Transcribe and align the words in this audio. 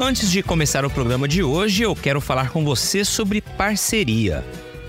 Antes 0.00 0.30
de 0.30 0.44
começar 0.44 0.84
o 0.84 0.90
programa 0.90 1.26
de 1.26 1.42
hoje, 1.42 1.82
eu 1.82 1.94
quero 1.94 2.20
falar 2.20 2.50
com 2.50 2.64
você 2.64 3.04
sobre 3.04 3.40
parceria. 3.40 4.44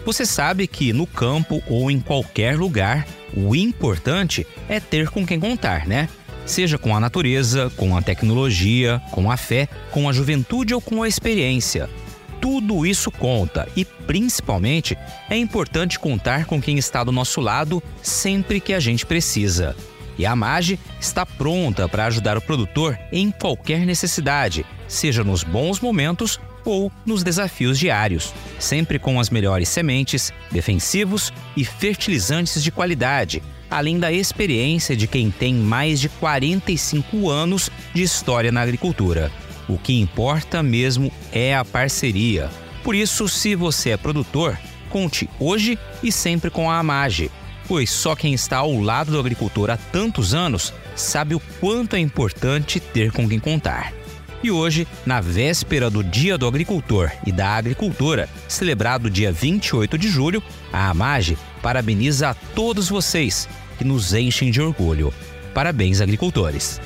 Você 0.06 0.24
sabe 0.24 0.68
que 0.68 0.94
no 0.94 1.08
campo 1.08 1.64
ou 1.68 1.90
em 1.90 2.00
qualquer 2.00 2.56
lugar, 2.56 3.08
o 3.36 3.56
importante 3.56 4.46
é 4.70 4.80
ter 4.80 5.10
com 5.10 5.26
quem 5.26 5.40
contar, 5.40 5.88
né? 5.88 6.08
Seja 6.46 6.78
com 6.78 6.96
a 6.96 7.00
natureza, 7.00 7.72
com 7.76 7.98
a 7.98 8.04
tecnologia, 8.04 9.02
com 9.10 9.32
a 9.32 9.36
fé, 9.36 9.68
com 9.90 10.08
a 10.08 10.14
juventude 10.14 10.76
ou 10.76 10.82
com 10.82 11.02
a 11.02 11.08
experiência. 11.08 11.90
Tudo 12.40 12.86
isso 12.86 13.10
conta 13.10 13.68
e, 13.76 13.84
principalmente, 13.84 14.96
é 15.28 15.36
importante 15.36 15.98
contar 15.98 16.46
com 16.46 16.62
quem 16.62 16.78
está 16.78 17.04
do 17.04 17.12
nosso 17.12 17.42
lado 17.42 17.82
sempre 18.04 18.60
que 18.60 18.74
a 18.74 18.80
gente 18.80 19.08
precisa. 19.08 19.76
E 20.20 20.26
a 20.26 20.36
MAGE 20.36 20.78
está 21.00 21.26
pronta 21.26 21.88
para 21.88 22.06
ajudar 22.08 22.38
o 22.38 22.42
produtor 22.42 23.00
em 23.10 23.32
qualquer 23.32 23.86
necessidade, 23.86 24.66
seja 24.86 25.24
nos 25.24 25.46
bons 25.46 25.80
momentos 25.80 26.38
ou 26.66 26.92
nos 27.06 27.24
desafios 27.24 27.80
diários, 27.80 28.34
sempre 28.60 29.00
com 29.00 29.18
as 29.18 29.30
melhores 29.30 29.70
sementes, 29.70 30.34
defensivos 30.52 31.32
e 31.56 31.64
fertilizantes 31.64 32.62
de 32.62 32.70
qualidade, 32.70 33.42
além 33.72 33.98
da 33.98 34.12
experiência 34.12 34.94
de 34.94 35.08
quem 35.08 35.32
tem 35.32 35.54
mais 35.54 36.02
de 36.02 36.10
45 36.10 37.30
anos 37.30 37.70
de 37.94 38.04
história 38.04 38.52
na 38.52 38.60
agricultura. 38.60 39.32
O 39.70 39.78
que 39.78 40.02
importa 40.02 40.62
mesmo 40.62 41.10
é 41.32 41.56
a 41.56 41.64
parceria. 41.64 42.50
Por 42.84 42.94
isso, 42.94 43.30
se 43.30 43.56
você 43.56 43.92
é 43.92 43.98
produtor, 43.98 44.60
conte 44.90 45.30
hoje 45.40 45.80
e 46.04 46.12
sempre 46.12 46.50
com 46.50 46.70
a 46.70 46.78
Amage 46.78 47.32
pois 47.70 47.92
só 47.92 48.16
quem 48.16 48.34
está 48.34 48.58
ao 48.58 48.82
lado 48.82 49.12
do 49.12 49.20
agricultor 49.20 49.70
há 49.70 49.78
tantos 49.78 50.34
anos 50.34 50.74
sabe 50.96 51.36
o 51.36 51.42
quanto 51.60 51.96
é 51.96 52.00
importante 52.00 52.80
ter 52.80 53.12
com 53.12 53.30
quem 53.30 53.40
contar. 53.40 53.94
E 54.42 54.50
hoje, 54.50 54.88
na 55.06 55.22
véspera 55.22 55.90
do 55.90 56.04
Dia 56.04 56.36
do 56.36 56.48
Agricultor 56.48 57.12
e 57.28 57.32
da 57.32 57.50
Agricultora, 57.50 58.28
celebrado 58.48 59.10
dia 59.10 59.32
28 59.32 59.98
de 59.98 60.10
julho, 60.10 60.42
a 60.74 60.90
AMAGE 60.90 61.38
parabeniza 61.62 62.30
a 62.30 62.34
todos 62.34 62.90
vocês 62.90 63.48
que 63.78 63.84
nos 63.84 64.14
enchem 64.14 64.50
de 64.50 64.62
orgulho. 64.62 65.14
Parabéns, 65.54 66.02
agricultores! 66.02 66.82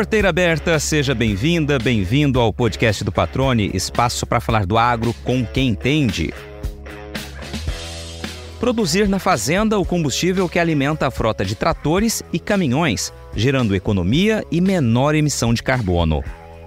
Porteira 0.00 0.30
aberta, 0.30 0.80
seja 0.80 1.14
bem-vinda, 1.14 1.78
bem-vindo 1.78 2.40
ao 2.40 2.54
podcast 2.54 3.04
do 3.04 3.12
Patrone, 3.12 3.70
espaço 3.74 4.26
para 4.26 4.40
falar 4.40 4.64
do 4.64 4.78
agro 4.78 5.12
com 5.22 5.44
quem 5.44 5.68
entende. 5.68 6.32
Produzir 8.58 9.06
na 9.06 9.18
fazenda 9.18 9.78
o 9.78 9.84
combustível 9.84 10.48
que 10.48 10.58
alimenta 10.58 11.06
a 11.06 11.10
frota 11.10 11.44
de 11.44 11.54
tratores 11.54 12.22
e 12.32 12.38
caminhões, 12.38 13.12
gerando 13.36 13.76
economia 13.76 14.42
e 14.50 14.58
menor 14.58 15.14
emissão 15.14 15.52
de 15.52 15.62
carbono. 15.62 16.24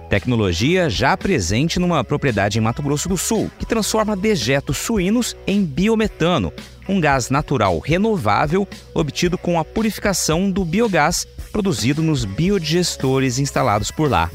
Tecnologia 0.08 0.88
já 0.88 1.16
presente 1.16 1.80
numa 1.80 2.04
propriedade 2.04 2.58
em 2.58 2.60
Mato 2.60 2.84
Grosso 2.84 3.08
do 3.08 3.16
Sul, 3.16 3.50
que 3.58 3.66
transforma 3.66 4.14
dejetos 4.14 4.76
suínos 4.76 5.36
em 5.44 5.64
biometano, 5.64 6.52
um 6.88 7.00
gás 7.00 7.30
natural 7.30 7.80
renovável 7.80 8.68
obtido 8.94 9.36
com 9.36 9.58
a 9.58 9.64
purificação 9.64 10.48
do 10.48 10.64
biogás 10.64 11.26
produzido 11.54 12.02
nos 12.02 12.24
biodigestores 12.24 13.38
instalados 13.38 13.92
por 13.92 14.10
lá. 14.10 14.28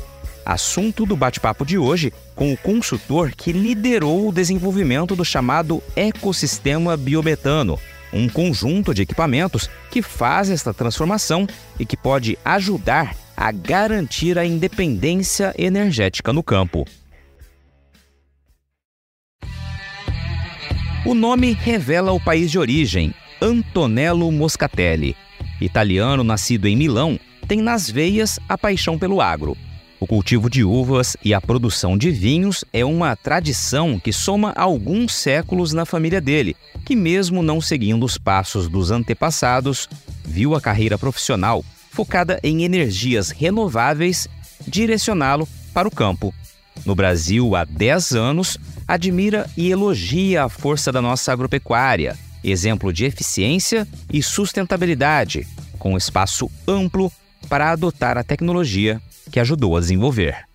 Assunto 0.45 1.06
do 1.06 1.17
bate-papo 1.17 1.66
de 1.66 1.78
hoje 1.78 2.14
com 2.34 2.53
o 2.53 2.58
consultor 2.58 3.34
que 3.36 3.52
liderou 3.52 4.30
o 4.30 4.31
desenvolvimento 4.31 5.17
do 5.17 5.26
chamado 5.26 5.84
ecossistema 5.98 6.95
biometano, 6.95 7.78
um 8.14 8.30
conjunto 8.30 8.94
de 8.94 9.02
equipamentos 9.02 9.70
que 9.92 10.02
faz 10.02 10.49
esta 10.49 10.73
transformação 10.73 11.45
e 11.77 11.86
que 11.86 11.98
pode 11.98 12.39
ajudar 12.45 13.14
a 13.36 13.52
garantir 13.52 14.39
a 14.39 14.45
independência 14.45 15.54
energética 15.58 16.32
no 16.32 16.42
campo. 16.42 16.88
O 21.05 21.14
nome 21.14 21.52
revela 21.52 22.14
o 22.14 22.20
país 22.20 22.49
de 22.49 22.58
origem, 22.58 23.14
Antonello 23.42 24.32
Moscatelli. 24.32 25.17
Italiano 25.61 26.23
nascido 26.23 26.67
em 26.67 26.75
Milão, 26.75 27.20
tem 27.47 27.61
nas 27.61 27.89
veias 27.89 28.39
a 28.47 28.58
paixão 28.58 28.97
pelo 28.97 29.21
agro. 29.21 29.58
O 29.99 30.08
cultivo 30.08 30.49
de 30.49 30.64
uvas 30.64 31.17
e 31.23 31.33
a 31.33 31.42
produção 31.42 31.97
de 31.97 32.09
vinhos 32.09 32.64
é 32.71 32.86
uma 32.86 33.15
tradição 33.17 33.99
que 33.99 34.14
soma 34.14 34.53
alguns 34.55 35.14
séculos 35.14 35.73
na 35.73 35.86
família 35.86 36.21
dele, 36.21 36.55
que, 36.86 36.95
mesmo 36.95 37.43
não 37.43 37.59
seguindo 37.59 38.05
os 38.05 38.17
passos 38.17 38.70
dos 38.70 38.92
antepassados, 38.92 39.89
viu 40.23 40.55
a 40.55 40.61
carreira 40.61 40.97
profissional 40.97 41.65
focada 41.91 42.39
em 42.41 42.64
energias 42.64 43.30
renováveis 43.30 44.27
direcioná-lo 44.65 45.47
para 45.73 45.87
o 45.87 45.91
campo. 45.91 46.33
No 46.86 46.95
Brasil, 46.95 47.55
há 47.55 47.65
10 47.65 48.14
anos, 48.14 48.58
admira 48.87 49.49
e 49.58 49.70
elogia 49.70 50.45
a 50.45 50.49
força 50.49 50.93
da 50.93 51.02
nossa 51.02 51.33
agropecuária, 51.33 52.17
exemplo 52.44 52.92
de 52.94 53.05
eficiência 53.05 53.88
e 54.11 54.22
sustentabilidade, 54.23 55.48
com 55.77 55.98
espaço 55.98 56.50
amplo 56.67 57.11
para 57.48 57.72
adotar 57.72 58.17
a 58.17 58.23
tecnologia 58.23 59.02
que 59.32 59.39
ajudou 59.39 59.77
a 59.77 59.80
desenvolver. 59.80 60.50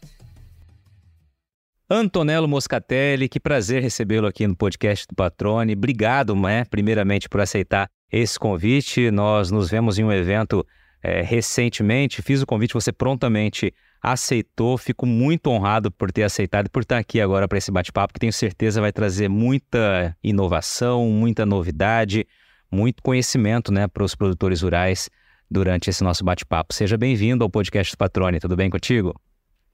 Antonello 1.88 2.48
Moscatelli, 2.48 3.28
que 3.28 3.38
prazer 3.38 3.82
recebê-lo 3.82 4.26
aqui 4.26 4.46
no 4.46 4.56
podcast 4.56 5.06
do 5.06 5.14
Patrone. 5.14 5.74
Obrigado, 5.74 6.34
né, 6.34 6.64
primeiramente, 6.64 7.28
por 7.28 7.40
aceitar 7.40 7.88
esse 8.10 8.38
convite. 8.38 9.10
Nós 9.10 9.50
nos 9.50 9.70
vemos 9.70 9.98
em 9.98 10.04
um 10.04 10.12
evento 10.12 10.66
é, 11.02 11.20
recentemente, 11.20 12.22
fiz 12.22 12.40
o 12.40 12.46
convite, 12.46 12.72
você 12.72 12.90
prontamente 12.90 13.72
aceitou. 14.04 14.76
Fico 14.76 15.06
muito 15.06 15.46
honrado 15.48 15.90
por 15.90 16.12
ter 16.12 16.24
aceitado 16.24 16.66
e 16.66 16.68
por 16.68 16.82
estar 16.82 16.98
aqui 16.98 17.20
agora 17.20 17.48
para 17.48 17.56
esse 17.56 17.72
bate-papo, 17.72 18.12
que 18.12 18.20
tenho 18.20 18.32
certeza 18.32 18.80
vai 18.80 18.92
trazer 18.92 19.28
muita 19.28 20.14
inovação, 20.22 21.08
muita 21.08 21.46
novidade, 21.46 22.26
muito 22.70 23.02
conhecimento 23.02 23.72
né, 23.72 23.88
para 23.88 24.04
os 24.04 24.14
produtores 24.14 24.60
rurais 24.60 25.08
durante 25.50 25.88
esse 25.88 26.04
nosso 26.04 26.22
bate-papo. 26.22 26.74
Seja 26.74 26.98
bem-vindo 26.98 27.42
ao 27.42 27.48
podcast 27.48 27.94
do 27.94 27.98
Patrone, 27.98 28.38
tudo 28.38 28.54
bem 28.54 28.68
contigo? 28.68 29.18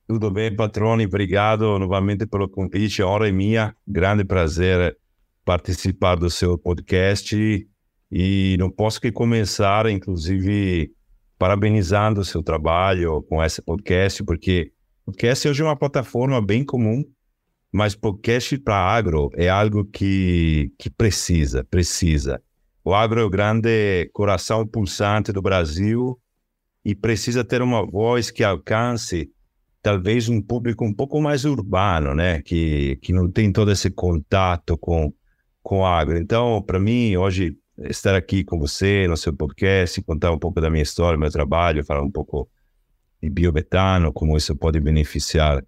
Tudo 0.06 0.30
bem, 0.30 0.54
Patrone, 0.54 1.06
obrigado 1.06 1.78
novamente 1.78 2.26
pelo 2.26 2.48
convite, 2.48 3.02
a 3.02 3.06
hora 3.06 3.28
é 3.28 3.32
minha, 3.32 3.74
grande 3.86 4.24
prazer 4.24 4.96
participar 5.44 6.16
do 6.16 6.28
seu 6.28 6.58
podcast 6.58 7.66
e 8.12 8.56
não 8.58 8.70
posso 8.70 9.00
que 9.00 9.12
começar, 9.12 9.86
inclusive, 9.86 10.92
parabenizando 11.40 12.20
o 12.20 12.24
seu 12.24 12.42
trabalho 12.42 13.22
com 13.22 13.42
esse 13.42 13.62
podcast, 13.62 14.22
porque 14.22 14.72
podcast 15.06 15.48
hoje 15.48 15.62
é 15.62 15.64
uma 15.64 15.74
plataforma 15.74 16.38
bem 16.38 16.62
comum, 16.62 17.02
mas 17.72 17.94
podcast 17.94 18.58
para 18.58 18.76
agro 18.76 19.30
é 19.32 19.48
algo 19.48 19.86
que, 19.86 20.70
que 20.78 20.90
precisa, 20.90 21.64
precisa. 21.64 22.42
O 22.84 22.92
agro 22.92 23.20
é 23.22 23.24
o 23.24 23.30
grande 23.30 24.10
coração 24.12 24.66
pulsante 24.66 25.32
do 25.32 25.40
Brasil 25.40 26.20
e 26.84 26.94
precisa 26.94 27.42
ter 27.42 27.62
uma 27.62 27.86
voz 27.86 28.30
que 28.30 28.44
alcance 28.44 29.30
talvez 29.80 30.28
um 30.28 30.42
público 30.42 30.84
um 30.84 30.92
pouco 30.92 31.22
mais 31.22 31.46
urbano, 31.46 32.14
né? 32.14 32.42
Que, 32.42 32.96
que 32.96 33.14
não 33.14 33.30
tem 33.30 33.50
todo 33.50 33.72
esse 33.72 33.90
contato 33.90 34.76
com, 34.76 35.10
com 35.62 35.86
agro. 35.86 36.18
Então, 36.18 36.60
para 36.60 36.78
mim, 36.78 37.16
hoje, 37.16 37.56
estar 37.82 38.14
aqui 38.14 38.44
com 38.44 38.58
você 38.58 39.06
no 39.08 39.16
seu 39.16 39.32
podcast, 39.34 40.02
contar 40.02 40.30
um 40.32 40.38
pouco 40.38 40.60
da 40.60 40.70
minha 40.70 40.82
história, 40.82 41.18
meu 41.18 41.30
trabalho, 41.30 41.84
falar 41.84 42.02
um 42.02 42.10
pouco 42.10 42.48
de 43.22 43.30
biometano, 43.30 44.12
como 44.12 44.36
isso 44.36 44.54
pode 44.56 44.80
beneficiar 44.80 45.62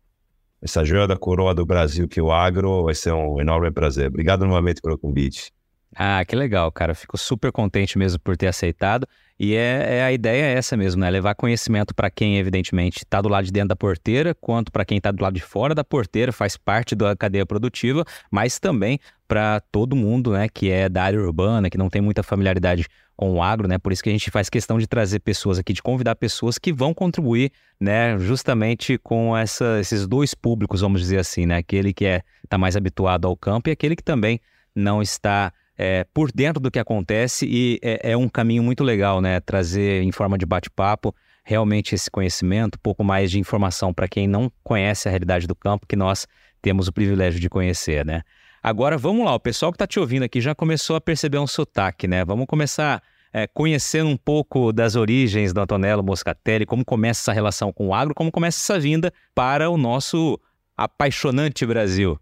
essa 0.60 0.84
joia 0.84 1.06
da 1.06 1.16
coroa 1.16 1.54
do 1.54 1.66
Brasil 1.66 2.06
que 2.06 2.20
é 2.20 2.22
o 2.22 2.30
agro, 2.30 2.84
vai 2.84 2.94
ser 2.94 3.12
um 3.12 3.41
enorme 3.41 3.70
prazer. 3.70 4.09
Obrigado 4.09 4.47
novamente 4.47 4.80
pelo 4.80 4.97
convite. 4.97 5.53
Ah, 5.94 6.24
que 6.24 6.36
legal, 6.36 6.70
cara. 6.72 6.94
Fico 6.94 7.18
super 7.18 7.53
contente 7.53 7.98
mesmo 7.98 8.18
por 8.20 8.36
ter 8.36 8.47
aceitado. 8.47 9.06
E 9.38 9.54
é, 9.54 9.96
é 9.98 10.02
a 10.04 10.12
ideia 10.12 10.44
é 10.44 10.52
essa 10.54 10.76
mesmo, 10.76 11.00
né? 11.00 11.10
Levar 11.10 11.34
conhecimento 11.34 11.94
para 11.94 12.10
quem, 12.10 12.38
evidentemente, 12.38 12.98
está 12.98 13.20
do 13.20 13.28
lado 13.28 13.44
de 13.44 13.52
dentro 13.52 13.68
da 13.68 13.76
porteira, 13.76 14.34
quanto 14.34 14.70
para 14.70 14.84
quem 14.84 14.98
está 14.98 15.10
do 15.10 15.22
lado 15.22 15.34
de 15.34 15.40
fora 15.42 15.74
da 15.74 15.82
porteira, 15.82 16.32
faz 16.32 16.56
parte 16.56 16.94
da 16.94 17.16
cadeia 17.16 17.44
produtiva, 17.44 18.04
mas 18.30 18.58
também 18.58 18.98
para 19.26 19.60
todo 19.72 19.96
mundo, 19.96 20.32
né, 20.32 20.46
que 20.48 20.70
é 20.70 20.88
da 20.88 21.04
área 21.04 21.20
urbana, 21.20 21.70
que 21.70 21.78
não 21.78 21.88
tem 21.88 22.02
muita 22.02 22.22
familiaridade 22.22 22.86
com 23.16 23.32
o 23.32 23.42
agro, 23.42 23.66
né? 23.66 23.78
Por 23.78 23.92
isso 23.92 24.02
que 24.02 24.08
a 24.08 24.12
gente 24.12 24.30
faz 24.30 24.50
questão 24.50 24.78
de 24.78 24.86
trazer 24.86 25.20
pessoas 25.20 25.58
aqui, 25.58 25.72
de 25.72 25.82
convidar 25.82 26.14
pessoas 26.16 26.58
que 26.58 26.72
vão 26.72 26.92
contribuir, 26.92 27.50
né, 27.80 28.18
justamente 28.18 28.98
com 28.98 29.36
essa, 29.36 29.78
esses 29.80 30.06
dois 30.06 30.34
públicos, 30.34 30.80
vamos 30.80 31.00
dizer 31.00 31.18
assim, 31.18 31.46
né? 31.46 31.56
Aquele 31.56 31.92
que 31.92 32.04
é 32.04 32.22
tá 32.48 32.58
mais 32.58 32.76
habituado 32.76 33.26
ao 33.26 33.36
campo 33.36 33.68
e 33.68 33.72
aquele 33.72 33.96
que 33.96 34.02
também 34.02 34.40
não 34.74 35.00
está 35.00 35.52
é, 35.77 36.04
por 36.13 36.30
dentro 36.30 36.60
do 36.60 36.71
que 36.71 36.78
acontece 36.78 37.47
e 37.47 37.78
é, 37.83 38.13
é, 38.13 38.16
um 38.16 38.28
caminho 38.28 38.63
muito 38.63 38.84
legal, 38.84 39.21
né? 39.21 39.41
Trazer 39.41 40.03
em 40.03 40.13
forma 40.13 40.36
de 40.36 40.47
bate-papo 40.47 41.15
realmente 41.45 41.95
esse 41.95 42.10
conhecimento, 42.10 42.77
um 42.77 42.83
pouco 42.83 43.03
mais 43.03 43.30
de 43.30 43.39
informação 43.39 43.92
para 43.92 44.07
quem 44.07 44.28
não 44.28 44.51
conhece 44.63 45.09
a 45.09 45.10
realidade 45.10 45.47
do 45.47 45.54
campo, 45.54 45.86
que 45.86 45.97
nós 45.97 46.27
temos 46.60 46.86
o 46.86 46.92
privilégio 46.92 47.41
de 47.41 47.48
conhecer, 47.48 48.04
né? 48.04 48.22
Agora 48.63 48.97
vamos 48.97 49.24
lá, 49.24 49.34
o 49.34 49.41
pessoal 49.41 49.72
que 49.72 49.77
está 49.77 49.86
te 49.86 49.98
ouvindo 49.98 50.22
aqui 50.22 50.41
já 50.41 50.54
começou 50.54 50.95
a 50.95 51.01
perceber 51.01 51.39
um 51.39 51.47
sotaque, 51.47 52.07
né? 52.07 52.25
Vamos 52.25 52.47
começar 52.47 53.03
é, 53.33 53.47
conhecendo 53.47 54.09
um 54.09 54.16
pouco 54.16 54.72
das 54.72 54.95
origens 54.95 55.53
do 55.53 55.60
Antonello 55.60 56.03
Moscatelli, 56.03 56.65
como 56.65 56.84
começa 56.84 57.22
essa 57.22 57.33
relação 57.33 57.72
com 57.72 57.89
o 57.89 57.95
agro, 57.95 58.15
como 58.15 58.30
começa 58.30 58.60
essa 58.60 58.78
vinda 58.78 59.13
para 59.34 59.68
o 59.68 59.77
nosso 59.77 60.39
apaixonante 60.77 61.66
Brasil. 61.66 62.18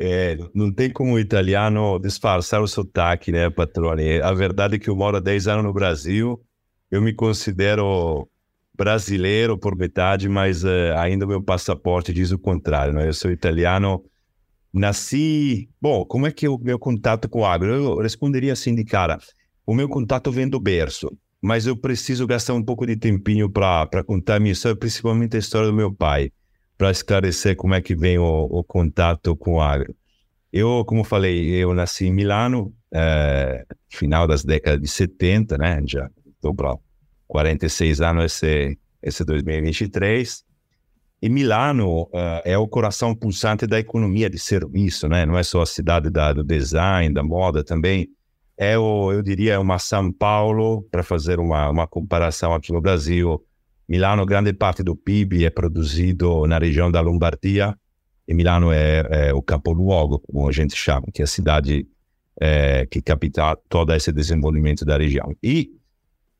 É, 0.00 0.36
não 0.54 0.72
tem 0.72 0.90
como 0.92 1.14
o 1.14 1.18
italiano 1.18 1.98
disfarçar 1.98 2.62
o 2.62 2.68
sotaque, 2.68 3.32
né, 3.32 3.50
patrone? 3.50 4.20
A 4.20 4.32
verdade 4.32 4.76
é 4.76 4.78
que 4.78 4.88
eu 4.88 4.94
moro 4.94 5.16
há 5.16 5.20
10 5.20 5.48
anos 5.48 5.64
no 5.64 5.72
Brasil, 5.72 6.40
eu 6.88 7.02
me 7.02 7.12
considero 7.12 8.28
brasileiro 8.76 9.58
por 9.58 9.76
metade, 9.76 10.28
mas 10.28 10.62
uh, 10.62 10.94
ainda 10.98 11.26
meu 11.26 11.42
passaporte 11.42 12.12
diz 12.12 12.30
o 12.30 12.38
contrário, 12.38 12.94
né? 12.94 13.08
Eu 13.08 13.12
sou 13.12 13.32
italiano, 13.32 14.04
nasci... 14.72 15.68
Bom, 15.80 16.04
como 16.04 16.28
é 16.28 16.30
que 16.30 16.46
é 16.46 16.48
o 16.48 16.58
meu 16.58 16.78
contato 16.78 17.28
com 17.28 17.40
o 17.40 17.44
agro? 17.44 17.74
Eu 17.74 17.98
responderia 17.98 18.52
assim 18.52 18.76
de 18.76 18.84
cara, 18.84 19.18
o 19.66 19.74
meu 19.74 19.88
contato 19.88 20.30
vem 20.30 20.48
do 20.48 20.60
berço, 20.60 21.10
mas 21.42 21.66
eu 21.66 21.76
preciso 21.76 22.24
gastar 22.24 22.54
um 22.54 22.62
pouco 22.62 22.86
de 22.86 22.96
tempinho 22.96 23.50
para 23.50 24.04
contar 24.06 24.36
a 24.36 24.40
minha 24.40 24.52
história, 24.52 24.78
principalmente 24.78 25.34
a 25.34 25.40
história 25.40 25.66
do 25.66 25.74
meu 25.74 25.92
pai 25.92 26.30
para 26.78 26.92
esclarecer 26.92 27.56
como 27.56 27.74
é 27.74 27.82
que 27.82 27.96
vem 27.96 28.18
o, 28.18 28.44
o, 28.44 28.62
contato 28.62 29.36
com 29.36 29.56
o 29.56 29.60
agro. 29.60 29.94
Eu, 30.52 30.84
como 30.86 31.02
falei, 31.02 31.50
eu 31.50 31.74
nasci 31.74 32.06
em 32.06 32.12
Milano, 32.12 32.72
é, 32.94 33.66
final 33.88 34.28
das 34.28 34.44
décadas 34.44 34.80
de 34.80 34.86
70, 34.86 35.58
né? 35.58 35.82
Já 35.84 36.08
estou 36.26 36.54
para 36.54 36.76
46 37.26 38.00
anos 38.00 38.24
esse, 38.26 38.78
esse 39.02 39.24
2023. 39.24 40.44
E 41.20 41.28
Milano 41.28 42.02
uh, 42.04 42.40
é 42.44 42.56
o 42.56 42.68
coração 42.68 43.12
pulsante 43.12 43.66
da 43.66 43.80
economia 43.80 44.30
de 44.30 44.38
serviço, 44.38 45.08
né? 45.08 45.26
Não 45.26 45.36
é 45.36 45.42
só 45.42 45.62
a 45.62 45.66
cidade 45.66 46.08
da, 46.08 46.32
do 46.32 46.44
design, 46.44 47.12
da 47.12 47.24
moda, 47.24 47.64
também 47.64 48.08
é 48.56 48.78
o, 48.78 49.12
eu 49.12 49.22
diria, 49.22 49.60
uma 49.60 49.78
São 49.78 50.12
Paulo, 50.12 50.82
para 50.90 51.02
fazer 51.02 51.38
uma, 51.38 51.68
uma 51.70 51.86
comparação 51.86 52.52
aqui 52.54 52.72
no 52.72 52.80
Brasil, 52.80 53.44
Milano, 53.88 54.26
grande 54.26 54.52
parte 54.52 54.82
do 54.82 54.94
PIB 54.94 55.46
é 55.46 55.50
produzido 55.50 56.46
na 56.46 56.58
região 56.58 56.90
da 56.90 57.00
Lombardia 57.00 57.74
e 58.26 58.34
Milano 58.34 58.70
é, 58.70 59.06
é 59.10 59.32
o 59.32 59.40
capoluogo, 59.40 60.18
como 60.18 60.46
a 60.46 60.52
gente 60.52 60.76
chama, 60.76 61.06
que 61.12 61.22
é 61.22 61.24
a 61.24 61.26
cidade 61.26 61.86
é, 62.38 62.84
que 62.84 63.00
capta 63.00 63.56
todo 63.66 63.94
esse 63.94 64.12
desenvolvimento 64.12 64.84
da 64.84 64.98
região. 64.98 65.34
E 65.42 65.70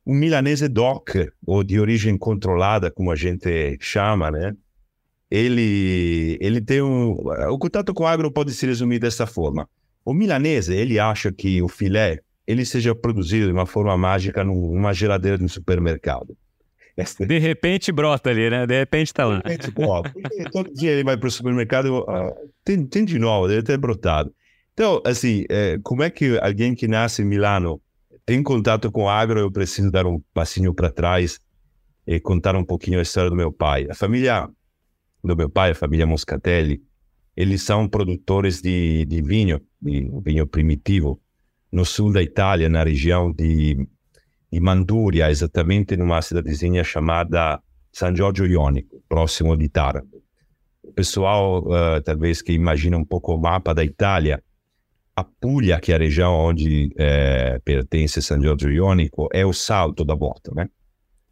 o 0.04 0.12
milanese 0.12 0.68
doc, 0.68 1.10
ou 1.46 1.64
de 1.64 1.80
origem 1.80 2.18
controlada, 2.18 2.90
como 2.90 3.10
a 3.10 3.16
gente 3.16 3.78
chama, 3.80 4.30
né? 4.30 4.54
Ele, 5.30 6.36
ele 6.40 6.60
tem 6.60 6.82
um... 6.82 7.12
O 7.50 7.58
contato 7.58 7.94
com 7.94 8.04
o 8.04 8.06
agro 8.06 8.30
pode 8.30 8.52
se 8.52 8.66
resumir 8.66 8.98
dessa 8.98 9.26
forma. 9.26 9.66
O 10.04 10.12
milanese, 10.12 10.74
ele 10.74 10.98
acha 10.98 11.32
que 11.32 11.62
o 11.62 11.68
filé, 11.68 12.20
ele 12.46 12.66
seja 12.66 12.94
produzido 12.94 13.46
de 13.46 13.52
uma 13.52 13.66
forma 13.66 13.96
mágica 13.96 14.44
numa 14.44 14.92
geladeira 14.92 15.38
de 15.38 15.44
um 15.44 15.48
supermercado. 15.48 16.36
De 17.26 17.38
repente 17.38 17.92
brota 17.92 18.30
ali, 18.30 18.50
né? 18.50 18.66
De 18.66 18.78
repente 18.78 19.14
tá 19.14 19.24
lá. 19.24 19.38
De 19.38 19.52
repente, 19.52 20.50
todo 20.50 20.72
dia 20.72 20.90
ele 20.90 21.04
vai 21.04 21.16
para 21.16 21.28
o 21.28 21.30
supermercado, 21.30 22.04
tem, 22.64 22.84
tem 22.86 23.04
de 23.04 23.18
novo, 23.18 23.48
deve 23.48 23.62
ter 23.62 23.78
brotado. 23.78 24.34
Então, 24.72 25.02
assim, 25.04 25.44
é, 25.48 25.78
como 25.82 26.02
é 26.02 26.10
que 26.10 26.38
alguém 26.38 26.74
que 26.74 26.86
nasce 26.86 27.22
em 27.22 27.24
Milano 27.24 27.80
tem 28.24 28.42
contato 28.42 28.90
com 28.90 29.08
agro? 29.08 29.40
Eu 29.40 29.50
preciso 29.50 29.90
dar 29.90 30.06
um 30.06 30.22
passinho 30.32 30.72
para 30.74 30.90
trás 30.90 31.40
e 32.06 32.20
contar 32.20 32.56
um 32.56 32.64
pouquinho 32.64 32.98
a 32.98 33.02
história 33.02 33.30
do 33.30 33.36
meu 33.36 33.52
pai. 33.52 33.86
A 33.90 33.94
família 33.94 34.48
do 35.22 35.36
meu 35.36 35.50
pai, 35.50 35.72
a 35.72 35.74
família 35.74 36.06
Moscatelli, 36.06 36.82
eles 37.36 37.62
são 37.62 37.88
produtores 37.88 38.60
de, 38.60 39.04
de 39.04 39.22
vinho, 39.22 39.60
de 39.80 40.10
vinho 40.24 40.46
primitivo, 40.46 41.20
no 41.70 41.84
sul 41.84 42.12
da 42.12 42.22
Itália, 42.22 42.68
na 42.68 42.82
região 42.82 43.32
de 43.32 43.86
di 44.50 44.60
Manduria, 44.60 45.30
esattamente 45.30 45.96
numa 45.96 46.20
cidadezinha 46.22 46.82
chamada 46.82 47.62
San 47.90 48.14
Giorgio 48.14 48.46
Ionico, 48.46 49.02
próximo 49.06 49.56
de 49.56 49.68
Taranto. 49.68 50.22
O 50.82 50.92
pessoal, 50.92 51.64
uh, 51.66 52.02
talvez 52.02 52.40
que 52.40 52.52
imagina 52.52 52.96
um 52.96 53.04
pouco 53.04 53.34
o 53.34 53.38
mapa 53.38 53.74
da 53.74 53.84
Itália, 53.84 54.42
a 55.14 55.24
Puglia, 55.24 55.80
que 55.80 55.92
é 55.92 55.96
a 55.96 55.98
região 55.98 56.32
onde 56.32 56.92
eh, 56.96 57.58
pertence 57.64 58.22
San 58.22 58.40
Giorgio 58.40 58.70
Ionico, 58.70 59.28
é 59.32 59.44
o 59.44 59.52
salto 59.52 60.04
da 60.04 60.14
bota, 60.14 60.52
né? 60.54 60.70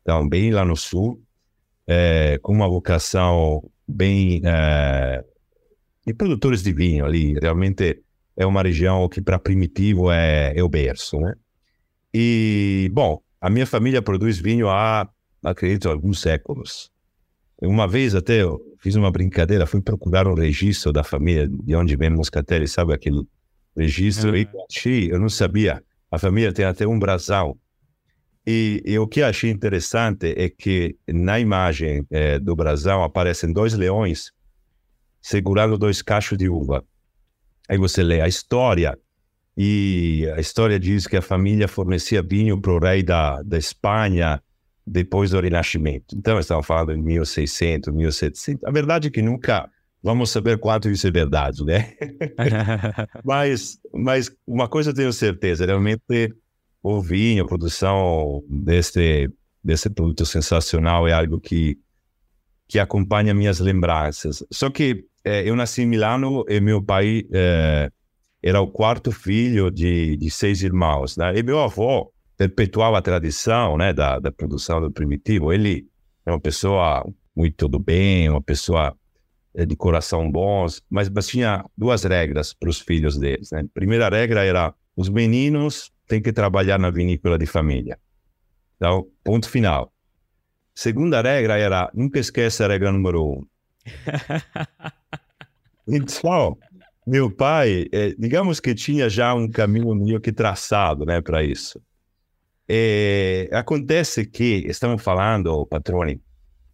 Então, 0.02 0.28
bem 0.28 0.50
lá 0.50 0.64
no 0.64 0.74
sul, 0.76 1.22
eh, 1.86 2.36
com 2.42 2.52
uma 2.52 2.68
vocação 2.68 3.62
bem 3.86 4.42
de 6.04 6.14
produtores 6.14 6.64
de 6.64 6.72
vinho 6.72 7.04
ali, 7.04 7.34
realmente 7.40 8.02
é 8.36 8.44
uma 8.44 8.60
região 8.60 9.08
que 9.08 9.20
para 9.22 9.38
primitivo 9.38 10.10
é, 10.10 10.52
é 10.56 10.64
o 10.64 10.68
berço, 10.68 11.20
né? 11.20 11.34
E, 12.14 12.90
bom, 12.92 13.20
a 13.40 13.50
minha 13.50 13.66
família 13.66 14.00
produz 14.00 14.38
vinho 14.38 14.68
há, 14.68 15.08
acredito, 15.42 15.88
alguns 15.88 16.20
séculos. 16.20 16.90
Uma 17.60 17.86
vez 17.86 18.14
até 18.14 18.42
eu 18.42 18.60
fiz 18.78 18.94
uma 18.94 19.10
brincadeira, 19.10 19.66
fui 19.66 19.80
procurar 19.80 20.26
um 20.26 20.34
registro 20.34 20.92
da 20.92 21.02
família 21.02 21.48
de 21.48 21.74
onde 21.74 21.96
vem 21.96 22.10
Moscatelli, 22.10 22.68
sabe 22.68 22.92
aquele 22.92 23.22
registro? 23.76 24.30
Uhum. 24.30 24.36
E 24.36 24.48
achei, 24.70 25.12
eu 25.12 25.18
não 25.18 25.28
sabia. 25.28 25.82
A 26.10 26.18
família 26.18 26.52
tem 26.52 26.64
até 26.64 26.86
um 26.86 26.98
brasão. 26.98 27.56
E, 28.46 28.80
e, 28.84 28.96
o 28.98 29.08
que 29.08 29.22
achei 29.22 29.50
interessante 29.50 30.32
é 30.36 30.48
que 30.48 30.96
na 31.08 31.40
imagem 31.40 32.06
é, 32.10 32.38
do 32.38 32.54
brasão 32.54 33.02
aparecem 33.02 33.52
dois 33.52 33.74
leões 33.74 34.30
segurando 35.20 35.76
dois 35.76 36.00
cachos 36.00 36.38
de 36.38 36.48
uva. 36.48 36.84
Aí 37.68 37.76
você 37.76 38.04
lê 38.04 38.20
a 38.20 38.28
história 38.28 38.96
e 39.56 40.30
a 40.36 40.40
história 40.40 40.78
diz 40.78 41.06
que 41.06 41.16
a 41.16 41.22
família 41.22 41.66
fornecia 41.66 42.22
vinho 42.22 42.60
para 42.60 42.72
o 42.72 42.78
rei 42.78 43.02
da, 43.02 43.42
da 43.42 43.56
Espanha 43.56 44.42
depois 44.86 45.30
do 45.30 45.40
Renascimento. 45.40 46.14
Então, 46.14 46.38
estamos 46.38 46.66
falando 46.66 46.94
de 46.94 47.02
1600, 47.02 47.92
1700. 47.92 48.64
A 48.64 48.70
verdade 48.70 49.08
é 49.08 49.10
que 49.10 49.22
nunca 49.22 49.68
vamos 50.02 50.30
saber 50.30 50.58
quanto 50.58 50.90
isso 50.90 51.06
é 51.06 51.10
verdade, 51.10 51.64
né? 51.64 51.94
mas, 53.24 53.80
mas 53.92 54.30
uma 54.46 54.68
coisa 54.68 54.90
eu 54.90 54.94
tenho 54.94 55.12
certeza, 55.12 55.64
realmente 55.64 56.32
o 56.82 57.00
vinho, 57.00 57.44
a 57.44 57.48
produção 57.48 58.44
desse, 58.48 59.28
desse 59.64 59.90
produto 59.90 60.24
sensacional 60.26 61.08
é 61.08 61.12
algo 61.12 61.40
que, 61.40 61.78
que 62.68 62.78
acompanha 62.78 63.34
minhas 63.34 63.58
lembranças. 63.58 64.44
Só 64.52 64.70
que 64.70 65.04
é, 65.24 65.48
eu 65.48 65.56
nasci 65.56 65.82
em 65.82 65.86
Milano 65.86 66.44
e 66.46 66.60
meu 66.60 66.82
pai... 66.82 67.24
É, 67.32 67.90
era 68.48 68.60
o 68.60 68.68
quarto 68.68 69.10
filho 69.10 69.72
de, 69.72 70.16
de 70.16 70.30
seis 70.30 70.62
irmãos, 70.62 71.16
né? 71.16 71.36
E 71.36 71.42
meu 71.42 71.58
avô 71.58 72.12
perpetuava 72.36 72.98
a 72.98 73.02
tradição, 73.02 73.76
né, 73.76 73.92
da, 73.92 74.20
da 74.20 74.30
produção 74.30 74.80
do 74.80 74.90
primitivo. 74.90 75.52
Ele 75.52 75.88
é 76.24 76.30
uma 76.30 76.38
pessoa 76.38 77.04
muito 77.34 77.66
do 77.66 77.80
bem, 77.80 78.28
uma 78.28 78.42
pessoa 78.42 78.94
eh, 79.52 79.66
de 79.66 79.74
coração 79.74 80.30
bons, 80.30 80.80
mas, 80.88 81.08
mas 81.08 81.26
tinha 81.26 81.64
duas 81.76 82.04
regras 82.04 82.54
para 82.54 82.70
os 82.70 82.78
filhos 82.78 83.18
deles, 83.18 83.50
né? 83.50 83.64
Primeira 83.74 84.08
regra 84.08 84.44
era 84.44 84.72
os 84.94 85.08
meninos 85.08 85.90
têm 86.06 86.22
que 86.22 86.32
trabalhar 86.32 86.78
na 86.78 86.90
vinícola 86.90 87.36
de 87.36 87.46
família. 87.46 87.98
Então, 88.76 89.08
ponto 89.24 89.48
final. 89.48 89.92
Segunda 90.72 91.20
regra 91.20 91.58
era 91.58 91.90
nunca 91.92 92.20
esqueça 92.20 92.64
a 92.64 92.68
regra 92.68 92.92
número 92.92 93.24
um. 93.24 93.46
então, 95.88 96.56
meu 97.06 97.30
pai, 97.30 97.86
é, 97.92 98.14
digamos 98.18 98.58
que 98.58 98.74
tinha 98.74 99.08
já 99.08 99.32
um 99.34 99.48
caminho 99.48 99.94
meio 99.94 100.20
que 100.20 100.32
traçado, 100.32 101.04
né, 101.04 101.20
para 101.20 101.44
isso. 101.44 101.80
É, 102.68 103.48
acontece 103.52 104.26
que 104.26 104.64
estamos 104.66 105.00
falando, 105.02 105.64
patrone, 105.66 106.20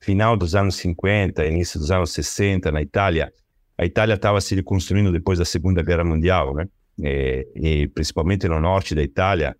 final 0.00 0.36
dos 0.36 0.54
anos 0.54 0.76
50, 0.76 1.44
início 1.46 1.78
dos 1.78 1.90
anos 1.90 2.12
60 2.12 2.72
na 2.72 2.80
Itália. 2.80 3.32
A 3.76 3.84
Itália 3.84 4.14
estava 4.14 4.40
se 4.40 4.54
reconstruindo 4.54 5.12
depois 5.12 5.38
da 5.38 5.44
Segunda 5.44 5.82
Guerra 5.82 6.04
Mundial, 6.04 6.54
né? 6.54 6.66
E, 6.98 7.46
e 7.54 7.88
principalmente 7.88 8.48
no 8.48 8.60
norte 8.60 8.94
da 8.94 9.02
Itália 9.02 9.56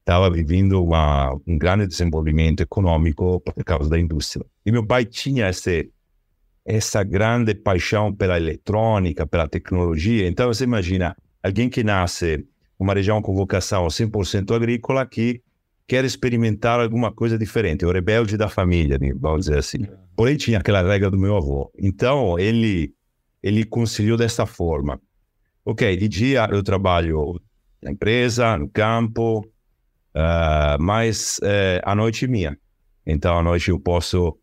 estava 0.00 0.30
vivendo 0.30 0.82
uma, 0.82 1.34
um 1.46 1.58
grande 1.58 1.86
desenvolvimento 1.86 2.62
econômico 2.62 3.40
por 3.40 3.64
causa 3.64 3.90
da 3.90 3.98
indústria. 3.98 4.46
E 4.64 4.72
meu 4.72 4.86
pai 4.86 5.04
tinha 5.04 5.48
esse 5.48 5.90
essa 6.66 7.04
grande 7.04 7.54
paixão 7.54 8.12
pela 8.12 8.36
eletrônica, 8.36 9.24
pela 9.24 9.48
tecnologia. 9.48 10.26
Então, 10.26 10.52
você 10.52 10.64
imagina 10.64 11.16
alguém 11.40 11.68
que 11.68 11.84
nasce 11.84 12.44
uma 12.76 12.92
região 12.92 13.22
com 13.22 13.34
vocação 13.34 13.86
100% 13.86 14.54
agrícola 14.54 15.06
que 15.06 15.40
quer 15.86 16.04
experimentar 16.04 16.80
alguma 16.80 17.12
coisa 17.12 17.38
diferente, 17.38 17.86
o 17.86 17.92
rebelde 17.92 18.36
da 18.36 18.48
família, 18.48 18.98
né, 18.98 19.12
vamos 19.14 19.46
dizer 19.46 19.58
assim. 19.58 19.86
Porém, 20.16 20.36
tinha 20.36 20.58
aquela 20.58 20.82
regra 20.82 21.08
do 21.08 21.16
meu 21.16 21.36
avô. 21.36 21.70
Então, 21.78 22.36
ele, 22.36 22.92
ele 23.40 23.64
conciliou 23.64 24.18
dessa 24.18 24.44
forma. 24.44 25.00
Ok, 25.64 25.96
de 25.96 26.08
dia 26.08 26.48
eu 26.50 26.62
trabalho 26.64 27.40
na 27.80 27.92
empresa, 27.92 28.58
no 28.58 28.68
campo, 28.68 29.40
uh, 29.40 30.80
mas 30.80 31.38
uh, 31.38 31.80
à 31.84 31.94
noite 31.94 32.24
é 32.24 32.28
minha. 32.28 32.58
Então, 33.06 33.38
à 33.38 33.42
noite 33.42 33.68
eu 33.70 33.78
posso 33.78 34.36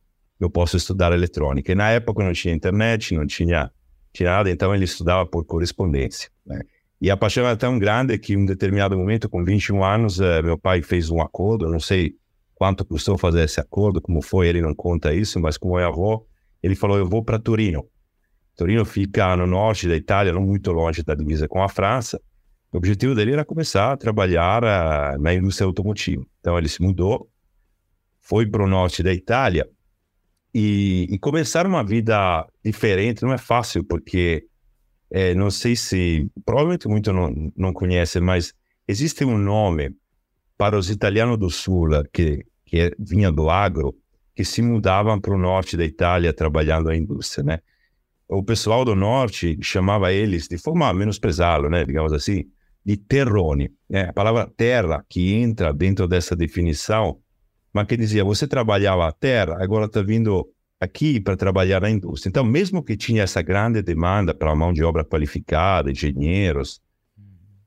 eu 0.44 0.50
posso 0.50 0.78
estudar 0.78 1.12
eletrônica. 1.14 1.72
E 1.72 1.76
na 1.76 1.90
época 1.90 2.24
não 2.24 2.34
tinha 2.34 2.54
internet, 2.54 3.14
não 3.16 3.26
tinha 3.26 3.72
tinha 4.14 4.30
nada, 4.30 4.50
então 4.50 4.74
ele 4.74 4.86
estudava 4.86 5.26
por 5.26 5.44
correspondência. 5.44 6.30
Né? 6.46 6.62
E 7.02 7.10
a 7.10 7.18
paixão 7.18 7.46
era 7.46 7.58
tão 7.58 7.80
grande 7.80 8.18
que, 8.18 8.34
em 8.34 8.38
um 8.38 8.46
determinado 8.46 8.96
momento, 8.98 9.28
com 9.28 9.44
21 9.44 9.84
anos, 9.84 10.22
eh, 10.22 10.42
meu 10.42 10.58
pai 10.58 10.82
fez 10.82 11.10
um 11.10 11.20
acordo, 11.20 11.68
não 11.68 11.80
sei 11.80 12.14
quanto 12.54 12.86
custou 12.86 13.18
fazer 13.18 13.44
esse 13.44 13.60
acordo, 13.60 14.00
como 14.00 14.22
foi, 14.22 14.48
ele 14.48 14.62
não 14.62 14.74
conta 14.74 15.14
isso, 15.14 15.40
mas 15.40 15.58
como 15.58 15.80
é 15.80 15.84
avô, 15.84 16.26
ele 16.62 16.76
falou: 16.76 16.98
Eu 16.98 17.10
vou 17.10 17.24
para 17.24 17.40
Torino. 17.40 17.86
Torino 18.56 18.86
fica 18.86 19.36
no 19.36 19.48
norte 19.48 19.88
da 19.88 19.96
Itália, 19.96 20.32
não 20.32 20.42
muito 20.42 20.72
longe 20.72 21.02
da 21.04 21.16
divisa 21.16 21.48
com 21.48 21.62
a 21.64 21.68
França. 21.68 22.22
O 22.72 22.78
objetivo 22.78 23.16
dele 23.16 23.34
era 23.34 23.44
começar 23.44 23.92
a 23.92 23.98
trabalhar 23.98 24.64
uh, 24.64 25.22
na 25.22 25.34
indústria 25.34 25.66
automotiva. 25.66 26.24
Então 26.40 26.58
ele 26.58 26.70
se 26.70 26.82
mudou, 26.82 27.28
foi 28.22 28.46
para 28.46 28.64
o 28.64 28.68
norte 28.68 29.02
da 29.02 29.12
Itália 29.12 29.68
e, 30.54 31.08
e, 31.10 31.18
começar 31.18 31.66
uma 31.66 31.84
vida 31.84 32.48
diferente 32.64 33.24
não 33.24 33.34
é 33.34 33.38
fácil, 33.38 33.84
porque 33.84 34.46
é, 35.10 35.34
não 35.34 35.50
sei 35.50 35.76
se, 35.76 36.30
provavelmente 36.46 36.88
muito 36.88 37.12
não, 37.12 37.52
não 37.56 37.74
conhece, 37.74 38.20
mas 38.20 38.54
existe 38.88 39.26
um 39.26 39.38
nome 39.38 39.96
para 40.58 40.78
os 40.78 40.90
italianos 40.90 41.38
do 41.38 41.50
sul 41.50 41.90
que, 42.12 42.46
que 42.66 42.96
vinha 43.00 43.32
do 43.32 43.50
agro, 43.50 43.96
que 44.36 44.46
se 44.46 44.62
mudavam 44.62 45.20
para 45.20 45.34
o 45.34 45.38
norte 45.38 45.76
da 45.76 45.86
Itália 45.86 46.34
trabalhando 46.34 46.86
na 46.86 46.96
indústria, 46.96 47.44
né? 47.44 47.60
O 48.28 48.42
pessoal 48.44 48.84
do 48.84 48.96
norte 48.96 49.58
chamava 49.62 50.12
eles, 50.12 50.48
de 50.48 50.58
forma 50.58 50.92
menosprezá-lo, 50.94 51.70
né, 51.70 51.84
digamos 51.86 52.14
assim, 52.14 52.46
de 52.84 52.98
terrone. 52.98 53.72
Né? 53.88 54.10
A 54.10 54.14
palavra 54.14 54.50
terra 54.58 55.06
que 55.08 55.34
entra 55.34 55.74
dentro 55.74 56.08
dessa 56.08 56.36
definição, 56.36 57.20
mas 57.74 57.88
que 57.88 57.98
dizia, 57.98 58.24
você 58.24 58.48
trabalhava 58.48 59.08
a 59.08 59.12
terra, 59.12 59.58
agora 59.60 59.86
está 59.86 60.02
vindo 60.02 60.48
aqui 60.80 61.20
para 61.20 61.36
trabalhar 61.36 61.82
na 61.82 61.90
indústria. 61.90 62.30
Então, 62.30 62.44
mesmo 62.44 62.84
que 62.84 62.96
tinha 62.96 63.24
essa 63.24 63.42
grande 63.42 63.82
demanda 63.82 64.34
para 64.34 64.56
mão 64.56 64.72
de 64.72 64.84
obra 64.84 65.04
qualificada, 65.04 65.90
engenheiros, 65.90 66.82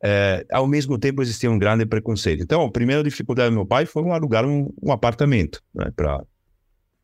é, 0.03 0.47
ao 0.53 0.67
mesmo 0.67 0.99
tempo 0.99 1.23
existia 1.23 1.51
um 1.51 1.59
grande 1.59 1.85
preconceito. 1.87 2.43
Então, 2.43 2.63
a 2.63 2.71
primeira 2.71 3.03
dificuldade 3.03 3.51
do 3.51 3.57
meu 3.57 3.67
pai 3.67 3.87
foi 3.87 4.09
alugar 4.11 4.45
um, 4.47 4.73
um 4.83 4.93
apartamento 4.93 5.63
né, 5.75 5.91
para 5.97 6.23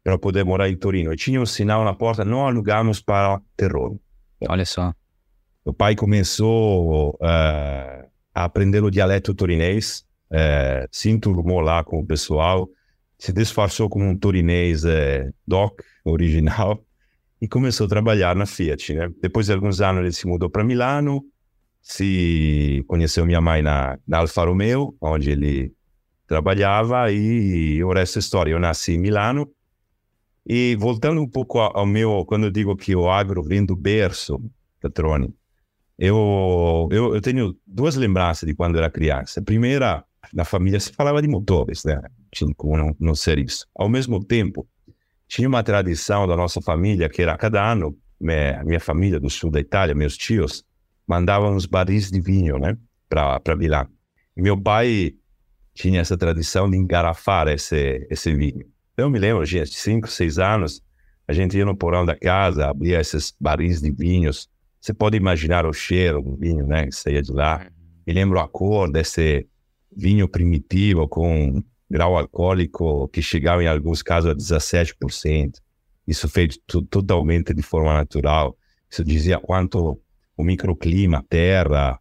para 0.05 0.19
poder 0.19 0.45
morar 0.45 0.69
em 0.69 0.77
Torino. 0.77 1.13
E 1.13 1.17
tinha 1.17 1.41
um 1.41 1.47
sinal 1.47 1.85
na 1.85 1.95
porta: 1.95 2.25
não 2.25 2.47
alugamos 2.47 3.01
para 3.01 3.41
terror. 3.57 3.97
Olha 4.49 4.65
só. 4.65 4.93
Meu 5.65 5.73
pai 5.73 5.95
começou 5.95 7.11
uh, 7.11 8.05
a 8.35 8.45
aprender 8.45 8.83
o 8.83 8.91
dialeto 8.91 9.33
torinês, 9.33 10.05
uh, 10.31 10.89
se 10.91 11.09
enturmou 11.09 11.61
lá 11.61 11.85
com 11.85 12.01
o 12.01 12.07
pessoal, 12.07 12.69
se 13.23 13.33
disfarçou 13.33 13.89
como 13.89 14.05
um 14.05 14.19
torinês 14.19 14.85
uh, 14.85 15.33
doc, 15.47 15.81
original, 16.05 16.85
e 17.41 17.47
começou 17.47 17.87
a 17.87 17.89
trabalhar 17.89 18.35
na 18.35 18.47
Fiat. 18.47 18.93
Né? 18.95 19.13
Depois 19.23 19.47
de 19.47 19.53
alguns 19.53 19.81
anos 19.81 20.03
ele 20.03 20.11
se 20.11 20.27
mudou 20.27 20.51
para 20.51 20.65
Milano, 20.65 21.25
se 21.81 22.85
conheceu 22.89 23.25
minha 23.25 23.41
mãe 23.41 23.63
na, 23.63 23.97
na 24.09 24.19
Alfa 24.19 24.45
Romeo, 24.45 24.97
onde 25.01 25.31
ele 25.31 25.73
trabalhava, 26.27 27.13
e, 27.13 27.85
o 27.85 27.93
resto 27.93 28.19
é 28.19 28.21
história. 28.21 28.51
Eu 28.51 28.59
nasci 28.59 28.95
em 28.95 28.99
Milano, 28.99 29.49
e 30.45 30.75
voltando 30.75 31.23
um 31.23 31.29
pouco 31.29 31.61
ao 31.61 31.87
meu, 31.87 32.25
quando 32.27 32.47
eu 32.47 32.51
digo 32.51 32.75
que 32.75 32.97
o 32.97 33.09
agro 33.09 33.41
vem 33.41 33.65
do 33.65 33.77
berço, 33.77 34.43
Petrone, 34.81 35.33
eu, 35.97 36.89
eu, 36.91 37.15
eu 37.15 37.21
tenho 37.21 37.57
duas 37.65 37.95
lembranças 37.95 38.49
de 38.49 38.55
quando 38.57 38.79
era 38.79 38.91
criança. 38.91 39.39
A 39.39 39.45
primeira, 39.45 40.05
na 40.35 40.45
família 40.45 40.81
se 40.81 40.93
falava 40.93 41.23
de 41.23 41.29
motores, 41.29 41.85
né? 41.85 42.03
Tinha 42.33 42.53
como 42.55 42.77
não, 42.77 42.97
não 42.99 43.15
ser 43.15 43.39
isso. 43.39 43.67
Ao 43.75 43.89
mesmo 43.89 44.25
tempo, 44.25 44.67
tinha 45.29 45.49
uma 45.49 45.63
tradição 45.63 46.27
da 46.27 46.37
nossa 46.37 46.61
família 46.61 47.09
que 47.09 47.23
era 47.23 47.37
cada 47.37 47.71
ano, 47.71 47.97
a 48.59 48.65
minha 48.65 48.81
família 48.81 49.19
do 49.21 49.29
sul 49.29 49.51
da 49.51 49.61
Itália, 49.61 49.95
meus 49.95 50.17
tios, 50.17 50.65
mandavam 51.07 51.55
uns 51.55 51.67
barris 51.67 52.11
de 52.11 52.21
vinho, 52.21 52.59
né? 52.59 52.77
Para 53.09 53.57
Milão. 53.57 53.87
Meu 54.37 54.61
pai 54.61 55.15
tinha 55.75 56.01
essa 56.01 56.17
tradição 56.17 56.71
de 56.71 56.77
engarrafar 56.77 57.49
esse, 57.49 58.07
esse 58.11 58.35
vinho. 58.35 58.65
Eu 58.97 59.11
me 59.11 59.19
lembro, 59.19 59.45
tinha 59.45 59.65
5, 59.67 60.09
6 60.09 60.39
anos, 60.39 60.83
a 61.27 61.33
gente 61.33 61.57
ia 61.57 61.65
no 61.65 61.77
porão 61.77 62.05
da 62.05 62.17
casa, 62.17 62.69
abria 62.69 63.01
esses 63.01 63.35
barris 63.41 63.81
de 63.81 63.91
vinhos, 63.91 64.49
você 64.81 64.93
pode 64.93 65.17
imaginar 65.17 65.65
o 65.65 65.73
cheiro 65.73 66.21
do 66.21 66.37
vinho, 66.37 66.67
né, 66.67 66.87
que 66.87 66.93
saía 66.93 67.23
de 67.23 67.33
lá. 67.33 67.59
Uhum. 67.59 67.71
Me 68.07 68.13
lembro 68.13 68.41
a 68.41 68.49
cor 68.49 68.91
desse 68.91 69.47
vinho 69.97 70.29
primitivo 70.29 71.09
com 71.09 71.63
grau 71.93 72.17
alcoólico 72.17 73.07
que 73.09 73.21
chegava 73.21 73.63
em 73.63 73.69
alguns 73.69 74.03
casos 74.03 74.31
a 74.31 74.35
17%. 74.35 75.61
Isso 76.09 76.29
feito 76.29 76.59
totalmente 76.83 77.55
de 77.55 77.63
forma 77.63 77.93
natural. 77.93 78.57
Isso 78.91 79.05
dizia 79.05 79.39
quanto 79.39 80.01
o 80.37 80.43
microclima, 80.43 81.19
a 81.19 81.23
terra, 81.23 82.01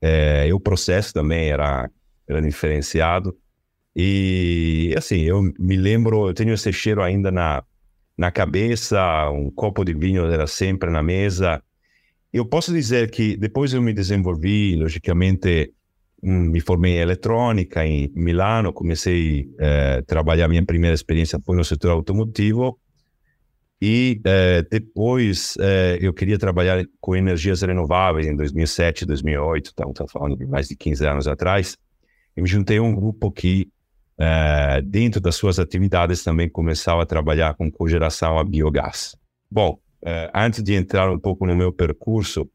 é, 0.00 0.46
e 0.46 0.52
o 0.52 0.60
processo 0.60 1.12
também 1.12 1.48
era, 1.50 1.90
era 2.28 2.40
diferenciado. 2.40 3.36
E 3.96 4.94
assim, 4.96 5.22
eu 5.22 5.42
me 5.58 5.76
lembro, 5.76 6.28
eu 6.28 6.34
tenho 6.34 6.52
esse 6.52 6.72
cheiro 6.72 7.02
ainda 7.02 7.30
na, 7.30 7.64
na 8.16 8.30
cabeça, 8.30 9.30
um 9.30 9.50
copo 9.50 9.84
de 9.84 9.94
vinho 9.94 10.24
era 10.26 10.46
sempre 10.46 10.90
na 10.90 11.02
mesa, 11.02 11.62
eu 12.32 12.44
posso 12.44 12.72
dizer 12.72 13.10
que 13.10 13.36
depois 13.36 13.72
eu 13.72 13.82
me 13.82 13.92
desenvolvi, 13.92 14.76
logicamente, 14.76 15.74
me 16.22 16.60
formei 16.60 16.94
em 16.94 16.98
eletrônica 16.98 17.84
em 17.84 18.10
Milano, 18.14 18.72
comecei 18.72 19.48
a 19.58 19.64
eh, 19.64 20.02
trabalhar, 20.02 20.48
minha 20.48 20.64
primeira 20.64 20.94
experiência 20.94 21.40
foi 21.44 21.56
no 21.56 21.64
setor 21.64 21.92
automotivo, 21.92 22.78
e 23.80 24.20
eh, 24.24 24.62
depois 24.70 25.56
eh, 25.58 25.98
eu 26.00 26.12
queria 26.12 26.38
trabalhar 26.38 26.84
com 27.00 27.16
energias 27.16 27.62
renováveis 27.62 28.26
em 28.26 28.36
2007, 28.36 29.06
2008, 29.06 29.70
então 29.72 29.90
estamos 29.90 30.12
falando 30.12 30.36
de 30.36 30.46
mais 30.46 30.68
de 30.68 30.76
15 30.76 31.06
anos 31.06 31.26
atrás, 31.26 31.76
e 32.36 32.42
me 32.42 32.48
juntei 32.48 32.78
a 32.78 32.82
um 32.82 32.94
grupo 32.94 33.30
que, 33.30 33.68
dentro 34.84 35.20
das 35.20 35.34
suas 35.34 35.58
atividades, 35.58 36.22
também 36.22 36.48
começava 36.48 37.02
a 37.02 37.06
trabalhar 37.06 37.54
com 37.54 37.70
cogeração 37.70 38.38
a 38.38 38.44
biogás. 38.44 39.16
Bom, 39.50 39.80
uh, 40.02 40.30
antes 40.32 40.62
de 40.62 40.74
entrar 40.74 41.10
um 41.10 41.18
pouco 41.18 41.46
no 41.46 41.56
meu 41.56 41.72
percurso, 41.72 42.48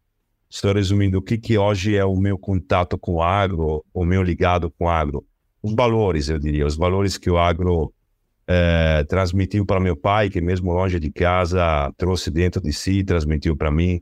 estou 0.49 0.73
resumindo 0.73 1.17
o 1.17 1.21
que, 1.21 1.37
que 1.37 1.57
hoje 1.57 1.95
é 1.95 2.05
o 2.05 2.15
meu 2.15 2.37
contato 2.37 2.97
com 2.97 3.15
o 3.15 3.21
agro, 3.21 3.83
o 3.93 4.05
meu 4.05 4.21
ligado 4.21 4.71
com 4.71 4.85
o 4.85 4.89
agro. 4.89 5.25
Os 5.61 5.73
valores, 5.73 6.29
eu 6.29 6.39
diria, 6.39 6.65
os 6.65 6.75
valores 6.75 7.17
que 7.17 7.29
o 7.29 7.37
agro 7.37 7.85
uh, 7.85 9.05
transmitiu 9.07 9.65
para 9.65 9.79
meu 9.79 9.95
pai, 9.95 10.29
que 10.29 10.39
mesmo 10.39 10.71
longe 10.71 10.99
de 10.99 11.11
casa 11.11 11.91
trouxe 11.97 12.29
dentro 12.29 12.61
de 12.61 12.71
si, 12.71 13.03
transmitiu 13.03 13.55
para 13.55 13.71
mim. 13.71 14.01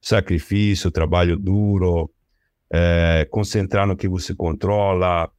Sacrifício, 0.00 0.90
trabalho 0.90 1.36
duro, 1.36 2.04
uh, 2.04 3.30
concentrar 3.30 3.86
no 3.86 3.96
que 3.96 4.08
você 4.08 4.34
controla, 4.34 5.30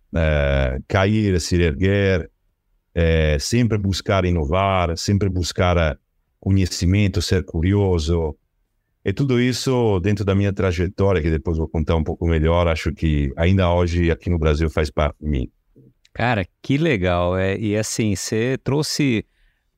cair, 0.87 1.41
se 1.41 1.59
erguer, 1.59 2.29
sempre 3.39 3.79
buscar 3.79 4.25
inovar, 4.25 4.95
sempre 4.95 5.27
buscar 5.27 5.97
conhecimento, 6.39 7.19
ser 7.19 7.43
curioso. 7.43 8.37
E 9.05 9.11
tudo 9.11 9.39
isso 9.39 9.99
dentro 9.99 10.23
da 10.23 10.33
minha 10.33 10.53
trajetória, 10.53 11.21
que 11.21 11.29
depois 11.29 11.57
vou 11.57 11.67
contar 11.67 11.95
um 11.95 12.03
pouco 12.03 12.25
melhor, 12.25 12.67
acho 12.67 12.93
que 12.93 13.33
ainda 13.35 13.69
hoje 13.71 14.09
aqui 14.09 14.29
no 14.29 14.39
Brasil 14.39 14.69
faz 14.69 14.89
parte 14.89 15.17
de 15.19 15.27
mim. 15.27 15.51
Cara, 16.13 16.45
que 16.61 16.77
legal. 16.77 17.37
É, 17.37 17.57
e 17.57 17.75
assim, 17.75 18.15
você 18.15 18.57
trouxe 18.63 19.25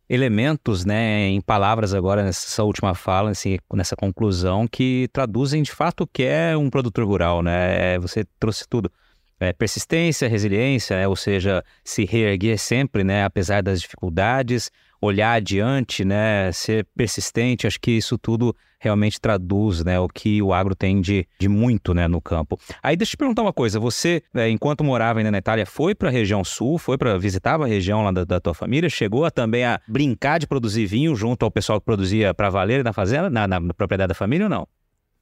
elementos, 0.07 0.85
né, 0.85 1.27
em 1.27 1.41
palavras 1.41 1.93
agora 1.93 2.23
nessa 2.23 2.63
última 2.63 2.93
fala, 2.93 3.31
assim, 3.31 3.57
nessa 3.73 3.95
conclusão, 3.95 4.67
que 4.67 5.09
traduzem 5.11 5.63
de 5.63 5.71
fato 5.71 6.01
o 6.01 6.07
que 6.07 6.23
é 6.23 6.55
um 6.55 6.69
produtor 6.69 7.05
rural, 7.05 7.41
né? 7.41 7.95
É, 7.95 7.99
você 7.99 8.23
trouxe 8.39 8.67
tudo. 8.69 8.91
É, 9.39 9.51
persistência, 9.51 10.29
resiliência, 10.29 10.95
né? 10.95 11.07
ou 11.07 11.15
seja, 11.15 11.63
se 11.83 12.05
reerguer 12.05 12.57
sempre, 12.57 13.03
né, 13.03 13.25
apesar 13.25 13.61
das 13.61 13.81
dificuldades, 13.81 14.71
olhar 15.01 15.33
adiante, 15.33 16.03
né, 16.05 16.51
ser 16.51 16.87
persistente, 16.95 17.67
acho 17.67 17.79
que 17.79 17.91
isso 17.91 18.17
tudo 18.17 18.55
realmente 18.79 19.19
traduz, 19.19 19.83
né, 19.83 19.99
o 19.99 20.07
que 20.07 20.41
o 20.41 20.53
agro 20.53 20.75
tem 20.75 21.01
de, 21.01 21.27
de 21.39 21.47
muito, 21.47 21.93
né, 21.93 22.07
no 22.07 22.21
campo. 22.21 22.59
Aí 22.83 22.95
deixa 22.95 23.11
eu 23.11 23.15
te 23.15 23.17
perguntar 23.17 23.41
uma 23.41 23.53
coisa, 23.53 23.79
você, 23.79 24.21
é, 24.33 24.49
enquanto 24.49 24.83
morava 24.83 25.19
ainda 25.19 25.31
na 25.31 25.39
Itália, 25.39 25.65
foi 25.65 25.95
para 25.95 26.09
a 26.09 26.11
região 26.11 26.43
sul, 26.43 26.77
foi 26.77 26.97
para 26.97 27.17
visitava 27.17 27.65
a 27.65 27.67
região 27.67 28.03
lá 28.03 28.11
da, 28.11 28.23
da, 28.23 28.39
tua 28.39 28.53
família, 28.53 28.89
chegou 28.89 29.25
a, 29.25 29.31
também 29.31 29.63
a 29.65 29.79
brincar 29.87 30.39
de 30.39 30.47
produzir 30.47 30.85
vinho 30.85 31.15
junto 31.15 31.43
ao 31.43 31.51
pessoal 31.51 31.79
que 31.79 31.85
produzia 31.85 32.33
para 32.33 32.49
valer 32.49 32.83
na 32.83 32.93
fazenda, 32.93 33.29
na, 33.29 33.47
na 33.47 33.73
propriedade 33.73 34.09
da 34.09 34.15
família 34.15 34.45
ou 34.45 34.49
não? 34.49 34.67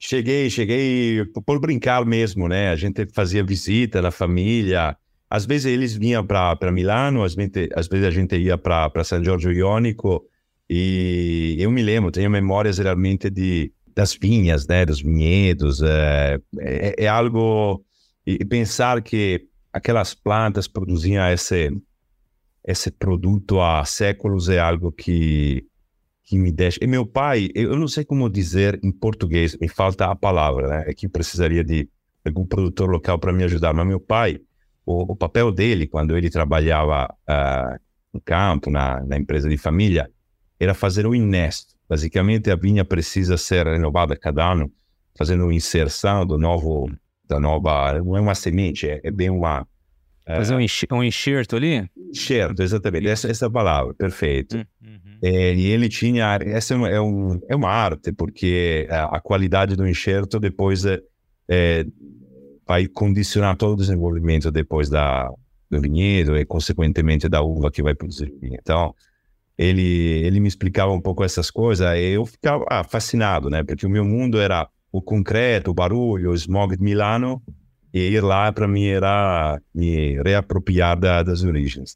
Cheguei, 0.06 0.50
cheguei 0.50 1.24
por 1.46 1.62
brincar 1.62 2.06
mesmo, 2.06 2.50
né? 2.50 2.72
A 2.72 2.76
gente 2.76 3.08
fazia 3.14 3.42
visita 3.42 4.02
na 4.02 4.12
família, 4.12 4.98
às 5.34 5.48
vezes 5.48 5.66
eles 5.66 5.96
vinham 5.96 6.24
para 6.24 6.72
Milano, 6.72 7.24
às 7.24 7.34
vezes, 7.34 7.68
às 7.76 7.88
vezes 7.88 8.06
a 8.06 8.12
gente 8.12 8.38
ia 8.38 8.56
para 8.56 9.04
São 9.04 9.24
Giorgio 9.24 9.52
Iônico 9.52 10.24
e 10.70 11.56
eu 11.58 11.72
me 11.72 11.82
lembro, 11.82 12.12
tenho 12.12 12.30
memórias 12.30 12.78
realmente 12.78 13.32
de 13.32 13.74
das 13.96 14.14
vinhas, 14.14 14.68
né, 14.68 14.86
dos 14.86 15.02
vinhedos, 15.02 15.82
é, 15.82 16.40
é, 16.60 17.06
é 17.06 17.08
algo 17.08 17.84
e 18.24 18.46
pensar 18.46 19.02
que 19.02 19.48
aquelas 19.72 20.14
plantas 20.14 20.68
produziam 20.68 21.28
esse 21.28 21.72
esse 22.64 22.92
produto 22.92 23.60
há 23.60 23.84
séculos 23.86 24.50
é 24.50 24.60
algo 24.60 24.92
que 24.92 25.66
que 26.26 26.38
me 26.38 26.52
deixa. 26.52 26.78
E 26.80 26.86
meu 26.86 27.08
pai, 27.08 27.50
eu 27.56 27.76
não 27.76 27.88
sei 27.88 28.06
como 28.06 28.30
dizer 28.30 28.80
em 28.84 28.92
português, 28.92 29.58
me 29.60 29.68
falta 29.68 30.06
a 30.06 30.16
palavra, 30.16 30.68
né? 30.68 30.84
É 30.88 30.94
que 30.94 31.10
precisaria 31.10 31.64
de 31.64 31.90
algum 32.24 32.46
produtor 32.46 32.88
local 32.88 33.18
para 33.18 33.34
me 33.34 33.44
ajudar. 33.44 33.74
Mas 33.74 33.88
meu 33.88 34.00
pai, 34.00 34.40
o, 34.86 35.14
o, 35.14 35.16
papel 35.16 35.52
dele, 35.52 35.88
quando 35.88 36.18
ele 36.18 36.30
trabalhava 36.30 37.14
uh, 37.30 37.80
no 38.14 38.22
campo, 38.22 38.70
na, 38.70 39.02
na, 39.06 39.18
empresa 39.18 39.50
de 39.50 39.58
família, 39.58 40.10
era 40.60 40.74
fazer 40.74 41.06
o 41.06 41.16
inesto. 41.16 41.74
Basicamente, 41.88 42.50
a 42.52 42.56
vinha 42.56 42.84
precisa 42.84 43.38
ser 43.38 43.66
renovada 43.66 44.16
cada 44.16 44.52
ano, 44.52 44.72
fazendo 45.18 45.52
inserção 45.52 46.26
do 46.26 46.38
novo, 46.38 46.90
da 47.28 47.40
nova. 47.40 48.02
Não 48.02 48.18
é 48.18 48.22
uma 48.22 48.36
semente, 48.36 48.88
é, 48.88 49.00
é 49.04 49.12
bem 49.12 49.30
uma. 49.30 49.62
Uh, 50.28 50.36
fazer 50.38 50.56
um, 50.56 50.98
um 50.98 51.04
enxerto 51.04 51.56
ali? 51.56 51.90
Enxerto, 51.98 52.62
exatamente. 52.62 53.08
Essa, 53.08 53.30
essa 53.30 53.46
é 53.46 53.48
a 53.48 53.52
palavra, 53.52 53.94
perfeito. 53.94 54.58
Hum, 54.58 54.66
uhum. 54.82 55.18
É, 55.22 55.54
e 55.54 55.66
ele 55.68 55.88
tinha. 55.88 56.38
Essa 56.42 56.74
é, 56.74 57.00
um, 57.00 57.40
é 57.48 57.56
uma 57.56 57.70
arte, 57.70 58.12
porque 58.12 58.88
a, 58.90 59.18
a 59.18 59.22
qualidade 59.22 59.76
do 59.76 59.88
enxerto 59.88 60.40
depois 60.40 60.86
é, 60.86 61.00
é, 61.50 61.86
vai 62.66 62.88
condicionar 62.88 63.58
todo 63.58 63.74
o 63.74 63.78
desenvolvimento 63.78 64.52
depois 64.52 64.90
da, 64.90 65.30
do 65.70 65.82
vinhedo 65.82 66.38
e, 66.38 66.46
consequentemente, 66.46 67.28
da 67.28 67.42
uva 67.42 67.72
que 67.72 67.84
vai 67.84 67.94
produzir 67.94 68.32
o 68.32 68.40
vinho. 68.40 68.58
Então, 68.62 68.94
ele, 69.58 69.82
ele 70.26 70.40
me 70.40 70.48
explicava 70.48 70.92
um 70.92 71.02
pouco 71.02 71.24
essas 71.24 71.52
coisas 71.52 71.88
e 71.96 72.14
eu 72.14 72.26
ficava 72.26 72.66
ah, 72.70 72.84
fascinado, 72.84 73.50
né? 73.50 73.64
Porque 73.64 73.86
o 73.86 73.90
meu 73.90 74.06
mundo 74.06 74.40
era 74.40 74.68
o 74.92 75.02
concreto, 75.02 75.72
o 75.72 75.74
barulho, 75.74 76.32
o 76.32 76.36
smog 76.36 76.76
de 76.76 76.84
Milano 76.84 77.42
e 77.94 78.00
ir 78.10 78.22
lá, 78.22 78.52
para 78.52 78.68
mim, 78.68 78.88
era 78.88 79.60
me 79.74 80.20
reapropriar 80.24 81.00
da, 81.00 81.22
das 81.22 81.44
origens. 81.44 81.96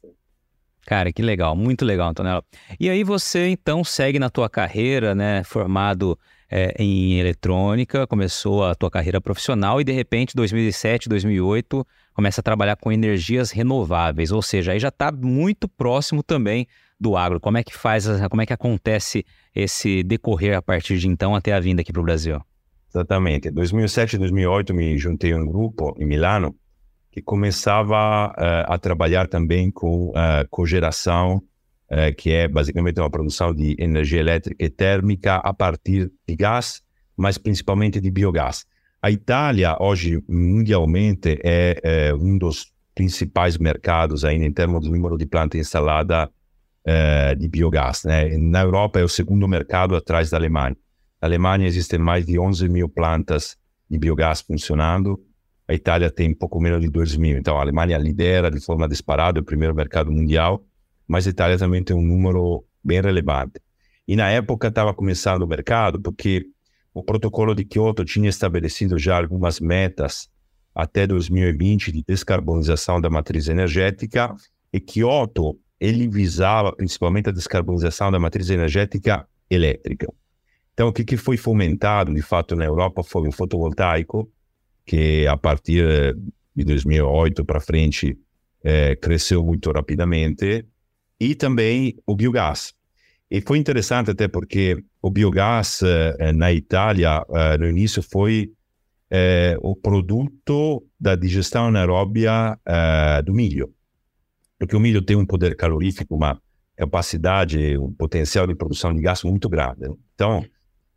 Cara, 0.86 1.12
que 1.12 1.20
legal, 1.20 1.56
muito 1.56 1.84
legal, 1.84 2.10
Antonella. 2.10 2.42
E 2.78 2.88
aí 2.88 3.02
você 3.02 3.48
então 3.48 3.82
segue 3.82 4.18
na 4.18 4.30
tua 4.30 4.48
carreira, 4.48 5.14
né, 5.14 5.42
formado 5.44 6.18
é, 6.50 6.74
em 6.78 7.18
eletrônica, 7.18 8.06
começou 8.06 8.64
a 8.64 8.74
tua 8.74 8.90
carreira 8.90 9.20
profissional 9.20 9.80
e 9.80 9.84
de 9.84 9.92
repente, 9.92 10.34
2007, 10.34 11.08
2008, 11.08 11.86
começa 12.14 12.40
a 12.40 12.44
trabalhar 12.44 12.76
com 12.76 12.90
energias 12.90 13.50
renováveis, 13.50 14.32
ou 14.32 14.42
seja, 14.42 14.72
aí 14.72 14.78
já 14.78 14.88
está 14.88 15.12
muito 15.12 15.68
próximo 15.68 16.22
também 16.22 16.66
do 16.98 17.16
agro. 17.16 17.38
Como 17.38 17.58
é 17.58 17.62
que 17.62 17.76
faz, 17.76 18.06
como 18.28 18.42
é 18.42 18.46
que 18.46 18.52
acontece 18.52 19.24
esse 19.54 20.02
decorrer 20.02 20.56
a 20.56 20.62
partir 20.62 20.98
de 20.98 21.06
então 21.06 21.34
até 21.34 21.52
a 21.52 21.60
vinda 21.60 21.82
aqui 21.82 21.92
para 21.92 22.00
o 22.00 22.04
Brasil? 22.04 22.40
Exatamente. 22.90 23.48
Em 23.48 23.52
2007 23.52 24.16
e 24.16 24.18
2008 24.18 24.74
me 24.74 24.98
juntei 24.98 25.32
a 25.32 25.36
um 25.36 25.46
grupo 25.46 25.94
em 25.98 26.06
Milano 26.06 26.56
que 27.10 27.22
começava 27.22 28.28
uh, 28.30 28.72
a 28.72 28.78
trabalhar 28.78 29.28
também 29.28 29.70
com 29.70 30.10
uh, 30.10 30.48
cogeração, 30.50 31.42
uh, 31.90 32.14
que 32.16 32.30
é 32.30 32.48
basicamente 32.48 33.00
uma 33.00 33.10
produção 33.10 33.54
de 33.54 33.76
energia 33.78 34.20
elétrica 34.20 34.64
e 34.64 34.68
térmica 34.68 35.36
a 35.36 35.52
partir 35.52 36.10
de 36.26 36.36
gás, 36.36 36.82
mas 37.16 37.38
principalmente 37.38 38.00
de 38.00 38.10
biogás. 38.10 38.66
A 39.00 39.10
Itália, 39.10 39.76
hoje, 39.80 40.22
mundialmente, 40.28 41.38
é, 41.44 41.80
é 41.82 42.14
um 42.14 42.36
dos 42.36 42.72
principais 42.94 43.56
mercados 43.56 44.24
ainda 44.24 44.44
em 44.44 44.52
termos 44.52 44.84
do 44.84 44.90
número 44.90 45.16
de 45.16 45.26
plantas 45.26 45.60
instaladas 45.60 46.28
de 47.38 47.48
biogás. 47.48 48.02
Né? 48.04 48.38
Na 48.38 48.62
Europa 48.62 48.98
é 48.98 49.04
o 49.04 49.08
segundo 49.08 49.46
mercado 49.46 49.94
atrás 49.94 50.30
da 50.30 50.38
Alemanha. 50.38 50.74
Na 51.20 51.28
Alemanha 51.28 51.66
existem 51.66 51.98
mais 51.98 52.24
de 52.24 52.38
11 52.38 52.66
mil 52.66 52.88
plantas 52.88 53.58
de 53.90 53.98
biogás 53.98 54.40
funcionando, 54.40 55.20
a 55.68 55.74
Itália 55.74 56.10
tem 56.10 56.32
pouco 56.32 56.58
menos 56.58 56.80
de 56.80 56.88
2 56.88 57.16
mil. 57.16 57.36
Então, 57.36 57.58
a 57.58 57.60
Alemanha 57.60 57.98
lidera 57.98 58.50
de 58.50 58.58
forma 58.58 58.88
disparada 58.88 59.38
o 59.38 59.44
primeiro 59.44 59.74
mercado 59.74 60.10
mundial, 60.10 60.64
mas 61.08 61.26
a 61.26 61.30
Itália 61.30 61.58
também 61.58 61.82
tem 61.82 61.96
um 61.96 62.02
número 62.02 62.64
bem 62.84 63.00
relevante. 63.00 63.60
E 64.06 64.14
na 64.14 64.28
época 64.30 64.68
estava 64.68 64.94
começando 64.94 65.42
o 65.42 65.46
mercado, 65.46 66.00
porque 66.00 66.46
o 66.94 67.02
protocolo 67.02 67.54
de 67.54 67.64
Kyoto 67.64 68.04
tinha 68.04 68.28
estabelecido 68.28 68.98
já 68.98 69.16
algumas 69.16 69.58
metas 69.58 70.28
até 70.74 71.06
2020 71.06 71.90
de 71.90 72.04
descarbonização 72.06 73.00
da 73.00 73.10
matriz 73.10 73.48
energética, 73.48 74.34
e 74.72 74.78
Kyoto 74.78 75.58
ele 75.80 76.08
visava 76.08 76.72
principalmente 76.72 77.28
a 77.28 77.32
descarbonização 77.32 78.10
da 78.10 78.18
matriz 78.18 78.50
energética 78.50 79.26
elétrica. 79.48 80.12
Então, 80.74 80.88
o 80.88 80.92
que, 80.92 81.04
que 81.04 81.16
foi 81.16 81.36
fomentado, 81.36 82.14
de 82.14 82.22
fato, 82.22 82.54
na 82.54 82.64
Europa 82.64 83.02
foi 83.02 83.26
o 83.26 83.32
fotovoltaico, 83.32 84.30
que 84.86 85.26
a 85.26 85.36
partir 85.36 86.16
de 86.54 86.64
2008 86.64 87.44
para 87.44 87.60
frente 87.60 88.16
é, 88.62 88.96
cresceu 88.96 89.44
muito 89.44 89.70
rapidamente, 89.70 90.64
e 91.20 91.34
também 91.34 91.96
o 92.06 92.14
biogás. 92.14 92.72
E 93.30 93.40
foi 93.40 93.58
interessante 93.58 94.10
até 94.10 94.28
porque 94.28 94.82
o 95.02 95.10
biogás 95.10 95.80
eh, 95.82 96.32
na 96.32 96.52
Itália, 96.52 97.22
no 97.58 97.68
início, 97.68 98.02
foi 98.02 98.50
o 99.60 99.74
produto 99.74 100.84
da 101.00 101.14
digestão 101.14 101.66
anaeróbia 101.66 102.58
do 103.24 103.32
milho. 103.32 103.72
Porque 104.58 104.76
o 104.76 104.80
milho 104.80 105.00
tem 105.00 105.16
um 105.16 105.24
poder 105.24 105.56
calorífico, 105.56 106.14
uma 106.14 106.38
capacidade, 106.76 107.78
um 107.78 107.92
potencial 107.92 108.46
de 108.46 108.54
produção 108.54 108.94
de 108.94 109.00
gás 109.00 109.22
muito 109.24 109.48
grande. 109.48 109.90
Então, 110.14 110.44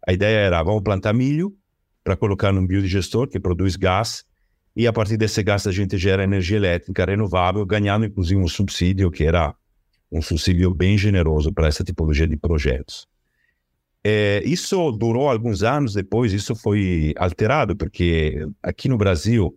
a 0.05 0.13
ideia 0.13 0.37
era, 0.37 0.63
vamos 0.63 0.83
plantar 0.83 1.13
milho, 1.13 1.55
para 2.03 2.15
colocar 2.15 2.51
num 2.51 2.65
biodigestor 2.65 3.27
que 3.27 3.39
produz 3.39 3.75
gás 3.75 4.25
e 4.75 4.87
a 4.87 4.93
partir 4.93 5.17
desse 5.17 5.43
gás 5.43 5.67
a 5.67 5.71
gente 5.71 5.97
gera 5.97 6.23
energia 6.23 6.57
elétrica 6.57 7.05
renovável, 7.05 7.65
ganhando 7.65 8.05
inclusive 8.05 8.39
um 8.39 8.47
subsídio 8.47 9.11
que 9.11 9.23
era 9.23 9.53
um 10.11 10.21
subsídio 10.21 10.73
bem 10.73 10.97
generoso 10.97 11.53
para 11.53 11.67
essa 11.67 11.83
tipologia 11.83 12.27
de 12.27 12.35
projetos. 12.35 13.07
É, 14.03 14.41
isso 14.43 14.91
durou 14.91 15.29
alguns 15.29 15.61
anos 15.63 15.93
depois, 15.93 16.33
isso 16.33 16.55
foi 16.55 17.13
alterado, 17.17 17.75
porque 17.75 18.45
aqui 18.61 18.89
no 18.89 18.97
Brasil, 18.97 19.55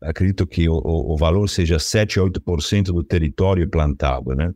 acredito 0.00 0.46
que 0.46 0.68
o, 0.68 0.80
o 0.82 1.16
valor 1.16 1.48
seja 1.48 1.78
7 1.78 2.18
a 2.18 2.22
8% 2.22 2.86
do 2.86 3.04
território 3.04 3.68
plantado, 3.68 4.34
né? 4.34 4.52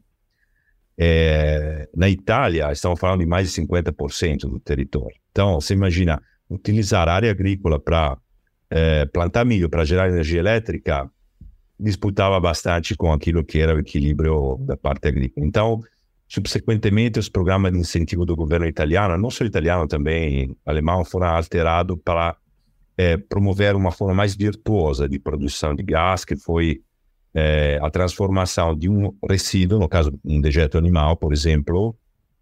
É, 1.01 1.89
na 1.95 2.09
Itália, 2.09 2.73
estamos 2.73 2.99
falando 2.99 3.21
de 3.21 3.27
mais 3.27 3.53
de 3.53 3.63
50% 3.63 4.41
do 4.41 4.59
território. 4.59 5.17
Então, 5.31 5.61
você 5.61 5.73
imagina, 5.73 6.21
utilizar 6.51 7.09
área 7.09 7.31
agrícola 7.31 7.79
para 7.79 8.19
é, 8.69 9.07
plantar 9.07 9.45
milho, 9.45 9.69
para 9.69 9.85
gerar 9.85 10.09
energia 10.09 10.41
elétrica, 10.41 11.09
disputava 11.79 12.39
bastante 12.41 12.97
com 12.97 13.13
aquilo 13.13 13.45
que 13.45 13.59
era 13.59 13.75
o 13.75 13.79
equilíbrio 13.79 14.57
da 14.61 14.77
parte 14.77 15.09
agrícola. 15.09 15.47
Então, 15.47 15.81
subsequentemente, 16.27 17.19
os 17.19 17.29
programas 17.29 17.73
de 17.73 17.79
incentivo 17.79 18.25
do 18.25 18.35
governo 18.35 18.67
italiano, 18.67 19.17
não 19.17 19.31
só 19.31 19.45
italiano, 19.45 19.87
também 19.87 20.57
alemão, 20.67 21.05
foram 21.05 21.29
alterados 21.29 21.97
para 22.05 22.37
é, 22.97 23.17
promover 23.17 23.77
uma 23.77 23.93
forma 23.93 24.15
mais 24.15 24.35
virtuosa 24.35 25.09
de 25.09 25.19
produção 25.19 25.75
de 25.75 25.83
gás, 25.83 26.25
que 26.25 26.37
foi 26.37 26.81
é, 27.33 27.79
a 27.81 27.91
transformação 27.91 28.77
de 28.77 28.89
um 28.89 29.15
resíduo, 29.29 29.79
no 29.79 29.89
caso 29.89 30.19
um 30.25 30.41
dejeto 30.41 30.77
animal, 30.77 31.17
por 31.17 31.33
exemplo, 31.33 31.97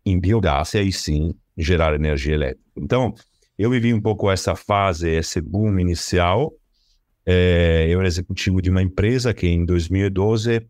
em 0.04 0.18
biogás, 0.18 0.72
e 0.74 0.78
aí 0.78 0.92
sim 0.92 1.34
gerar 1.56 1.94
energia 1.94 2.34
elétrica. 2.34 2.64
Então, 2.76 3.14
eu 3.58 3.70
vivi 3.70 3.92
um 3.92 4.00
pouco 4.00 4.30
essa 4.30 4.54
fase, 4.54 5.08
esse 5.10 5.40
boom 5.40 5.78
inicial. 5.78 6.52
É, 7.26 7.86
eu 7.88 7.98
era 7.98 8.06
executivo 8.06 8.62
de 8.62 8.70
uma 8.70 8.82
empresa 8.82 9.34
que 9.34 9.48
em 9.48 9.64
2012 9.64 10.64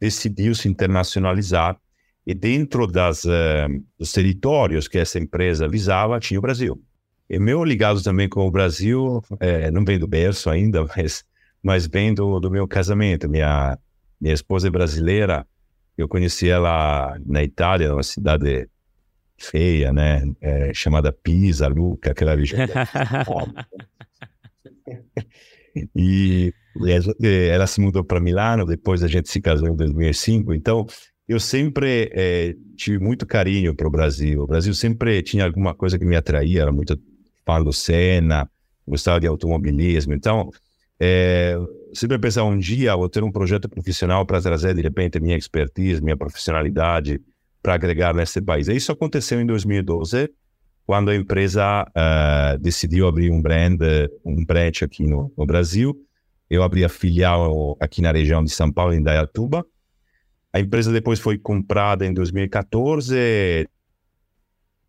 decidiu 0.00 0.54
se 0.54 0.68
internacionalizar 0.68 1.76
e 2.24 2.34
dentro 2.34 2.86
das, 2.86 3.24
uh, 3.24 3.84
dos 3.98 4.12
territórios 4.12 4.86
que 4.86 4.98
essa 4.98 5.18
empresa 5.18 5.68
visava 5.68 6.20
tinha 6.20 6.38
o 6.38 6.42
Brasil. 6.42 6.80
E 7.28 7.38
meu 7.38 7.64
ligado 7.64 8.02
também 8.02 8.28
com 8.28 8.46
o 8.46 8.50
Brasil, 8.50 9.22
é, 9.40 9.70
não 9.70 9.84
vem 9.84 9.98
do 9.98 10.06
berço 10.06 10.48
ainda, 10.48 10.84
mas, 10.96 11.24
mas 11.62 11.86
vem 11.86 12.14
do, 12.14 12.38
do 12.38 12.50
meu 12.50 12.68
casamento. 12.68 13.28
Minha, 13.28 13.78
minha 14.20 14.34
esposa 14.34 14.68
é 14.68 14.70
brasileira, 14.70 15.46
eu 15.96 16.06
conheci 16.06 16.48
ela 16.48 17.18
na 17.26 17.42
Itália, 17.42 17.88
numa 17.88 18.02
cidade 18.02 18.68
feia, 19.36 19.92
né? 19.92 20.22
É, 20.40 20.72
chamada 20.72 21.12
Pisa, 21.12 21.66
Luca, 21.66 22.12
aquela 22.12 22.34
região. 22.36 22.60
E 25.94 26.52
ela 27.52 27.66
se 27.66 27.80
mudou 27.80 28.04
para 28.04 28.20
Milano, 28.20 28.64
depois 28.64 29.02
a 29.02 29.08
gente 29.08 29.28
se 29.28 29.40
casou 29.40 29.68
em 29.68 29.74
2005. 29.74 30.54
Então, 30.54 30.86
eu 31.26 31.38
sempre 31.40 32.10
é, 32.12 32.54
tive 32.76 32.98
muito 32.98 33.26
carinho 33.26 33.74
para 33.74 33.86
o 33.86 33.90
Brasil. 33.90 34.42
O 34.42 34.46
Brasil 34.46 34.72
sempre 34.72 35.22
tinha 35.22 35.44
alguma 35.44 35.74
coisa 35.74 35.98
que 35.98 36.04
me 36.04 36.16
atraía, 36.16 36.62
era 36.62 36.72
muito 36.72 36.98
do 37.64 37.72
Senna, 37.72 38.48
gostava 38.86 39.18
de 39.18 39.26
automobilismo. 39.26 40.12
Então, 40.12 40.50
é, 41.00 41.56
sempre 41.94 42.18
pensava 42.18 42.46
um 42.48 42.58
dia 42.58 42.94
vou 42.96 43.08
ter 43.08 43.22
um 43.22 43.30
projeto 43.30 43.68
profissional 43.68 44.26
para 44.26 44.40
trazer 44.40 44.74
de 44.74 44.82
repente 44.82 45.20
minha 45.20 45.36
expertise, 45.36 46.02
minha 46.02 46.16
profissionalidade 46.16 47.20
para 47.62 47.74
agregar 47.74 48.14
nesse 48.14 48.40
país. 48.40 48.68
E 48.68 48.76
isso 48.76 48.92
aconteceu 48.92 49.40
em 49.40 49.46
2012, 49.46 50.30
quando 50.88 51.10
a 51.10 51.14
empresa 51.14 51.82
uh, 51.82 52.58
decidiu 52.58 53.06
abrir 53.06 53.30
um 53.30 53.42
brand, 53.42 53.78
um 54.24 54.42
branch 54.42 54.82
aqui 54.82 55.06
no, 55.06 55.30
no, 55.36 55.44
Brasil. 55.44 55.94
Eu 56.48 56.62
abri 56.62 56.82
a 56.82 56.88
filial 56.88 57.76
aqui 57.78 58.00
na 58.00 58.10
região 58.10 58.42
de 58.42 58.48
São 58.48 58.72
Paulo, 58.72 58.94
em 58.94 59.02
Dayatuba. 59.02 59.66
A 60.50 60.58
empresa 60.58 60.90
depois 60.90 61.20
foi 61.20 61.36
comprada 61.36 62.06
em 62.06 62.14
2014. 62.14 63.68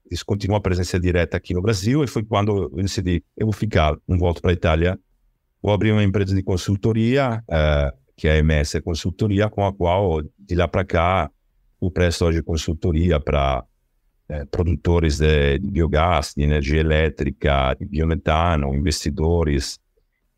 descontinuou 0.09 0.57
a 0.57 0.61
presença 0.61 0.97
direta 0.97 1.35
aqui 1.35 1.53
no 1.53 1.61
Brasil 1.61 2.01
e 2.01 2.07
foi 2.07 2.23
quando 2.23 2.69
eu 2.73 2.81
decidi, 2.81 3.21
eu 3.35 3.47
vou 3.47 3.53
ficar, 3.53 3.93
não 4.07 4.17
volto 4.17 4.41
para 4.41 4.51
a 4.51 4.53
Itália, 4.53 4.97
vou 5.61 5.73
abrir 5.73 5.91
uma 5.91 6.01
empresa 6.01 6.33
de 6.33 6.41
consultoria, 6.41 7.43
uh, 7.49 7.91
que 8.15 8.25
é 8.25 8.35
a 8.35 8.37
MS 8.37 8.79
Consultoria, 8.79 9.49
com 9.49 9.65
a 9.65 9.73
qual, 9.73 10.21
de 10.39 10.55
lá 10.55 10.65
para 10.65 10.85
cá, 10.85 11.29
eu 11.81 11.91
presto 11.91 12.23
hoje 12.23 12.41
consultoria 12.41 13.19
para 13.19 13.65
eh, 14.29 14.45
produtores 14.45 15.17
de, 15.17 15.57
de 15.57 15.71
biogás, 15.71 16.33
de 16.37 16.43
energia 16.43 16.79
elétrica, 16.79 17.75
de 17.79 17.85
biometano, 17.85 18.75
investidores 18.75 19.79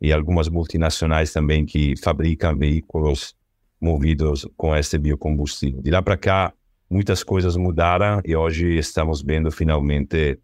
e 0.00 0.12
algumas 0.12 0.48
multinacionais 0.48 1.32
também 1.32 1.66
que 1.66 1.94
fabricam 2.02 2.56
veículos 2.56 3.34
movidos 3.78 4.48
com 4.56 4.74
esse 4.74 4.96
biocombustível. 4.96 5.82
De 5.82 5.90
lá 5.90 6.00
para 6.00 6.16
cá, 6.16 6.52
muitas 6.88 7.22
coisas 7.22 7.56
mudaram 7.56 8.20
e 8.24 8.34
hoje 8.34 8.76
estamos 8.78 9.22
vendo 9.22 9.50
finalmente 9.50 10.38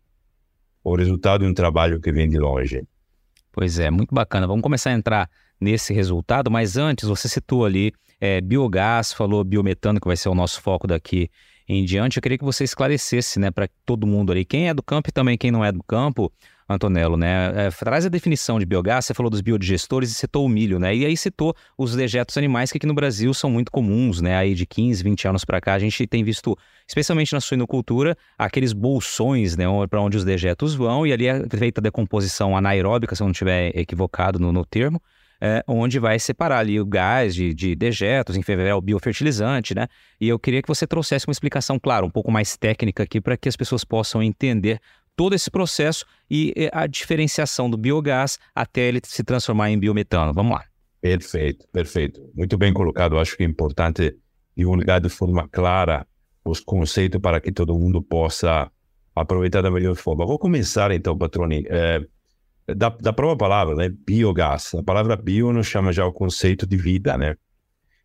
o 0.84 0.94
resultado 0.94 1.44
de 1.44 1.50
um 1.50 1.54
trabalho 1.54 2.00
que 2.00 2.12
vem 2.12 2.28
de 2.28 2.38
longe. 2.38 2.84
Pois 3.50 3.78
é, 3.78 3.90
muito 3.90 4.14
bacana. 4.14 4.46
Vamos 4.46 4.62
começar 4.62 4.90
a 4.90 4.94
entrar 4.94 5.30
nesse 5.60 5.92
resultado, 5.94 6.50
mas 6.50 6.76
antes 6.76 7.08
você 7.08 7.28
citou 7.28 7.64
ali 7.64 7.92
é, 8.20 8.40
biogás, 8.40 9.12
falou 9.12 9.42
biometano, 9.42 10.00
que 10.00 10.06
vai 10.06 10.16
ser 10.16 10.28
o 10.28 10.34
nosso 10.34 10.60
foco 10.60 10.86
daqui 10.86 11.30
em 11.68 11.84
diante. 11.84 12.16
Eu 12.16 12.22
queria 12.22 12.38
que 12.38 12.44
você 12.44 12.64
esclarecesse 12.64 13.38
né, 13.38 13.50
para 13.50 13.68
todo 13.84 14.06
mundo 14.06 14.32
ali, 14.32 14.44
quem 14.44 14.68
é 14.68 14.74
do 14.74 14.82
campo 14.82 15.10
e 15.10 15.12
também 15.12 15.36
quem 15.36 15.50
não 15.50 15.64
é 15.64 15.70
do 15.70 15.82
campo, 15.82 16.32
Antonello, 16.68 17.16
né? 17.16 17.66
É, 17.66 17.70
traz 17.70 18.04
a 18.04 18.10
definição 18.10 18.58
de 18.58 18.66
biogás, 18.66 19.06
você 19.06 19.14
falou 19.14 19.30
dos 19.30 19.40
biodigestores 19.40 20.10
e 20.10 20.14
citou 20.14 20.44
o 20.44 20.48
milho, 20.48 20.78
né? 20.78 20.94
E 20.94 21.06
aí 21.06 21.16
citou 21.16 21.54
os 21.78 21.96
dejetos 21.96 22.36
animais 22.36 22.70
que 22.70 22.76
aqui 22.76 22.86
no 22.86 22.92
Brasil 22.92 23.32
são 23.32 23.48
muito 23.48 23.72
comuns, 23.72 24.20
né? 24.20 24.36
Aí 24.36 24.54
de 24.54 24.66
15, 24.66 25.02
20 25.02 25.28
anos 25.28 25.44
para 25.46 25.62
cá, 25.62 25.74
a 25.74 25.78
gente 25.78 26.06
tem 26.06 26.22
visto, 26.22 26.56
especialmente 26.86 27.32
na 27.32 27.40
suinocultura, 27.40 28.16
aqueles 28.36 28.74
bolsões, 28.74 29.56
né? 29.56 29.64
Para 29.88 30.02
onde 30.02 30.18
os 30.18 30.24
dejetos 30.24 30.74
vão, 30.74 31.06
e 31.06 31.12
ali 31.12 31.26
é 31.26 31.42
feita 31.48 31.80
a 31.80 31.82
decomposição 31.82 32.54
anaeróbica, 32.54 33.16
se 33.16 33.22
eu 33.22 33.24
não 33.24 33.32
estiver 33.32 33.74
equivocado 33.74 34.38
no, 34.38 34.52
no 34.52 34.64
termo. 34.64 35.00
É, 35.40 35.62
onde 35.68 36.00
vai 36.00 36.18
separar 36.18 36.58
ali 36.58 36.80
o 36.80 36.84
gás 36.84 37.32
de, 37.32 37.54
de 37.54 37.76
dejetos, 37.76 38.36
enfim, 38.36 38.54
é 38.54 38.74
o 38.74 38.80
biofertilizante, 38.80 39.72
né? 39.72 39.86
E 40.20 40.28
eu 40.28 40.36
queria 40.36 40.60
que 40.60 40.66
você 40.66 40.84
trouxesse 40.84 41.28
uma 41.28 41.32
explicação, 41.32 41.78
claro, 41.78 42.06
um 42.06 42.10
pouco 42.10 42.30
mais 42.30 42.56
técnica 42.56 43.04
aqui, 43.04 43.20
para 43.20 43.36
que 43.36 43.48
as 43.48 43.54
pessoas 43.54 43.84
possam 43.84 44.20
entender 44.20 44.80
todo 45.14 45.34
esse 45.34 45.50
processo 45.50 46.04
e 46.30 46.52
a 46.72 46.86
diferenciação 46.86 47.68
do 47.68 47.76
biogás 47.76 48.38
até 48.54 48.82
ele 48.82 49.00
se 49.04 49.22
transformar 49.22 49.70
em 49.70 49.78
biometano. 49.78 50.32
Vamos 50.32 50.52
lá. 50.52 50.64
Perfeito, 51.00 51.66
perfeito. 51.72 52.20
Muito 52.34 52.56
bem 52.56 52.72
colocado. 52.72 53.18
Acho 53.18 53.36
que 53.36 53.42
é 53.42 53.46
importante 53.46 54.16
divulgar 54.56 55.00
de 55.00 55.08
forma 55.08 55.48
clara 55.48 56.06
os 56.44 56.60
conceitos 56.60 57.20
para 57.20 57.40
que 57.40 57.52
todo 57.52 57.78
mundo 57.78 58.02
possa 58.02 58.70
aproveitar 59.14 59.62
da 59.62 59.70
melhor 59.70 59.94
forma. 59.94 60.26
Vou 60.26 60.38
começar 60.38 60.90
então, 60.90 61.16
Patroni, 61.16 61.64
é, 61.68 62.00
da, 62.76 62.88
da 62.90 63.12
própria 63.12 63.36
palavra, 63.36 63.74
né? 63.74 63.88
Biogás. 63.88 64.74
A 64.74 64.82
palavra 64.82 65.16
bio 65.16 65.52
nos 65.52 65.66
chama 65.66 65.92
já 65.92 66.06
o 66.06 66.12
conceito 66.12 66.66
de 66.66 66.76
vida, 66.76 67.16
né? 67.16 67.36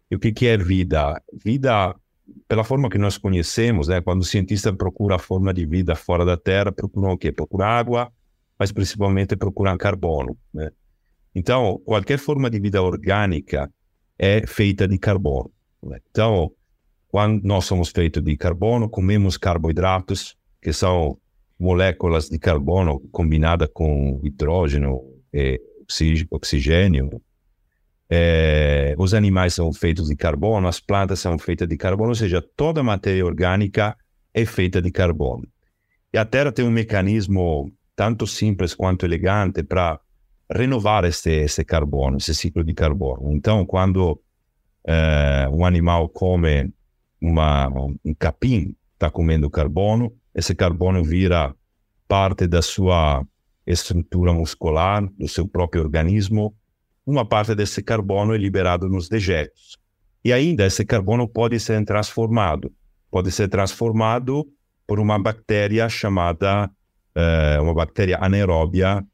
E 0.09 0.15
o 0.15 0.19
que, 0.19 0.31
que 0.31 0.47
é 0.47 0.57
vida? 0.57 1.21
Vida 1.43 1.95
pela 2.47 2.63
forma 2.63 2.89
que 2.89 2.97
nós 2.97 3.17
conhecemos, 3.17 3.87
né, 3.87 4.01
quando 4.01 4.21
o 4.21 4.25
cientista 4.25 4.73
procura 4.73 5.15
a 5.15 5.19
forma 5.19 5.53
de 5.53 5.65
vida 5.65 5.95
fora 5.95 6.25
da 6.25 6.37
Terra, 6.37 6.71
procura 6.71 7.11
o 7.11 7.17
quê? 7.17 7.31
Procura 7.31 7.65
água, 7.67 8.11
mas 8.57 8.71
principalmente 8.71 9.35
procura 9.35 9.77
carbono. 9.77 10.37
Né? 10.53 10.71
Então, 11.35 11.81
qualquer 11.85 12.17
forma 12.17 12.49
de 12.49 12.59
vida 12.59 12.81
orgânica 12.81 13.69
é 14.17 14.45
feita 14.47 14.87
de 14.87 14.97
carbono. 14.97 15.51
Né? 15.81 15.99
Então, 16.09 16.51
quando 17.09 17.43
nós 17.43 17.65
somos 17.65 17.89
feitos 17.89 18.23
de 18.23 18.37
carbono, 18.37 18.89
comemos 18.89 19.37
carboidratos, 19.37 20.37
que 20.61 20.71
são 20.71 21.17
moléculas 21.63 22.27
de 22.29 22.37
carbono 22.37 22.99
combinadas 23.09 23.69
com 23.73 24.19
hidrogênio 24.21 25.01
e 25.33 25.61
oxigênio, 26.29 27.21
é, 28.09 28.93
os 28.97 29.13
animais 29.13 29.53
são 29.53 29.71
feitos 29.71 30.09
de 30.09 30.15
carbono, 30.15 30.67
as 30.67 30.81
plantas 30.81 31.21
são 31.21 31.39
feitas 31.39 31.67
de 31.67 31.77
carbono, 31.77 32.09
ou 32.09 32.15
seja, 32.15 32.41
toda 32.41 32.81
a 32.81 32.83
matéria 32.83 33.25
orgânica 33.25 33.95
é 34.33 34.45
feita 34.45 34.81
de 34.81 34.91
carbono. 34.91 35.47
E 36.13 36.17
a 36.17 36.25
Terra 36.25 36.51
tem 36.51 36.65
um 36.65 36.71
mecanismo 36.71 37.71
tanto 37.95 38.27
simples 38.27 38.75
quanto 38.75 39.05
elegante 39.05 39.63
para 39.63 39.99
renovar 40.51 41.05
esse 41.05 41.63
carbono, 41.63 42.17
esse 42.17 42.35
ciclo 42.35 42.63
de 42.63 42.73
carbono. 42.73 43.31
Então, 43.31 43.65
quando 43.65 44.21
é, 44.85 45.47
um 45.49 45.65
animal 45.65 46.09
come 46.09 46.71
uma, 47.21 47.69
um 48.03 48.13
capim, 48.13 48.75
está 48.93 49.09
comendo 49.09 49.49
carbono, 49.49 50.13
esse 50.33 50.55
carbono 50.55 51.03
vira 51.03 51.55
parte 52.07 52.47
da 52.47 52.61
sua 52.61 53.25
estrutura 53.65 54.33
muscular, 54.33 55.07
do 55.17 55.27
seu 55.27 55.47
próprio 55.47 55.81
organismo, 55.81 56.55
uma 57.05 57.25
parte 57.25 57.53
desse 57.55 57.83
carbono 57.83 58.33
é 58.33 58.37
liberado 58.37 58.87
nos 58.87 59.09
dejetos. 59.09 59.77
E 60.23 60.31
ainda 60.31 60.65
esse 60.65 60.85
carbono 60.85 61.27
pode 61.27 61.59
ser 61.59 61.83
transformado. 61.85 62.71
Pode 63.11 63.31
ser 63.31 63.49
transformado 63.49 64.47
por 64.87 64.99
uma 64.99 65.19
bactéria 65.19 65.89
chamada, 65.89 66.65
uh, 66.65 67.61
uma 67.61 67.73
bactéria 67.73 68.17
anaeróbia, 68.21 69.05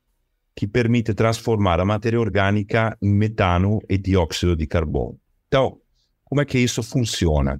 que 0.55 0.67
permite 0.67 1.13
transformar 1.13 1.79
a 1.79 1.85
matéria 1.85 2.19
orgânica 2.19 2.97
em 3.01 3.09
metano 3.09 3.79
e 3.89 3.97
dióxido 3.97 4.55
de 4.55 4.67
carbono. 4.67 5.19
Então, 5.47 5.79
como 6.25 6.41
é 6.41 6.45
que 6.45 6.59
isso 6.59 6.83
funciona? 6.83 7.59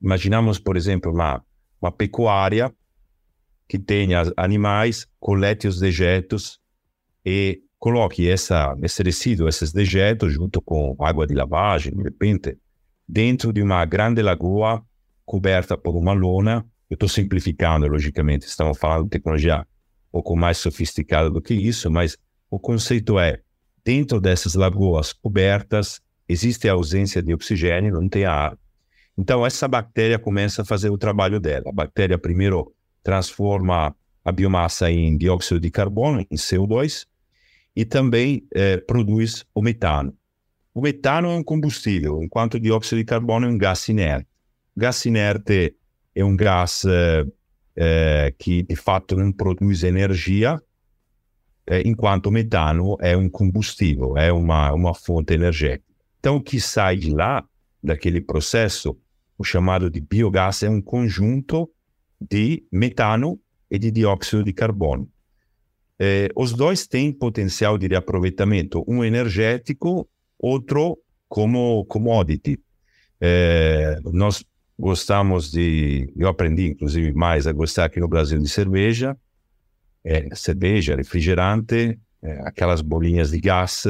Imaginamos, 0.00 0.58
por 0.58 0.76
exemplo, 0.76 1.12
uma, 1.12 1.42
uma 1.80 1.90
pecuária 1.90 2.72
que 3.68 3.78
tenha 3.78 4.22
animais, 4.36 5.06
colete 5.20 5.68
os 5.68 5.78
dejetos 5.78 6.58
e 7.24 7.60
coloque 7.78 8.28
essa, 8.28 8.74
esse 8.82 9.02
resíduo, 9.02 9.48
esses 9.48 9.72
dejetos, 9.72 10.32
junto 10.32 10.60
com 10.62 10.96
água 11.00 11.26
de 11.26 11.34
lavagem, 11.34 11.94
de 11.94 12.02
repente, 12.02 12.56
dentro 13.06 13.52
de 13.52 13.62
uma 13.62 13.84
grande 13.84 14.22
lagoa 14.22 14.82
coberta 15.24 15.76
por 15.76 15.94
uma 15.94 16.12
lona. 16.12 16.64
Eu 16.88 16.94
estou 16.94 17.08
simplificando, 17.08 17.86
logicamente, 17.86 18.46
estamos 18.46 18.78
falando 18.78 19.04
de 19.04 19.10
tecnologia 19.10 19.60
um 19.60 20.12
pouco 20.12 20.34
mais 20.34 20.56
sofisticada 20.56 21.28
do 21.28 21.40
que 21.40 21.54
isso, 21.54 21.90
mas 21.90 22.16
o 22.50 22.58
conceito 22.58 23.18
é: 23.18 23.40
dentro 23.84 24.20
dessas 24.20 24.54
lagoas 24.54 25.12
cobertas, 25.12 26.00
existe 26.26 26.68
a 26.68 26.72
ausência 26.72 27.22
de 27.22 27.34
oxigênio, 27.34 27.92
não 27.92 28.08
tem 28.08 28.24
ar. 28.24 28.56
Então, 29.16 29.44
essa 29.44 29.68
bactéria 29.68 30.18
começa 30.18 30.62
a 30.62 30.64
fazer 30.64 30.90
o 30.90 30.96
trabalho 30.96 31.40
dela. 31.40 31.64
A 31.68 31.72
bactéria 31.72 32.16
primeiro 32.16 32.72
transforma 33.08 33.96
a 34.22 34.30
biomassa 34.30 34.90
em 34.90 35.16
dióxido 35.16 35.58
de 35.58 35.70
carbono, 35.70 36.20
em 36.30 36.36
CO2, 36.36 37.06
e 37.74 37.82
também 37.82 38.46
é, 38.52 38.76
produz 38.76 39.46
o 39.54 39.62
metano. 39.62 40.14
O 40.74 40.82
metano 40.82 41.30
é 41.30 41.34
um 41.34 41.42
combustível, 41.42 42.22
enquanto 42.22 42.54
o 42.54 42.60
dióxido 42.60 42.98
de 42.98 43.06
carbono 43.06 43.46
é 43.46 43.48
um 43.48 43.56
gás 43.56 43.88
inerte. 43.88 44.28
O 44.76 44.80
gás 44.80 45.02
inerte 45.06 45.74
é 46.14 46.22
um 46.22 46.36
gás 46.36 46.84
é, 46.84 47.24
é, 47.76 48.34
que, 48.38 48.62
de 48.62 48.76
fato, 48.76 49.16
não 49.16 49.32
produz 49.32 49.84
energia, 49.84 50.60
enquanto 51.82 52.26
o 52.26 52.30
metano 52.30 52.98
é 53.00 53.16
um 53.16 53.30
combustível, 53.30 54.18
é 54.18 54.30
uma, 54.30 54.70
uma 54.74 54.94
fonte 54.94 55.32
energética. 55.32 55.88
Então, 56.20 56.36
o 56.36 56.42
que 56.42 56.60
sai 56.60 56.98
de 56.98 57.10
lá, 57.10 57.42
daquele 57.82 58.20
processo, 58.20 58.98
o 59.38 59.44
chamado 59.44 59.88
de 59.88 59.98
biogás, 59.98 60.62
é 60.62 60.68
um 60.68 60.82
conjunto 60.82 61.70
de 62.20 62.64
metano 62.72 63.40
e 63.70 63.78
de 63.78 63.90
dióxido 63.90 64.44
de 64.44 64.52
carbono. 64.52 65.08
Eh, 65.98 66.28
os 66.36 66.52
dois 66.52 66.86
têm 66.86 67.12
potencial 67.12 67.76
de 67.76 67.88
reaproveitamento, 67.88 68.84
um 68.86 69.04
energético, 69.04 70.08
outro 70.38 70.98
como 71.28 71.84
commodity. 71.86 72.58
Eh, 73.20 73.98
nós 74.04 74.44
gostamos 74.78 75.50
de, 75.50 76.12
eu 76.16 76.28
aprendi 76.28 76.68
inclusive 76.68 77.12
mais 77.12 77.46
a 77.46 77.52
gostar 77.52 77.86
aqui 77.86 77.98
no 77.98 78.06
Brasil 78.06 78.38
de 78.38 78.48
cerveja, 78.48 79.16
é, 80.04 80.34
cerveja, 80.34 80.94
refrigerante, 80.94 81.98
é, 82.22 82.40
aquelas 82.46 82.80
bolinhas 82.80 83.30
de 83.30 83.40
gás, 83.40 83.84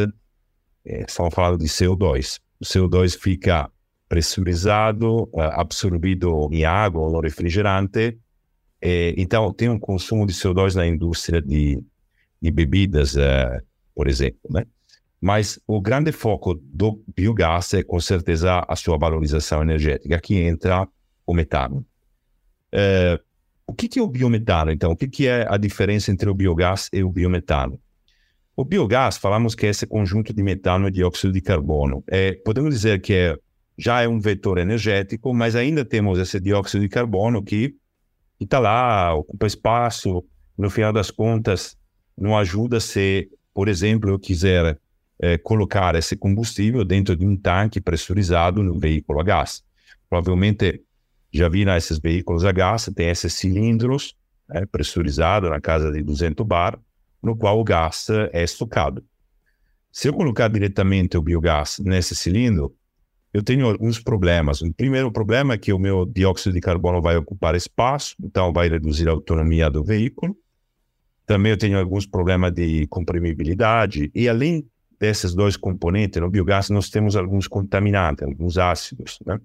é, 0.85 1.05
estamos 1.07 1.35
falando 1.35 1.59
de 1.59 1.69
CO2. 1.69 2.41
O 2.59 2.65
CO2 2.65 3.19
fica 3.19 3.71
pressurizado, 4.09 5.29
absorvido 5.37 6.49
em 6.53 6.65
água 6.65 7.03
ou 7.03 7.13
no 7.13 7.21
refrigerante, 7.21 8.19
então 8.83 9.53
tem 9.53 9.69
um 9.69 9.79
consumo 9.79 10.27
de 10.27 10.33
CO2 10.33 10.75
na 10.75 10.87
indústria 10.87 11.43
de 11.43 11.83
de 12.41 12.51
bebidas, 12.51 13.15
uh, 13.15 13.61
por 13.95 14.09
exemplo, 14.09 14.41
né? 14.51 14.65
Mas 15.21 15.59
o 15.67 15.81
grande 15.81 16.13
foco 16.13 16.55
do 16.55 17.03
biogás 17.15 17.75
é, 17.75 17.83
com 17.83 17.99
certeza, 17.99 18.65
a 18.69 18.77
sua 18.77 18.97
valorização 18.97 19.63
energética. 19.63 20.15
Aqui 20.15 20.37
entra 20.37 20.87
o 21.27 21.35
metano. 21.35 21.85
Uh, 22.73 23.19
o 23.67 23.75
que, 23.75 23.89
que, 23.89 23.99
é 23.99 24.03
o 24.03 24.07
biometano, 24.07 24.71
então? 24.71 24.93
O 24.93 24.97
que, 24.97 25.09
que, 25.09 25.27
é 25.27 25.45
a 25.49 25.57
diferença 25.57 26.13
entre 26.13 26.31
o 26.31 26.35
biogás 26.35 26.89
e 26.93 27.03
o 27.03 27.11
biometano? 27.11 27.81
O 28.57 28.65
biogás, 28.65 29.17
falamos 29.17 29.57
que 29.57 29.67
é 29.67 29.71
esse 29.71 29.87
conjunto 29.87 30.33
de 30.33 30.43
metano 30.43 30.87
e 30.87 30.91
dióxido 30.93 31.33
de 31.33 31.41
carbono. 31.41 32.03
É, 32.07 32.33
podemos 32.45 32.73
dizer 32.73 33.01
que 33.01 33.13
é, 33.13 33.39
já 33.79 34.03
é 34.03 34.09
um 34.09 34.19
vetor 34.19 34.59
energético, 34.59 35.33
mas 35.33 35.55
ainda 35.55 35.85
temos 35.85 36.19
esse 36.19 36.41
dióxido 36.41 36.83
de 36.83 36.89
carbono 36.89 37.41
que 37.41 37.77
está 38.41 38.59
lá, 38.59 39.15
ocupa 39.15 39.47
espaço, 39.47 40.25
no 40.57 40.69
final 40.69 40.93
das 40.93 41.13
contas, 41.13 41.77
não 42.17 42.37
ajuda 42.37 42.81
se, 42.81 43.31
por 43.55 43.69
exemplo, 43.69 44.11
eu 44.11 44.19
quiser 44.19 44.77
é, 45.21 45.39
colocar 45.39 45.95
esse 45.95 46.17
combustível 46.17 46.85
dentro 46.85 47.15
de 47.15 47.25
um 47.25 47.37
tanque 47.37 47.81
pressurizado 47.81 48.63
no 48.65 48.79
veículo 48.79 49.21
a 49.21 49.25
gás. 49.25 49.63
Provavelmente 50.11 50.83
já 51.33 51.49
viram 51.49 51.77
esses 51.77 51.99
veículos 52.01 52.45
a 52.45 52.51
gás, 52.51 52.91
tem 52.97 53.09
esses 53.09 53.33
cilindros 53.35 54.17
é, 54.51 54.67
pressurizados 54.67 55.51
na 55.51 55.61
casa 55.61 55.93
de 55.93 56.03
200 56.03 56.45
bar, 56.45 56.81
no 57.23 57.37
qual 57.37 57.61
o 57.61 57.65
gás 57.65 58.09
é 58.33 58.43
estocado. 58.43 59.05
Se 59.93 60.09
eu 60.09 60.13
colocar 60.13 60.49
diretamente 60.49 61.17
o 61.17 61.23
biogás 61.23 61.79
nesse 61.79 62.15
cilindro, 62.15 62.75
eu 63.33 63.43
tenho 63.43 63.69
alguns 63.69 64.01
problemas. 64.01 64.63
O 64.63 64.73
primeiro 64.73 65.13
problema 65.13 65.55
é 65.55 65.59
que 65.59 65.73
o 65.73 65.79
meu 65.79 66.07
dióxido 66.07 66.55
de 66.55 66.61
carbono 66.61 67.03
vai 67.03 67.17
ocupar 67.17 67.55
espaço, 67.55 68.17
então 68.23 68.53
vai 68.53 68.69
reduzir 68.69 69.09
a 69.09 69.13
autonomia 69.13 69.69
do 69.69 69.85
veículo. 69.85 70.37
Também 71.27 71.53
eu 71.53 71.59
tenho 71.59 71.79
alguns 71.79 72.07
problemas 72.07 72.53
de 72.53 72.87
comprimibilidade. 72.87 74.11
E 74.15 74.29
além 74.29 74.67
desses 74.99 75.35
dois 75.35 75.57
componentes, 75.57 76.21
no 76.21 76.31
biogás 76.31 76.71
nós 76.71 76.89
temos 76.89 77.17
alguns 77.17 77.47
contaminantes, 77.47 78.27
alguns 78.27 78.57
ácidos. 78.57 79.19
Né? 79.27 79.39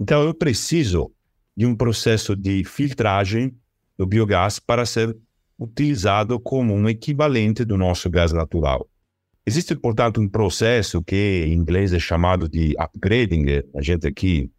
Então 0.00 0.22
eu 0.22 0.32
preciso 0.32 1.12
de 1.56 1.66
um 1.66 1.76
processo 1.76 2.34
de 2.34 2.64
filtragem 2.64 3.54
do 3.96 4.06
biogás 4.06 4.58
para 4.58 4.86
ser 4.86 5.16
utilizado 5.58 6.40
como 6.40 6.74
um 6.74 6.88
equivalente 6.88 7.64
do 7.64 7.76
nosso 7.76 8.10
gás 8.10 8.32
natural. 8.32 8.88
Existe, 9.46 9.76
portanto, 9.76 10.20
um 10.20 10.28
processo 10.28 11.02
que 11.02 11.44
em 11.46 11.52
inglês 11.52 11.92
é 11.92 11.98
chamado 11.98 12.48
de 12.48 12.74
upgrading, 12.80 13.44
a 13.74 13.82
gente 13.82 14.06
aqui 14.06 14.50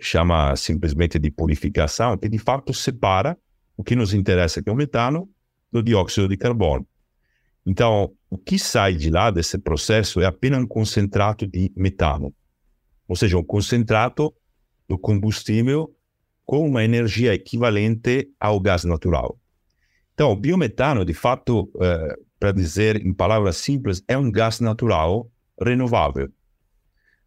chama 0.00 0.56
simplesmente 0.56 1.18
de 1.18 1.30
purificação, 1.30 2.16
que 2.18 2.28
de 2.28 2.38
fato 2.38 2.74
separa 2.74 3.38
o 3.76 3.84
que 3.84 3.94
nos 3.94 4.12
interessa, 4.12 4.60
que 4.60 4.68
é 4.68 4.72
o 4.72 4.76
metano, 4.76 5.28
do 5.70 5.82
dióxido 5.82 6.28
de 6.28 6.36
carbono. 6.36 6.86
Então, 7.64 8.12
o 8.28 8.36
que 8.36 8.58
sai 8.58 8.94
de 8.94 9.10
lá 9.10 9.30
desse 9.30 9.58
processo 9.58 10.20
é 10.20 10.24
apenas 10.24 10.62
um 10.62 10.66
concentrato 10.66 11.46
de 11.46 11.70
metano, 11.76 12.34
ou 13.06 13.14
seja, 13.14 13.36
um 13.38 13.44
concentrato 13.44 14.34
do 14.88 14.98
combustível 14.98 15.94
com 16.44 16.66
uma 16.66 16.82
energia 16.82 17.34
equivalente 17.34 18.30
ao 18.40 18.58
gás 18.58 18.84
natural. 18.84 19.38
Então, 20.14 20.32
o 20.32 20.36
biometano, 20.36 21.04
de 21.04 21.12
fato, 21.12 21.70
eh, 21.80 22.16
para 22.38 22.52
dizer 22.52 23.04
em 23.04 23.12
palavras 23.12 23.56
simples, 23.56 24.02
é 24.06 24.16
um 24.16 24.30
gás 24.30 24.60
natural 24.60 25.30
renovável. 25.60 26.28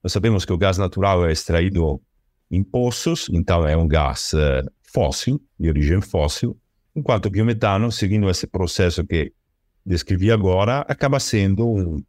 Nós 0.04 0.14
sabemos 0.14 0.46
que 0.46 0.54
o 0.54 0.58
gás 0.58 0.78
natural 0.78 1.26
é 1.26 1.32
extraído 1.32 2.02
em 2.50 2.64
poços, 2.64 3.30
então 3.32 3.68
é 3.68 3.78
um 3.78 3.88
gás 3.88 4.34
uh, 4.34 4.70
fóssil, 4.82 5.42
de 5.60 5.70
origem 5.70 6.02
fóssil, 6.02 6.58
enquanto 6.96 7.28
o 7.28 7.30
biometano, 7.30 7.92
seguindo 7.92 8.30
esse 8.30 8.48
processo 8.48 9.06
que 9.06 9.32
descrevi 9.86 10.32
agora, 10.32 10.80
acaba 10.82 11.20
sendo 11.20 11.68
um, 11.68 12.04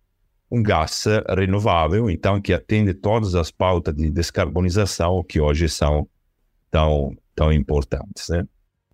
um 0.50 0.62
gás 0.62 1.04
renovável, 1.28 2.10
então 2.10 2.40
que 2.40 2.52
atende 2.52 2.92
todas 2.92 3.34
as 3.34 3.50
pautas 3.50 3.94
de 3.94 4.10
descarbonização 4.10 5.22
que 5.22 5.40
hoje 5.40 5.68
são 5.68 6.08
tão, 6.70 7.16
tão 7.34 7.52
importantes. 7.52 8.28
Né? 8.28 8.44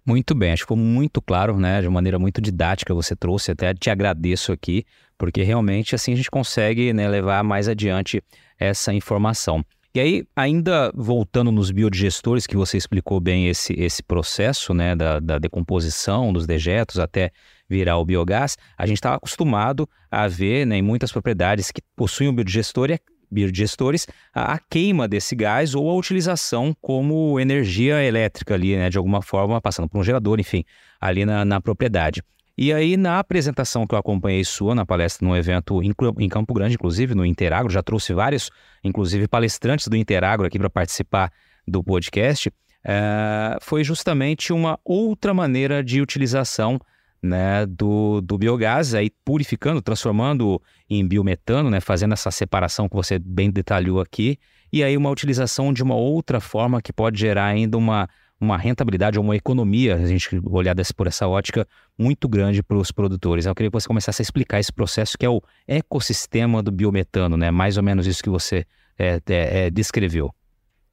Muito 0.09 0.35
bem, 0.35 0.53
acho 0.53 0.63
que 0.63 0.65
ficou 0.65 0.77
muito 0.79 1.21
claro, 1.21 1.61
né? 1.61 1.83
De 1.83 1.89
maneira 1.91 2.19
muito 2.19 2.41
didática 2.41 2.95
você 2.95 3.15
trouxe, 3.15 3.51
até 3.51 3.75
te 3.75 3.91
agradeço 3.91 4.51
aqui, 4.53 4.87
porque 5.19 5.43
realmente 5.43 5.95
assim 5.95 6.15
a 6.15 6.17
gente 6.17 6.31
consegue 6.31 6.95
né, 6.95 7.07
levar 7.07 7.45
mais 7.45 7.69
adiante 7.69 8.23
essa 8.59 8.91
informação. 8.95 9.63
E 9.95 10.01
aí, 10.01 10.25
ainda 10.35 10.91
voltando 10.95 11.53
nos 11.53 11.71
biodigestores, 11.71 12.47
que 12.47 12.57
você 12.57 12.79
explicou 12.79 13.21
bem 13.21 13.49
esse, 13.49 13.75
esse 13.75 14.03
processo 14.03 14.73
né, 14.73 14.97
da, 14.97 15.21
da 15.21 15.39
decomposição 15.39 16.33
dos 16.33 16.47
dejetos 16.47 16.99
até 16.99 17.31
virar 17.69 17.99
o 17.99 18.05
biogás, 18.07 18.57
a 18.79 18.87
gente 18.87 18.97
estava 18.97 19.17
acostumado 19.17 19.87
a 20.11 20.27
ver 20.27 20.67
né, 20.67 20.79
em 20.79 20.83
muitas 20.83 21.13
propriedades 21.13 21.71
que 21.71 21.83
possuem 21.95 22.31
o 22.31 22.33
biodigestor 22.33 22.91
e 22.91 22.95
biodigestores 23.31 24.07
a, 24.35 24.55
a, 24.55 24.59
queima 24.59 25.07
desse 25.07 25.35
gás 25.35 25.75
ou 25.75 25.91
a 25.91 25.95
utilização 25.95 26.75
como 26.81 27.39
energia 27.39 28.03
elétrica 28.03 28.55
ali, 28.55 28.77
né, 28.77 28.91
de 28.91 28.99
alguma 28.99 29.23
forma, 29.23 29.61
passando 29.61 29.89
por 29.89 29.99
um 29.99 30.05
gerador, 30.05 30.41
enfim, 30.41 30.65
ali 31.01 31.25
na, 31.25 31.45
na 31.45 31.61
propriedade. 31.61 32.23
E 32.57 32.73
aí, 32.73 32.97
na 32.97 33.21
apresentação 33.21 33.87
que 33.87 33.95
eu 33.95 33.99
acompanhei 33.99 34.45
sua, 34.45 34.75
na 34.75 34.85
palestra, 34.85 35.27
no 35.27 35.37
evento 35.37 35.81
em, 35.81 35.93
em 36.19 36.29
Campo 36.29 36.53
Grande, 36.53 36.75
inclusive, 36.75 37.15
no 37.15 37.25
Interagro, 37.25 37.71
já 37.71 37.83
trouxe 37.85 38.13
vários, 38.13 38.51
inclusive, 38.83 39.29
palestrantes 39.29 39.87
do 39.87 39.97
Interagro 39.97 40.45
aqui 40.45 40.59
para 40.59 40.69
participar 40.69 41.33
do 41.67 41.85
podcast, 41.85 42.51
é, 42.85 43.59
foi 43.61 43.85
justamente 43.85 44.53
uma 44.53 44.79
outra 44.85 45.35
maneira 45.35 45.85
de 45.85 46.01
utilização 46.01 46.81
né, 47.23 47.67
do, 47.67 48.21
do 48.21 48.39
biogás, 48.39 48.95
aí 48.95 49.11
purificando, 49.25 49.83
transformando 49.83 50.61
em 50.89 51.07
biometano, 51.07 51.71
né, 51.71 51.81
fazendo 51.81 52.13
essa 52.13 52.31
separação 52.31 52.89
que 52.89 52.95
você 52.95 53.19
bem 53.19 53.51
detalhou 53.51 54.01
aqui, 54.01 54.39
e 54.73 54.83
aí 54.85 54.97
uma 54.97 55.11
utilização 55.11 55.73
de 55.73 55.83
uma 55.83 55.95
outra 55.95 56.41
forma 56.41 56.81
que 56.81 56.93
pode 56.93 57.19
gerar 57.19 57.47
ainda 57.47 57.77
uma, 57.77 58.09
uma 58.41 58.57
rentabilidade 58.57 59.19
ou 59.19 59.25
uma 59.25 59.35
economia, 59.35 59.97
a 59.97 60.07
gente 60.07 60.41
olhar 60.45 60.75
desse, 60.75 60.95
por 60.95 61.07
essa 61.07 61.27
ótica, 61.27 61.67
muito 61.99 62.29
grande 62.29 62.63
para 62.63 62.77
os 62.77 62.93
produtores. 62.93 63.47
Eu 63.47 63.55
queria 63.55 63.71
que 63.71 63.77
você 63.77 63.89
começasse 63.89 64.23
a 64.23 64.25
explicar 64.25 64.61
esse 64.61 64.73
processo 64.73 65.17
que 65.19 65.27
é 65.27 65.31
o 65.31 65.43
ecossistema 65.67 66.63
do 66.63 66.71
biometano, 66.71 67.37
né? 67.37 67.51
mais 67.51 67.77
ou 67.77 67.83
menos 67.83 68.07
isso 68.07 68.23
que 68.23 68.31
você 68.31 68.65
é, 68.99 69.21
é, 69.29 69.67
é, 69.67 69.71
descreveu. 69.71 70.33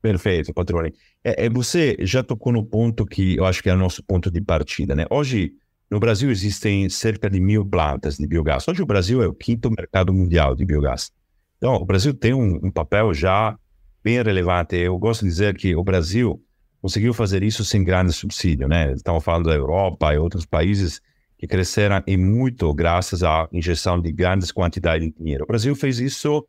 Perfeito, 0.01 0.53
Patrone. 0.53 0.93
É, 1.23 1.45
é, 1.45 1.49
você 1.49 1.97
já 1.99 2.23
tocou 2.23 2.53
no 2.53 2.63
ponto 2.63 3.05
que 3.05 3.35
eu 3.37 3.45
acho 3.45 3.63
que 3.63 3.69
é 3.69 3.73
o 3.73 3.77
nosso 3.77 4.03
ponto 4.03 4.29
de 4.29 4.39
partida. 4.39 4.93
Né? 4.95 5.05
Hoje, 5.09 5.53
no 5.89 5.99
Brasil 5.99 6.31
existem 6.31 6.89
cerca 6.89 7.29
de 7.29 7.39
mil 7.39 7.65
plantas 7.65 8.17
de 8.17 8.27
biogás. 8.27 8.67
Hoje 8.67 8.81
o 8.81 8.85
Brasil 8.85 9.21
é 9.21 9.27
o 9.27 9.33
quinto 9.33 9.69
mercado 9.69 10.13
mundial 10.13 10.55
de 10.55 10.65
biogás. 10.65 11.11
Então, 11.57 11.75
o 11.75 11.85
Brasil 11.85 12.13
tem 12.13 12.33
um, 12.33 12.59
um 12.63 12.71
papel 12.71 13.13
já 13.13 13.57
bem 14.03 14.15
relevante. 14.15 14.75
Eu 14.75 14.97
gosto 14.97 15.21
de 15.21 15.29
dizer 15.29 15.55
que 15.55 15.75
o 15.75 15.83
Brasil 15.83 16.41
conseguiu 16.81 17.13
fazer 17.13 17.43
isso 17.43 17.63
sem 17.63 17.83
grande 17.83 18.13
subsídio, 18.13 18.67
né? 18.67 18.93
Estamos 18.93 19.23
falando 19.23 19.45
da 19.45 19.55
Europa 19.55 20.13
e 20.13 20.17
outros 20.17 20.45
países 20.45 21.01
que 21.37 21.47
cresceram 21.47 22.03
e 22.05 22.17
muito 22.17 22.71
graças 22.73 23.23
à 23.23 23.47
injeção 23.51 23.99
de 23.99 24.11
grandes 24.11 24.51
quantidades 24.51 25.07
de 25.07 25.17
dinheiro. 25.17 25.43
O 25.43 25.47
Brasil 25.47 25.75
fez 25.75 25.99
isso 25.99 26.45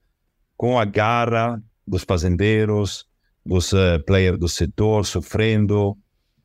com 0.56 0.78
a 0.78 0.84
garra 0.84 1.62
dos 1.86 2.04
fazendeiros, 2.04 3.06
dos 3.44 3.72
uh, 3.72 4.02
players 4.06 4.38
do 4.38 4.48
setor, 4.48 5.06
sofrendo, 5.06 5.96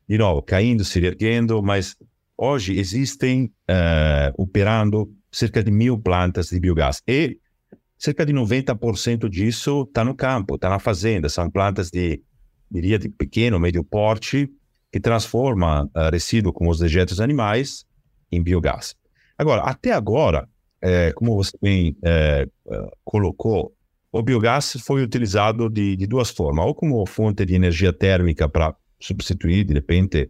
de 0.08 0.18
novo, 0.18 0.42
caindo, 0.42 0.84
se 0.84 1.04
erguendo, 1.04 1.62
mas 1.62 1.96
Hoje 2.44 2.76
existem 2.76 3.44
uh, 3.70 4.34
operando 4.36 5.08
cerca 5.30 5.62
de 5.62 5.70
mil 5.70 5.96
plantas 5.96 6.48
de 6.48 6.58
biogás 6.58 7.00
e 7.06 7.38
cerca 7.96 8.26
de 8.26 8.32
90% 8.32 9.28
disso 9.28 9.82
está 9.82 10.04
no 10.04 10.12
campo, 10.12 10.56
está 10.56 10.68
na 10.68 10.80
fazenda. 10.80 11.28
São 11.28 11.48
plantas 11.48 11.88
de, 11.88 12.20
diria, 12.68 12.98
de 12.98 13.08
pequeno, 13.08 13.60
médio 13.60 13.84
porte 13.84 14.50
que 14.90 14.98
transformam 14.98 15.84
uh, 15.84 16.10
resíduo 16.10 16.52
como 16.52 16.68
os 16.68 16.80
dejetos 16.80 17.20
animais 17.20 17.84
em 18.32 18.42
biogás. 18.42 18.96
Agora, 19.38 19.62
até 19.62 19.92
agora, 19.92 20.48
é, 20.80 21.12
como 21.12 21.36
você 21.36 21.56
bem 21.62 21.96
é, 22.02 22.48
colocou, 23.04 23.72
o 24.10 24.20
biogás 24.20 24.76
foi 24.84 25.04
utilizado 25.04 25.70
de, 25.70 25.94
de 25.94 26.08
duas 26.08 26.30
formas, 26.30 26.66
ou 26.66 26.74
como 26.74 27.06
fonte 27.06 27.46
de 27.46 27.54
energia 27.54 27.92
térmica 27.92 28.48
para 28.48 28.74
substituir, 28.98 29.62
de 29.62 29.74
repente, 29.74 30.28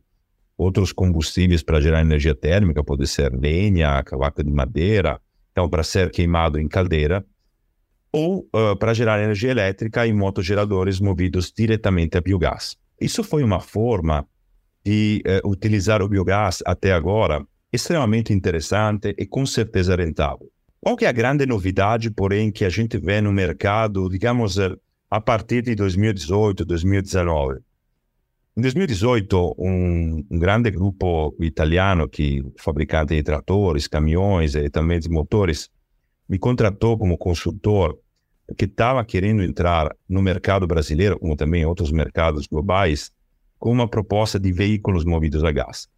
outros 0.56 0.92
combustíveis 0.92 1.62
para 1.62 1.80
gerar 1.80 2.00
energia 2.00 2.34
térmica, 2.34 2.84
pode 2.84 3.06
ser 3.06 3.32
lenha, 3.32 4.02
cavaca 4.02 4.44
de 4.44 4.52
madeira, 4.52 5.20
então 5.50 5.68
para 5.68 5.82
ser 5.82 6.10
queimado 6.10 6.58
em 6.58 6.68
caldeira, 6.68 7.24
ou 8.12 8.48
uh, 8.54 8.76
para 8.78 8.92
gerar 8.92 9.22
energia 9.22 9.50
elétrica 9.50 10.06
em 10.06 10.12
motogeradores 10.12 11.00
movidos 11.00 11.52
diretamente 11.56 12.16
a 12.16 12.20
biogás. 12.20 12.76
Isso 13.00 13.24
foi 13.24 13.42
uma 13.42 13.60
forma 13.60 14.26
de 14.84 15.22
uh, 15.26 15.48
utilizar 15.48 16.02
o 16.02 16.08
biogás 16.08 16.62
até 16.66 16.92
agora 16.92 17.44
extremamente 17.72 18.32
interessante 18.32 19.14
e 19.18 19.26
com 19.26 19.46
certeza 19.46 19.96
rentável. 19.96 20.46
Qual 20.78 20.96
que 20.96 21.04
é 21.04 21.08
a 21.08 21.12
grande 21.12 21.46
novidade, 21.46 22.10
porém, 22.10 22.50
que 22.50 22.64
a 22.64 22.68
gente 22.68 22.98
vê 22.98 23.20
no 23.20 23.32
mercado, 23.32 24.08
digamos, 24.08 24.58
a 25.08 25.20
partir 25.20 25.62
de 25.62 25.74
2018, 25.74 26.64
2019? 26.64 27.60
Em 28.54 28.60
2018, 28.60 29.54
um, 29.58 30.22
grande 30.30 30.70
grupo 30.70 31.34
italiano 31.40 32.06
que 32.06 32.42
fabricante 32.58 33.14
de 33.14 33.22
tratores, 33.22 33.88
caminhões 33.88 34.54
e 34.54 34.68
também 34.68 35.00
de 35.00 35.08
motores 35.08 35.70
me 36.28 36.38
contratou 36.38 36.98
como 36.98 37.16
consultor 37.16 37.98
que 38.58 38.66
estava 38.66 39.02
querendo 39.06 39.42
entrar 39.42 39.96
no 40.06 40.20
mercado 40.20 40.66
brasileiro, 40.66 41.18
como 41.18 41.34
também 41.34 41.62
em 41.62 41.64
outros 41.64 41.90
mercados 41.90 42.46
globais, 42.46 43.10
com 43.58 43.72
uma 43.72 43.88
proposta 43.88 44.38
de 44.38 44.52
veículos 44.52 45.06
movidos 45.06 45.42
a 45.44 45.50
gás. 45.50 45.88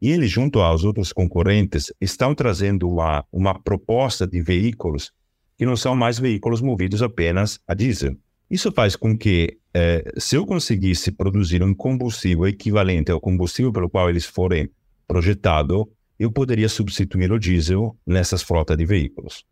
E 0.00 0.10
eles, 0.10 0.30
junto 0.30 0.60
aos 0.60 0.84
outros 0.84 1.12
concorrentes, 1.12 1.92
estão 2.00 2.34
trazendo 2.34 2.88
uma, 2.88 3.22
uma 3.30 3.60
proposta 3.60 4.26
de 4.26 4.40
veículos 4.40 5.12
que 5.58 5.66
não 5.66 5.76
são 5.76 5.94
mais 5.94 6.18
veículos 6.18 6.62
movidos 6.62 7.02
apenas 7.02 7.60
a 7.68 7.74
diesel, 7.74 8.16
Isso 8.52 8.70
faz 8.70 8.94
com 8.94 9.16
que, 9.16 9.56
eh, 9.72 10.12
se 10.18 10.36
eu 10.36 10.44
conseguisse 10.44 11.10
produzir 11.10 11.62
um 11.62 11.74
combustível 11.74 12.46
equivalente 12.46 13.10
ao 13.10 13.18
combustível 13.18 13.72
pelo 13.72 13.88
qual 13.88 14.10
eles 14.10 14.26
forem 14.26 14.68
projetados, 15.08 15.86
eu 16.18 16.30
poderia 16.30 16.68
substituir 16.68 17.32
o 17.32 17.38
diesel 17.38 17.96
nessas 18.06 18.42
frotas 18.42 18.76
de 18.76 18.84
veículos. 18.84 19.46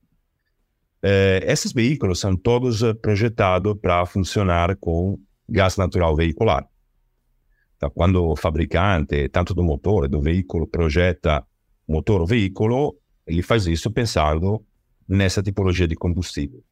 Eh, 1.02 1.42
esses 1.46 1.72
veículos 1.72 2.20
são 2.20 2.36
todos 2.36 2.82
projetados 3.00 3.74
para 3.80 4.04
funcionar 4.04 4.76
com 4.76 5.18
gás 5.48 5.78
natural 5.78 6.14
veicular. 6.14 6.68
Então, 7.78 7.88
quando 7.88 8.22
o 8.22 8.36
fabricante, 8.36 9.30
tanto 9.30 9.54
do 9.54 9.62
motor 9.62 10.10
do 10.10 10.20
veículo, 10.20 10.66
projeta 10.66 11.42
motor 11.88 12.20
ou 12.20 12.26
veículo, 12.26 12.98
ele 13.26 13.40
faz 13.40 13.66
isso 13.66 13.90
pensando 13.90 14.62
nessa 15.08 15.42
tipologia 15.42 15.88
de 15.88 15.94
combustível. 15.96 16.62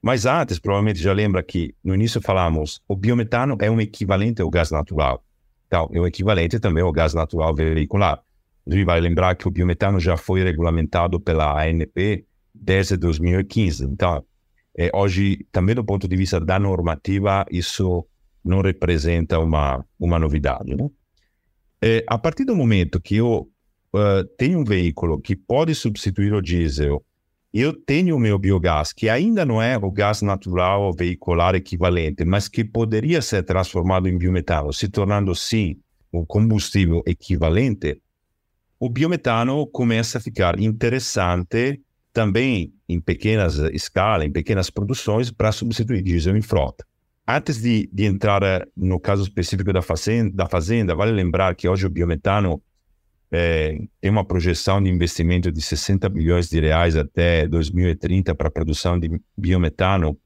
Mas 0.00 0.26
antes, 0.26 0.58
provavelmente 0.58 1.00
já 1.00 1.12
lembra 1.12 1.42
que 1.42 1.74
no 1.82 1.94
início 1.94 2.20
falamos, 2.20 2.80
o 2.86 2.94
biometano 2.94 3.56
é 3.60 3.70
um 3.70 3.80
equivalente 3.80 4.40
ao 4.40 4.50
gás 4.50 4.70
natural. 4.70 5.24
Então, 5.66 5.90
é 5.92 6.00
um 6.00 6.06
equivalente 6.06 6.58
também 6.60 6.82
ao 6.82 6.92
gás 6.92 7.14
natural 7.14 7.54
veicular. 7.54 8.22
Inclusive, 8.62 8.84
vai 8.84 9.00
lembrar 9.00 9.34
que 9.34 9.48
o 9.48 9.50
biometano 9.50 9.98
já 9.98 10.16
foi 10.16 10.42
regulamentado 10.42 11.18
pela 11.18 11.62
ANP 11.62 12.24
desde 12.54 12.96
2015. 12.96 13.84
Então, 13.84 14.24
é, 14.76 14.90
hoje, 14.94 15.46
também 15.50 15.74
do 15.74 15.84
ponto 15.84 16.06
de 16.06 16.16
vista 16.16 16.38
da 16.38 16.58
normativa, 16.58 17.44
isso 17.50 18.06
não 18.44 18.60
representa 18.60 19.38
uma, 19.38 19.84
uma 19.98 20.18
novidade. 20.18 20.74
Né? 20.74 20.88
É, 21.82 22.04
a 22.06 22.16
partir 22.16 22.44
do 22.44 22.54
momento 22.54 23.00
que 23.00 23.16
eu 23.16 23.50
uh, 23.92 24.24
tenho 24.36 24.60
um 24.60 24.64
veículo 24.64 25.20
que 25.20 25.34
pode 25.34 25.74
substituir 25.74 26.32
o 26.32 26.40
diesel 26.40 27.04
eu 27.60 27.72
tenho 27.72 28.16
o 28.16 28.20
meu 28.20 28.38
biogás, 28.38 28.92
que 28.92 29.08
ainda 29.08 29.44
não 29.44 29.60
é 29.60 29.76
o 29.76 29.90
gás 29.90 30.22
natural 30.22 30.92
veicular 30.92 31.54
equivalente, 31.54 32.24
mas 32.24 32.48
que 32.48 32.64
poderia 32.64 33.22
ser 33.22 33.42
transformado 33.42 34.08
em 34.08 34.18
biometano, 34.18 34.72
se 34.72 34.88
tornando 34.88 35.34
sim 35.34 35.76
um 36.12 36.24
combustível 36.24 37.02
equivalente, 37.06 38.00
o 38.78 38.88
biometano 38.88 39.66
começa 39.66 40.18
a 40.18 40.20
ficar 40.20 40.58
interessante 40.60 41.80
também 42.12 42.72
em 42.88 43.00
pequenas 43.00 43.56
escalas, 43.72 44.26
em 44.26 44.32
pequenas 44.32 44.70
produções, 44.70 45.30
para 45.30 45.52
substituir 45.52 46.02
diesel 46.02 46.36
em 46.36 46.42
frota. 46.42 46.84
Antes 47.26 47.60
de, 47.60 47.88
de 47.92 48.04
entrar 48.04 48.66
no 48.76 48.98
caso 48.98 49.22
específico 49.22 49.72
da 49.72 49.82
fazenda, 49.82 50.34
da 50.34 50.46
fazenda, 50.46 50.94
vale 50.94 51.12
lembrar 51.12 51.54
que 51.54 51.68
hoje 51.68 51.86
o 51.86 51.90
biometano 51.90 52.62
é, 53.30 53.78
tem 54.00 54.10
uma 54.10 54.24
projeção 54.24 54.82
de 54.82 54.88
investimento 54.88 55.52
de 55.52 55.60
60 55.60 56.08
bilhões 56.08 56.48
de 56.48 56.60
reais 56.60 56.96
até 56.96 57.46
2030 57.46 58.34
para 58.34 58.48
a 58.48 58.50
produção 58.50 58.98
de 58.98 59.20
biometano 59.36 60.18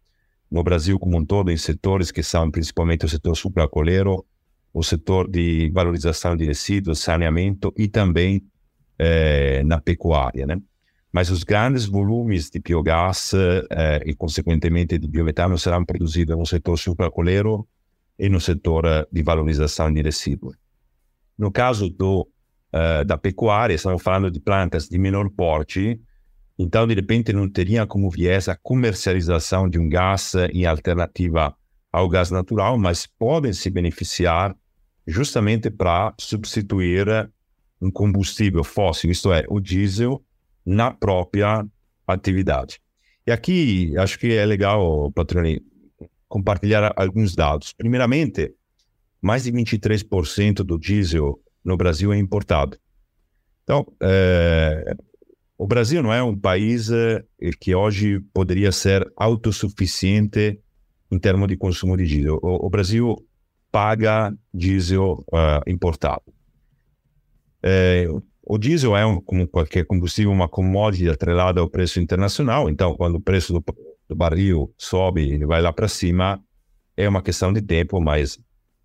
no 0.50 0.62
Brasil 0.62 0.98
como 0.98 1.16
um 1.16 1.24
todo, 1.24 1.50
em 1.50 1.56
setores 1.56 2.12
que 2.12 2.22
são 2.22 2.50
principalmente 2.50 3.04
o 3.04 3.08
setor 3.08 3.34
sucroalcooleiro, 3.34 4.24
o 4.72 4.82
setor 4.82 5.28
de 5.28 5.70
valorização 5.72 6.36
de 6.36 6.44
resíduos, 6.44 7.00
saneamento 7.00 7.72
e 7.76 7.88
também 7.88 8.42
é, 8.98 9.62
na 9.64 9.80
pecuária. 9.80 10.46
Né? 10.46 10.60
Mas 11.10 11.30
os 11.30 11.42
grandes 11.42 11.86
volumes 11.86 12.50
de 12.50 12.60
biogás 12.60 13.32
é, 13.70 14.02
e, 14.06 14.14
consequentemente, 14.14 14.98
de 14.98 15.08
biometano 15.08 15.58
serão 15.58 15.84
produzidos 15.84 16.36
no 16.36 16.46
setor 16.46 16.78
sucroalcooleiro 16.78 17.66
e 18.18 18.28
no 18.28 18.40
setor 18.40 19.08
de 19.10 19.22
valorização 19.22 19.92
de 19.92 20.02
resíduos. 20.02 20.54
No 21.36 21.50
caso 21.50 21.88
do 21.88 22.28
uh, 22.72 23.04
da 23.04 23.16
pecuária, 23.16 23.74
estamos 23.74 24.02
falando 24.02 24.30
de 24.30 24.40
plantas 24.40 24.88
de 24.88 24.98
menor 24.98 25.30
porte, 25.30 26.00
então 26.58 26.86
de 26.86 26.94
repente 26.94 27.32
não 27.32 27.48
teria 27.48 27.86
como 27.86 28.10
viés 28.10 28.48
a 28.48 28.56
comercialização 28.56 29.68
de 29.68 29.78
um 29.78 29.88
gás 29.88 30.34
em 30.52 30.66
alternativa 30.66 31.54
ao 31.90 32.08
gás 32.08 32.30
natural, 32.30 32.78
mas 32.78 33.06
podem 33.06 33.52
se 33.52 33.68
beneficiar 33.68 34.56
justamente 35.06 35.70
para 35.70 36.14
substituir 36.18 37.30
um 37.80 37.90
combustível 37.90 38.62
fóssil, 38.62 39.10
isto 39.10 39.32
é, 39.32 39.44
o 39.48 39.60
diesel, 39.60 40.22
na 40.64 40.92
própria 40.92 41.66
atividade. 42.06 42.80
E 43.26 43.32
aqui 43.32 43.96
acho 43.98 44.18
que 44.18 44.32
é 44.32 44.46
legal, 44.46 45.10
Patroni, 45.12 45.60
compartilhar 46.28 46.92
alguns 46.96 47.34
dados. 47.34 47.72
Primeiramente, 47.72 48.54
mais 49.20 49.44
de 49.44 49.52
23% 49.52 50.62
do 50.64 50.78
diesel 50.78 51.38
no 51.64 51.76
Brasil 51.76 52.12
é 52.12 52.18
importado. 52.18 52.78
Então, 53.64 53.86
é, 54.02 54.94
o 55.56 55.66
Brasil 55.66 56.02
não 56.02 56.12
é 56.12 56.22
um 56.22 56.36
país 56.36 56.90
é, 56.90 57.24
que 57.60 57.74
hoje 57.74 58.20
poderia 58.34 58.72
ser 58.72 59.10
autossuficiente 59.16 60.58
em 61.10 61.18
termos 61.18 61.46
de 61.48 61.56
consumo 61.56 61.96
de 61.96 62.06
diesel. 62.06 62.38
O, 62.42 62.66
o 62.66 62.70
Brasil 62.70 63.16
paga 63.70 64.34
diesel 64.52 65.24
uh, 65.32 65.62
importado. 65.66 66.22
É, 67.62 68.06
o 68.42 68.58
diesel 68.58 68.96
é, 68.96 69.06
um, 69.06 69.20
como 69.20 69.46
qualquer 69.46 69.86
combustível, 69.86 70.32
uma 70.32 70.48
commodity 70.48 71.08
atrelada 71.08 71.60
ao 71.60 71.68
preço 71.68 72.00
internacional. 72.00 72.68
Então, 72.68 72.96
quando 72.96 73.16
o 73.16 73.20
preço 73.20 73.52
do, 73.52 73.64
do 74.08 74.16
barril 74.16 74.74
sobe 74.76 75.22
e 75.22 75.44
vai 75.44 75.62
lá 75.62 75.72
para 75.72 75.86
cima, 75.86 76.42
é 76.96 77.08
uma 77.08 77.22
questão 77.22 77.52
de 77.52 77.62
tempo, 77.62 78.00
mas 78.00 78.38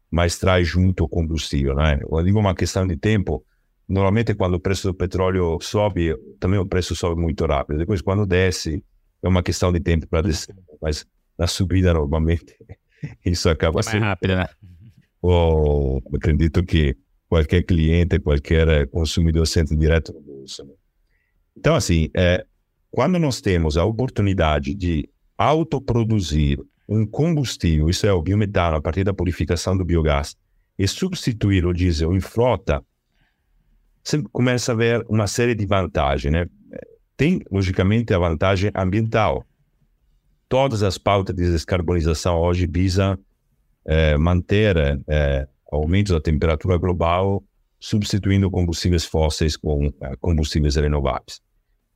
mas 0.10 0.38
traz 0.38 0.68
junto 0.68 1.04
o 1.04 1.10
combustível, 1.10 1.76
né? 1.76 2.00
Eu 2.02 2.24
digo 2.24 2.40
uma 2.40 2.56
questão 2.56 2.88
de 2.88 2.96
tempo. 2.96 3.46
Normalmente, 3.88 4.34
quando 4.34 4.56
o 4.56 4.60
preço 4.60 4.88
do 4.88 4.94
petróleo 4.94 5.58
sobe, 5.62 6.16
também 6.40 6.60
o 6.60 6.66
preço 6.66 6.96
sobe 6.96 7.22
muito 7.22 7.46
rápido. 7.46 7.78
Depois, 7.78 8.02
quando 8.02 8.26
desce, 8.26 8.84
é 9.22 9.28
uma 9.28 9.44
questão 9.44 9.72
de 9.72 9.80
tempo 9.80 10.08
para 10.08 10.22
descer. 10.22 10.56
Mas 10.82 11.06
na 11.38 11.48
subida, 11.48 11.94
normalmente, 11.94 12.56
isso 13.26 13.50
acaba 13.50 13.80
é 13.80 13.84
sendo. 13.84 14.00
mais 14.00 14.10
rápido, 14.12 14.36
né? 14.36 14.48
Ou, 15.22 16.02
acredito 16.14 16.64
que 16.64 16.96
qualquer 17.28 17.64
cliente, 17.64 18.20
qualquer 18.20 18.88
consumidor 18.88 19.46
sente 19.46 19.76
direto 19.76 20.14
no 20.14 20.22
bolso. 20.22 20.64
Né? 20.64 20.74
Então, 21.56 21.76
assim, 21.76 22.10
é, 22.16 22.46
quando 22.90 23.20
nós 23.20 23.42
temos 23.42 23.78
a 23.78 23.84
oportunidade 23.84 24.74
de 24.74 25.10
autoproduzir 25.38 26.60
um 26.88 27.06
combustível, 27.06 27.90
isso 27.90 28.08
é 28.08 28.14
o 28.14 28.22
biometano, 28.22 28.78
a 28.78 28.82
partir 28.82 29.04
da 29.04 29.14
purificação 29.14 29.76
do 29.78 29.84
biogás, 29.84 30.36
e 30.80 30.88
substituir 30.88 31.66
o 31.66 31.74
diesel 31.74 32.16
em 32.16 32.20
frota, 32.20 32.84
você 34.04 34.24
começa 34.32 34.72
a 34.72 34.76
ver 34.76 35.06
uma 35.10 35.28
série 35.28 35.54
de 35.54 35.66
vantagens. 35.66 36.32
Né? 36.32 36.48
Tem, 37.18 37.42
logicamente, 37.52 38.14
a 38.14 38.20
vantagem 38.20 38.72
ambiental. 38.74 39.46
Todas 40.48 40.82
as 40.82 40.98
pautas 40.98 41.36
de 41.36 41.52
descarbonização 41.52 42.40
hoje 42.40 42.66
visam 42.66 43.18
é, 43.86 44.18
manter 44.18 44.78
é, 45.08 45.48
aumento 45.70 46.14
da 46.14 46.22
temperatura 46.22 46.78
global, 46.78 47.44
substituindo 47.80 48.50
combustíveis 48.50 49.04
fósseis 49.04 49.58
com 49.58 49.92
é, 50.02 50.16
combustíveis 50.22 50.76
renováveis. 50.76 51.42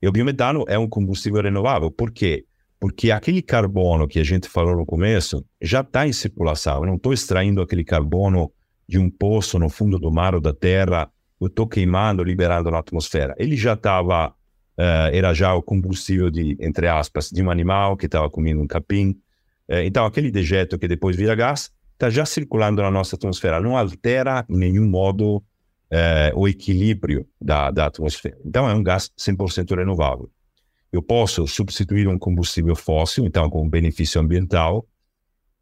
E 0.01 0.07
o 0.07 0.11
biometano 0.11 0.65
é 0.67 0.77
um 0.77 0.89
combustível 0.89 1.41
renovável, 1.41 1.89
por 1.89 2.11
quê? 2.11 2.45
Porque 2.81 3.11
aquele 3.11 3.43
carbono 3.43 4.07
que 4.07 4.19
a 4.19 4.23
gente 4.23 4.49
falou 4.49 4.75
no 4.75 4.87
começo 4.87 5.45
já 5.61 5.81
está 5.81 6.07
em 6.07 6.11
circulação. 6.11 6.77
Eu 6.77 6.87
não 6.87 6.95
estou 6.95 7.13
extraindo 7.13 7.61
aquele 7.61 7.83
carbono 7.83 8.51
de 8.89 8.97
um 8.97 9.07
poço 9.07 9.59
no 9.59 9.69
fundo 9.69 9.99
do 9.99 10.11
mar 10.11 10.33
ou 10.33 10.41
da 10.41 10.51
terra, 10.51 11.07
eu 11.39 11.45
estou 11.45 11.67
queimando, 11.67 12.23
liberando 12.23 12.71
na 12.71 12.79
atmosfera. 12.79 13.35
Ele 13.37 13.55
já 13.55 13.73
estava, 13.73 14.29
uh, 14.29 15.13
era 15.13 15.31
já 15.31 15.53
o 15.53 15.61
combustível 15.61 16.31
de, 16.31 16.57
entre 16.59 16.87
aspas, 16.87 17.29
de 17.29 17.43
um 17.43 17.51
animal 17.51 17.95
que 17.95 18.07
estava 18.07 18.27
comendo 18.31 18.59
um 18.59 18.67
capim. 18.67 19.11
Uh, 19.69 19.85
então, 19.85 20.03
aquele 20.03 20.31
dejeto 20.31 20.79
que 20.79 20.87
depois 20.87 21.15
vira 21.15 21.35
gás 21.35 21.71
está 21.93 22.09
já 22.09 22.25
circulando 22.25 22.81
na 22.81 22.89
nossa 22.89 23.15
atmosfera, 23.15 23.61
não 23.61 23.77
altera 23.77 24.43
em 24.49 24.57
nenhum 24.57 24.89
modo 24.89 25.37
uh, 25.37 25.43
o 26.35 26.47
equilíbrio 26.47 27.27
da, 27.39 27.69
da 27.69 27.85
atmosfera. 27.85 28.39
Então, 28.43 28.67
é 28.67 28.73
um 28.73 28.81
gás 28.81 29.11
100% 29.19 29.75
renovável. 29.75 30.31
Eu 30.91 31.01
posso 31.01 31.47
substituir 31.47 32.07
um 32.07 32.19
combustível 32.19 32.75
fóssil, 32.75 33.25
então 33.25 33.49
com 33.49 33.67
benefício 33.67 34.19
ambiental. 34.19 34.85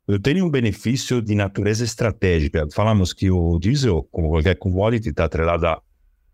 Eu 0.08 0.20
tenho 0.20 0.44
um 0.44 0.50
benefício 0.50 1.22
de 1.22 1.36
natureza 1.36 1.84
estratégica. 1.84 2.68
Falamos 2.74 3.14
que 3.14 3.30
o 3.30 3.60
diesel, 3.60 4.08
como 4.12 4.30
qualquer 4.30 4.56
commodity, 4.58 5.10
está 5.10 5.26
atrelado 5.26 5.68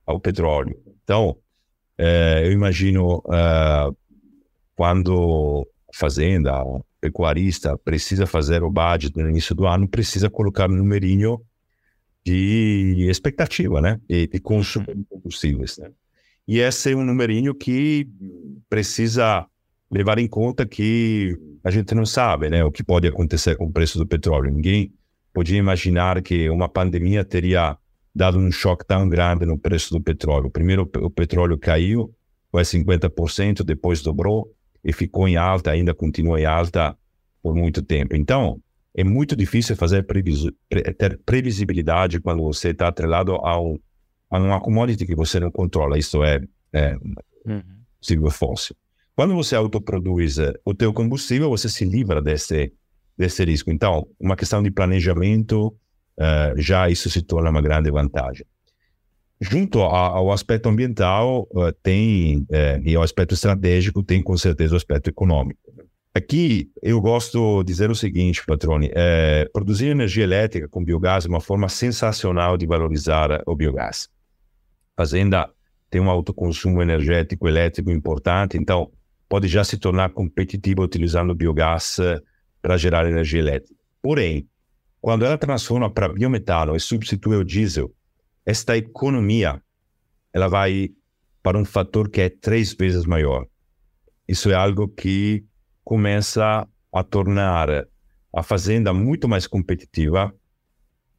ao 0.05 0.19
petróleo. 0.19 0.79
Então, 1.03 1.37
é, 1.97 2.43
eu 2.45 2.53
imagino 2.53 3.21
é, 3.33 3.91
quando 4.75 5.67
a 5.89 5.97
fazenda, 5.97 6.63
o 6.63 6.85
pecuarista 7.01 7.77
precisa 7.77 8.25
fazer 8.25 8.63
o 8.63 8.71
budget 8.71 9.15
no 9.17 9.29
início 9.29 9.53
do 9.53 9.67
ano, 9.67 9.89
precisa 9.89 10.29
colocar 10.29 10.69
um 10.69 10.75
numerinho 10.75 11.41
de 12.25 13.07
expectativa, 13.09 13.81
né? 13.81 13.99
E 14.09 14.25
de 14.25 14.39
consumo 14.39 14.87
de 14.87 15.03
combustíveis, 15.03 15.77
né? 15.77 15.91
E 16.47 16.59
esse 16.59 16.91
é 16.91 16.95
um 16.95 17.03
numerinho 17.03 17.55
que 17.55 18.07
precisa 18.69 19.45
levar 19.89 20.17
em 20.19 20.27
conta 20.27 20.65
que 20.65 21.37
a 21.63 21.71
gente 21.71 21.95
não 21.95 22.05
sabe 22.05 22.49
né, 22.49 22.63
o 22.63 22.71
que 22.71 22.83
pode 22.83 23.07
acontecer 23.07 23.55
com 23.55 23.65
o 23.65 23.71
preço 23.71 23.97
do 23.97 24.05
petróleo. 24.05 24.51
Ninguém 24.51 24.93
podia 25.33 25.57
imaginar 25.57 26.21
que 26.21 26.49
uma 26.49 26.69
pandemia 26.69 27.25
teria 27.25 27.77
dado 28.13 28.37
um 28.37 28.51
choque 28.51 28.85
tão 28.85 29.09
grande 29.09 29.45
no 29.45 29.57
preço 29.57 29.93
do 29.93 30.01
petróleo. 30.01 30.49
Primeiro 30.49 30.89
o 31.01 31.09
petróleo 31.09 31.57
caiu, 31.57 32.13
foi 32.51 32.63
50%, 32.63 33.63
depois 33.63 34.01
dobrou 34.01 34.49
e 34.83 34.93
ficou 34.93 35.27
em 35.27 35.35
alta, 35.35 35.71
ainda 35.71 35.93
continua 35.93 36.39
em 36.39 36.45
alta 36.45 36.95
por 37.41 37.53
muito 37.53 37.81
tempo. 37.81 38.15
Então, 38.15 38.61
é 38.95 39.03
muito 39.03 39.35
difícil 39.35 39.75
fazer 39.75 40.03
previs 40.03 40.45
ter 40.97 41.19
previsibilidade 41.25 42.21
quando 42.21 42.43
você 42.43 42.69
está 42.69 42.87
atrelado 42.87 43.33
a, 43.35 43.59
um, 43.59 43.77
a 44.29 44.39
uma 44.39 44.59
commodity 44.59 45.05
que 45.05 45.15
você 45.15 45.39
não 45.39 45.51
controla, 45.51 45.97
isso 45.97 46.23
é, 46.23 46.41
é 46.73 46.95
uhum. 47.45 47.61
combustível 47.93 48.31
fóssil. 48.31 48.75
Quando 49.15 49.33
você 49.33 49.55
autoproduz 49.55 50.37
eh, 50.37 50.53
o 50.65 50.73
teu 50.73 50.91
combustível, 50.93 51.49
você 51.49 51.69
se 51.69 51.85
livra 51.85 52.21
desse, 52.21 52.73
desse 53.17 53.43
risco. 53.45 53.71
Então, 53.71 54.05
uma 54.19 54.35
questão 54.35 54.61
de 54.61 54.69
planejamento, 54.69 55.67
uh, 55.67 56.57
já 56.57 56.89
isso 56.89 57.09
se 57.09 57.21
torna 57.21 57.49
uma 57.49 57.61
grande 57.61 57.89
vantagem. 57.89 58.45
Junto 59.39 59.79
ao 59.81 60.31
aspecto 60.31 60.67
ambiental, 60.67 61.47
uh, 61.51 61.71
tem, 61.81 62.39
uh, 62.39 62.81
e 62.83 62.95
ao 62.95 63.03
aspecto 63.03 63.33
estratégico, 63.33 64.03
tem 64.03 64.21
com 64.21 64.35
certeza 64.37 64.73
o 64.73 64.77
aspecto 64.77 65.09
econômico. 65.09 65.59
Aqui 66.13 66.69
eu 66.81 67.01
gosto 67.01 67.61
de 67.63 67.67
dizer 67.67 67.91
o 67.91 67.95
seguinte, 67.95 68.45
Patrone: 68.45 68.89
é, 68.95 69.49
produzir 69.51 69.87
energia 69.87 70.23
elétrica 70.23 70.65
com 70.69 70.81
biogás 70.81 71.25
é 71.25 71.27
uma 71.27 71.41
forma 71.41 71.67
sensacional 71.67 72.57
de 72.57 72.65
valorizar 72.65 73.43
o 73.45 73.53
biogás. 73.53 74.07
Fazenda 74.95 75.49
tem 75.89 76.01
um 76.01 76.09
autoconsumo 76.09 76.81
energético 76.81 77.47
elétrico 77.47 77.91
importante, 77.91 78.57
então 78.57 78.91
pode 79.27 79.47
já 79.47 79.63
se 79.63 79.77
tornar 79.77 80.09
competitiva 80.09 80.81
utilizando 80.81 81.35
biogás 81.35 81.97
para 82.61 82.77
gerar 82.77 83.07
energia 83.07 83.39
elétrica. 83.39 83.75
Porém, 84.01 84.47
quando 85.01 85.25
ela 85.25 85.37
transforma 85.37 85.89
para 85.89 86.09
biometano 86.09 86.75
e 86.75 86.79
substitui 86.79 87.35
o 87.35 87.43
diesel, 87.43 87.93
esta 88.45 88.77
economia 88.77 89.61
ela 90.33 90.47
vai 90.47 90.89
para 91.41 91.57
um 91.57 91.65
fator 91.65 92.09
que 92.09 92.21
é 92.21 92.29
três 92.29 92.73
vezes 92.73 93.05
maior. 93.05 93.45
Isso 94.27 94.49
é 94.49 94.55
algo 94.55 94.87
que 94.87 95.45
começa 95.83 96.67
a 96.91 97.03
tornar 97.03 97.87
a 98.33 98.43
fazenda 98.43 98.93
muito 98.93 99.27
mais 99.29 99.45
competitiva, 99.45 100.33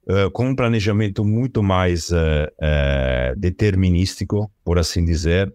uh, 0.09 0.31
com 0.31 0.49
um 0.49 0.57
planejamento 0.57 1.25
muito 1.25 1.63
mais 1.63 2.11
uh, 2.11 3.37
determinístico, 3.37 4.51
por 4.65 4.79
assim 4.79 5.05
dizer. 5.05 5.53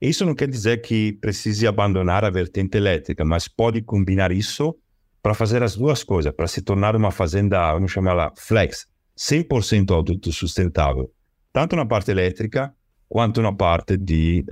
Isso 0.00 0.26
não 0.26 0.34
quer 0.34 0.48
dizer 0.48 0.82
que 0.82 1.12
precise 1.14 1.66
abandonar 1.66 2.24
a 2.24 2.30
vertente 2.30 2.76
elétrica, 2.76 3.24
mas 3.24 3.48
pode 3.48 3.80
combinar 3.82 4.32
isso 4.32 4.76
para 5.22 5.32
fazer 5.32 5.62
as 5.62 5.76
duas 5.76 6.04
coisas, 6.04 6.32
para 6.32 6.46
se 6.46 6.60
tornar 6.60 6.94
uma 6.94 7.10
fazenda, 7.10 7.72
vamos 7.72 7.90
chamar 7.90 8.32
flex, 8.36 8.86
100% 9.16 9.90
autossustentável, 9.90 11.10
tanto 11.52 11.74
na 11.74 11.86
parte 11.86 12.10
elétrica 12.10 12.74
quanto 13.08 13.40
na 13.40 13.52
parte 13.52 13.96
de, 13.96 14.44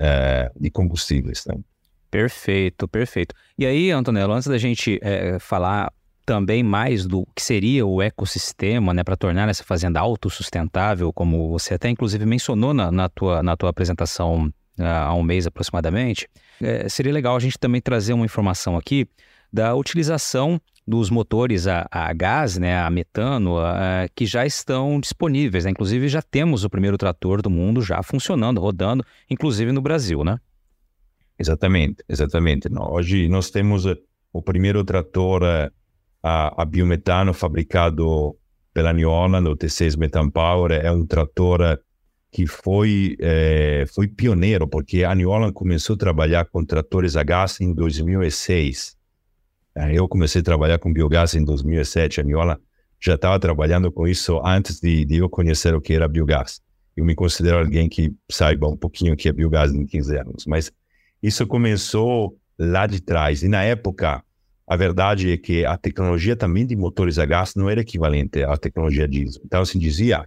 de 0.58 0.70
combustíveis. 0.70 1.44
Né? 1.46 1.56
Perfeito, 2.12 2.86
perfeito. 2.86 3.34
E 3.58 3.64
aí, 3.64 3.90
Antonello, 3.90 4.34
antes 4.34 4.46
da 4.46 4.58
gente 4.58 4.98
é, 5.02 5.38
falar 5.38 5.90
também 6.24 6.62
mais 6.62 7.06
do 7.06 7.26
que 7.34 7.42
seria 7.42 7.86
o 7.86 8.00
ecossistema, 8.00 8.94
né, 8.94 9.02
para 9.02 9.16
tornar 9.16 9.48
essa 9.48 9.64
fazenda 9.64 10.00
autossustentável, 10.00 11.12
como 11.12 11.50
você 11.50 11.74
até 11.74 11.88
inclusive 11.88 12.24
mencionou 12.24 12.72
na, 12.72 12.90
na 12.90 13.08
tua, 13.08 13.42
na 13.42 13.56
tua 13.56 13.70
apresentação 13.70 14.52
ah, 14.78 15.04
há 15.06 15.14
um 15.14 15.22
mês 15.22 15.46
aproximadamente, 15.46 16.28
é, 16.60 16.88
seria 16.88 17.12
legal 17.12 17.36
a 17.36 17.40
gente 17.40 17.58
também 17.58 17.80
trazer 17.80 18.12
uma 18.12 18.24
informação 18.24 18.76
aqui 18.76 19.06
da 19.52 19.74
utilização 19.74 20.60
dos 20.86 21.10
motores 21.10 21.66
a, 21.66 21.86
a 21.90 22.12
gás, 22.12 22.58
né, 22.58 22.78
a 22.80 22.90
metano, 22.90 23.58
a, 23.58 24.08
que 24.14 24.26
já 24.26 24.46
estão 24.46 24.98
disponíveis. 24.98 25.64
Né? 25.64 25.70
Inclusive 25.70 26.08
já 26.08 26.22
temos 26.22 26.64
o 26.64 26.70
primeiro 26.70 26.96
trator 26.96 27.42
do 27.42 27.50
mundo 27.50 27.82
já 27.82 28.02
funcionando, 28.02 28.60
rodando, 28.60 29.04
inclusive 29.28 29.70
no 29.72 29.80
Brasil, 29.80 30.24
né? 30.24 30.38
Exatamente, 31.38 32.04
exatamente. 32.08 32.68
Hoje 32.78 33.28
nós 33.28 33.50
temos 33.50 33.86
eh, 33.86 33.96
o 34.32 34.42
primeiro 34.42 34.84
trator 34.84 35.42
a, 36.22 36.62
a 36.62 36.64
biometano 36.64 37.34
fabricado 37.34 38.36
pela 38.72 38.92
New 38.92 39.08
Holland, 39.08 39.48
o 39.48 39.56
T6 39.56 39.98
Metan 39.98 40.30
Power, 40.30 40.72
é 40.72 40.90
um 40.90 41.04
trator 41.04 41.78
que 42.30 42.46
foi, 42.46 43.16
é, 43.20 43.84
foi 43.94 44.08
pioneiro, 44.08 44.66
porque 44.66 45.04
a 45.04 45.14
New 45.14 45.28
Holland 45.28 45.52
começou 45.52 45.94
a 45.94 45.98
trabalhar 45.98 46.46
com 46.46 46.64
tratores 46.64 47.16
a 47.16 47.22
gás 47.22 47.60
em 47.60 47.74
2006. 47.74 48.96
Eu 49.92 50.08
comecei 50.08 50.40
a 50.40 50.44
trabalhar 50.44 50.78
com 50.78 50.92
biogás 50.92 51.34
em 51.34 51.44
2007, 51.44 52.20
a 52.20 52.24
New 52.24 52.38
Holland 52.38 52.60
já 53.02 53.16
estava 53.16 53.38
trabalhando 53.40 53.90
com 53.90 54.06
isso 54.06 54.40
antes 54.44 54.80
de, 54.80 55.04
de 55.04 55.16
eu 55.16 55.28
conhecer 55.28 55.74
o 55.74 55.80
que 55.80 55.92
era 55.92 56.06
biogás. 56.06 56.60
Eu 56.96 57.04
me 57.04 57.16
considero 57.16 57.58
alguém 57.58 57.88
que 57.88 58.14
saiba 58.30 58.68
um 58.68 58.76
pouquinho 58.76 59.14
o 59.14 59.16
que 59.16 59.28
é 59.28 59.32
biogás 59.32 59.72
em 59.72 59.84
15 59.84 60.18
anos, 60.18 60.46
mas 60.46 60.70
isso 61.20 61.44
começou 61.46 62.38
lá 62.56 62.86
de 62.86 63.00
trás. 63.00 63.42
E 63.42 63.48
na 63.48 63.64
época, 63.64 64.22
a 64.66 64.76
verdade 64.76 65.32
é 65.32 65.36
que 65.36 65.64
a 65.64 65.76
tecnologia 65.76 66.36
também 66.36 66.64
de 66.64 66.76
motores 66.76 67.18
a 67.18 67.26
gás 67.26 67.54
não 67.54 67.68
era 67.68 67.80
equivalente 67.80 68.42
à 68.42 68.56
tecnologia 68.56 69.08
diesel. 69.08 69.42
Então, 69.44 69.64
se 69.64 69.78
dizia 69.78 70.26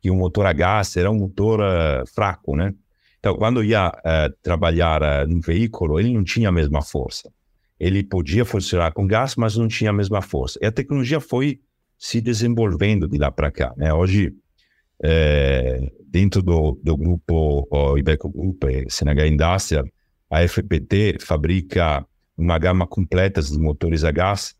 que 0.00 0.10
um 0.10 0.16
motor 0.16 0.46
a 0.46 0.52
gás 0.52 0.96
era 0.96 1.10
um 1.10 1.18
motor 1.18 1.60
uh, 1.60 2.06
fraco, 2.14 2.56
né? 2.56 2.74
Então, 3.18 3.36
quando 3.36 3.62
ia 3.62 3.88
uh, 3.88 4.34
trabalhar 4.42 5.02
uh, 5.02 5.28
num 5.28 5.40
veículo, 5.40 5.98
ele 5.98 6.12
não 6.12 6.24
tinha 6.24 6.48
a 6.48 6.52
mesma 6.52 6.82
força. 6.82 7.30
Ele 7.78 8.02
podia 8.02 8.44
funcionar 8.44 8.92
com 8.92 9.06
gás, 9.06 9.36
mas 9.36 9.56
não 9.56 9.68
tinha 9.68 9.90
a 9.90 9.92
mesma 9.92 10.22
força. 10.22 10.58
E 10.62 10.66
a 10.66 10.72
tecnologia 10.72 11.20
foi 11.20 11.60
se 11.98 12.20
desenvolvendo 12.20 13.08
de 13.08 13.18
lá 13.18 13.30
para 13.30 13.50
cá. 13.50 13.74
Né? 13.76 13.92
Hoje, 13.92 14.32
é, 15.02 15.90
dentro 16.06 16.42
do, 16.42 16.78
do 16.82 16.96
grupo 16.96 17.66
o 17.70 17.98
Ibeco 17.98 18.28
Group, 18.30 18.64
CNH 18.88 19.26
Industrial, 19.26 19.84
a 20.30 20.46
FPT 20.46 21.18
fabrica 21.20 22.06
uma 22.36 22.58
gama 22.58 22.86
completa 22.86 23.40
de 23.40 23.58
motores 23.58 24.04
a 24.04 24.10
gás 24.10 24.54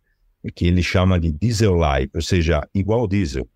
que 0.55 0.67
ele 0.67 0.83
chama 0.83 1.19
de 1.19 1.33
diesel 1.33 1.75
light, 1.75 2.11
ou 2.15 2.23
seja, 2.23 2.67
igual 2.75 3.01
ao 3.01 3.09
diesel. 3.09 3.49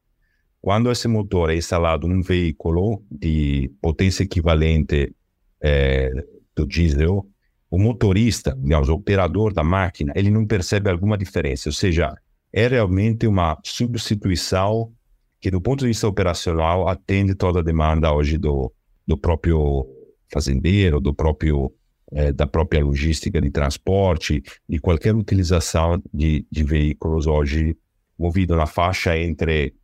Quando 0.61 0.91
esse 0.91 1.09
motor 1.09 1.51
é 1.51 1.57
instalado 1.57 2.07
num 2.07 2.21
veículo 2.21 3.03
de 3.11 3.71
potência 3.81 4.25
equivalente 4.25 5.15
é, 5.63 6.11
do 6.55 6.67
diesel, 6.67 7.27
o 7.71 7.79
motorista, 7.79 8.57
digamos, 8.61 8.89
o 8.89 8.95
operador 8.95 9.55
da 9.55 9.63
máquina, 9.63 10.13
ele 10.17 10.31
não 10.31 10.45
percebe 10.47 10.91
alguma 10.91 11.17
diferença. 11.17 11.69
Ou 11.69 11.73
seja, 11.73 12.15
é 12.53 12.67
realmente 12.67 13.27
uma 13.27 13.57
substituição 13.65 14.93
que, 15.41 15.51
do 15.51 15.61
ponto 15.61 15.81
de 15.81 15.87
vista 15.87 16.09
operacional, 16.09 16.89
atende 16.89 17.35
toda 17.35 17.61
a 17.61 17.63
demanda 17.63 18.13
hoje 18.13 18.37
do, 18.37 18.73
do 19.07 19.17
próprio 19.17 19.87
fazendeiro, 20.31 21.01
do 21.01 21.15
próprio 21.15 21.73
é, 22.13 22.33
da 22.33 22.47
própria 22.47 22.85
logística 22.85 23.41
de 23.41 23.51
transporte, 23.51 24.43
de 24.69 24.79
qualquer 24.79 25.15
utilização 25.15 26.03
de, 26.13 26.47
de 26.51 26.65
veículos 26.65 27.27
hoje 27.27 27.77
movido 28.19 28.57
na 28.57 28.67
faixa 28.67 29.17
entre 29.17 29.75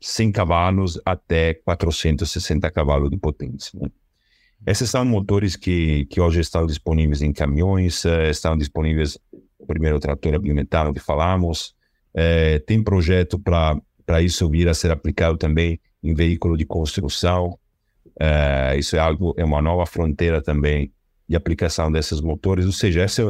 100 0.00 0.32
cavalos 0.32 1.00
até 1.04 1.54
460 1.54 2.70
cavalos 2.70 3.10
de 3.10 3.16
potência. 3.16 3.78
Né? 3.80 3.88
Esses 4.66 4.90
são 4.90 5.04
motores 5.04 5.56
que, 5.56 6.04
que 6.06 6.20
hoje 6.20 6.40
estão 6.40 6.66
disponíveis 6.66 7.22
em 7.22 7.32
caminhões, 7.32 8.04
eh, 8.04 8.30
estão 8.30 8.56
disponíveis 8.56 9.18
o 9.58 9.66
primeiro 9.66 9.98
trator 9.98 10.34
a 10.34 10.38
biometano 10.38 10.92
que 10.92 11.00
falamos, 11.00 11.74
é, 12.12 12.58
tem 12.60 12.82
projeto 12.82 13.38
para 13.38 14.22
isso 14.22 14.48
vir 14.48 14.68
a 14.68 14.74
ser 14.74 14.90
aplicado 14.90 15.36
também 15.36 15.80
em 16.02 16.14
veículo 16.14 16.56
de 16.56 16.64
construção, 16.64 17.58
é, 18.18 18.76
isso 18.76 18.96
é 18.96 18.98
algo, 18.98 19.34
é 19.36 19.44
uma 19.44 19.62
nova 19.62 19.86
fronteira 19.86 20.42
também 20.42 20.92
de 21.30 21.36
aplicação 21.36 21.92
desses 21.92 22.20
motores, 22.20 22.66
ou 22.66 22.72
seja, 22.72 23.04
esse 23.04 23.22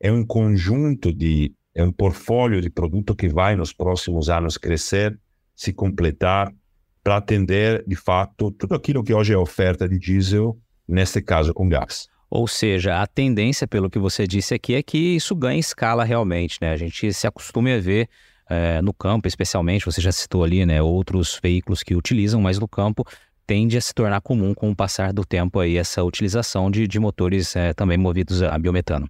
é 0.00 0.10
um 0.10 0.26
conjunto 0.26 1.12
de, 1.12 1.54
é 1.72 1.84
um 1.84 1.92
portfólio 1.92 2.60
de 2.60 2.68
produto 2.68 3.14
que 3.14 3.28
vai 3.28 3.54
nos 3.54 3.72
próximos 3.72 4.28
anos 4.28 4.58
crescer, 4.58 5.16
se 5.54 5.72
completar, 5.72 6.52
para 7.00 7.18
atender, 7.18 7.84
de 7.86 7.94
fato, 7.94 8.50
tudo 8.50 8.74
aquilo 8.74 9.04
que 9.04 9.14
hoje 9.14 9.32
é 9.32 9.38
oferta 9.38 9.88
de 9.88 10.00
diesel, 10.00 10.58
neste 10.88 11.22
caso 11.22 11.54
com 11.54 11.68
gás. 11.68 12.08
Ou 12.28 12.48
seja, 12.48 13.00
a 13.00 13.06
tendência, 13.06 13.68
pelo 13.68 13.88
que 13.88 14.00
você 14.00 14.26
disse 14.26 14.52
aqui, 14.52 14.74
é 14.74 14.82
que 14.82 14.98
isso 14.98 15.36
ganhe 15.36 15.60
escala 15.60 16.02
realmente, 16.02 16.58
né? 16.60 16.72
A 16.72 16.76
gente 16.76 17.12
se 17.12 17.24
acostume 17.24 17.72
a 17.72 17.78
ver 17.78 18.08
é, 18.50 18.82
no 18.82 18.92
campo, 18.92 19.28
especialmente, 19.28 19.86
você 19.86 20.00
já 20.00 20.10
citou 20.10 20.42
ali, 20.42 20.66
né, 20.66 20.82
outros 20.82 21.38
veículos 21.42 21.82
que 21.82 21.94
utilizam, 21.94 22.40
mas 22.40 22.58
no 22.58 22.66
campo 22.66 23.06
tende 23.46 23.76
a 23.76 23.80
se 23.80 23.94
tornar 23.94 24.20
comum 24.20 24.54
com 24.54 24.70
o 24.70 24.76
passar 24.76 25.12
do 25.12 25.24
tempo 25.24 25.60
aí 25.60 25.76
essa 25.76 26.02
utilização 26.02 26.70
de, 26.70 26.86
de 26.86 26.98
motores 26.98 27.54
é, 27.56 27.72
também 27.72 27.98
movidos 27.98 28.42
a 28.42 28.58
biometano. 28.58 29.08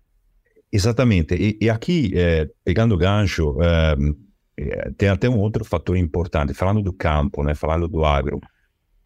Exatamente. 0.73 1.35
E, 1.35 1.59
e 1.61 1.71
aqui, 1.71 2.13
é, 2.15 2.49
pegando 2.65 2.95
o 2.95 2.99
gancho, 2.99 3.57
é, 3.63 4.91
tem 4.97 5.09
até 5.09 5.29
um 5.29 5.39
outro 5.39 5.65
fator 5.65 5.97
importante. 5.97 6.55
Falando 6.55 6.83
do 6.83 6.93
campo, 6.93 7.43
né, 7.43 7.55
falando 7.55 7.89
do 7.89 8.05
agro, 8.05 8.41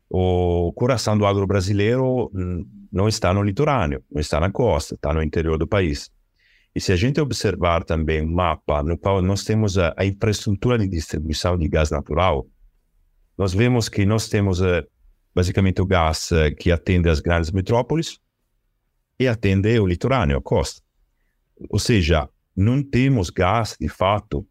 o 0.09 0.73
coração 0.73 1.17
do 1.17 1.27
agro 1.27 1.47
brasileiro 1.47 2.31
hum, 2.35 2.67
não 2.91 3.07
está 3.09 3.35
no 3.35 3.43
litorâneo, 3.43 4.03
não 4.11 4.21
está 4.21 4.41
na 4.41 4.51
costa, 4.51 4.95
está 4.95 5.13
no 5.13 5.23
interior 5.23 5.59
do 5.59 5.67
país. 5.67 6.11
E 6.75 6.81
se 6.81 6.93
a 6.93 6.97
gente 6.97 7.21
observar 7.21 7.85
também 7.85 8.23
o 8.23 8.31
mapa 8.31 8.83
no 8.83 8.97
qual 8.97 9.21
nós 9.21 9.45
temos 9.45 9.77
a, 9.77 9.93
a 9.97 10.05
infraestrutura 10.05 10.79
de 10.79 10.89
distribuição 10.89 11.59
de 11.59 11.69
gás 11.69 11.91
natural, 11.91 12.47
nós 13.37 13.53
vemos 13.53 13.89
que 13.89 14.07
nós 14.07 14.29
temos 14.29 14.61
basicamente 15.39 15.81
o 15.81 15.87
gás 15.87 16.33
eh, 16.33 16.51
que 16.51 16.73
atende 16.73 17.09
as 17.09 17.21
grandes 17.21 17.53
metrópoles 17.53 18.19
e 19.21 19.29
atende 19.29 19.79
o 19.79 19.87
litorâneo, 19.87 20.37
a 20.37 20.43
costa. 20.43 20.83
Ou 21.71 21.79
seja, 21.79 22.29
não 22.57 22.83
temos 22.83 23.31
gás, 23.31 23.77
de 23.81 23.89
fato, 23.89 24.45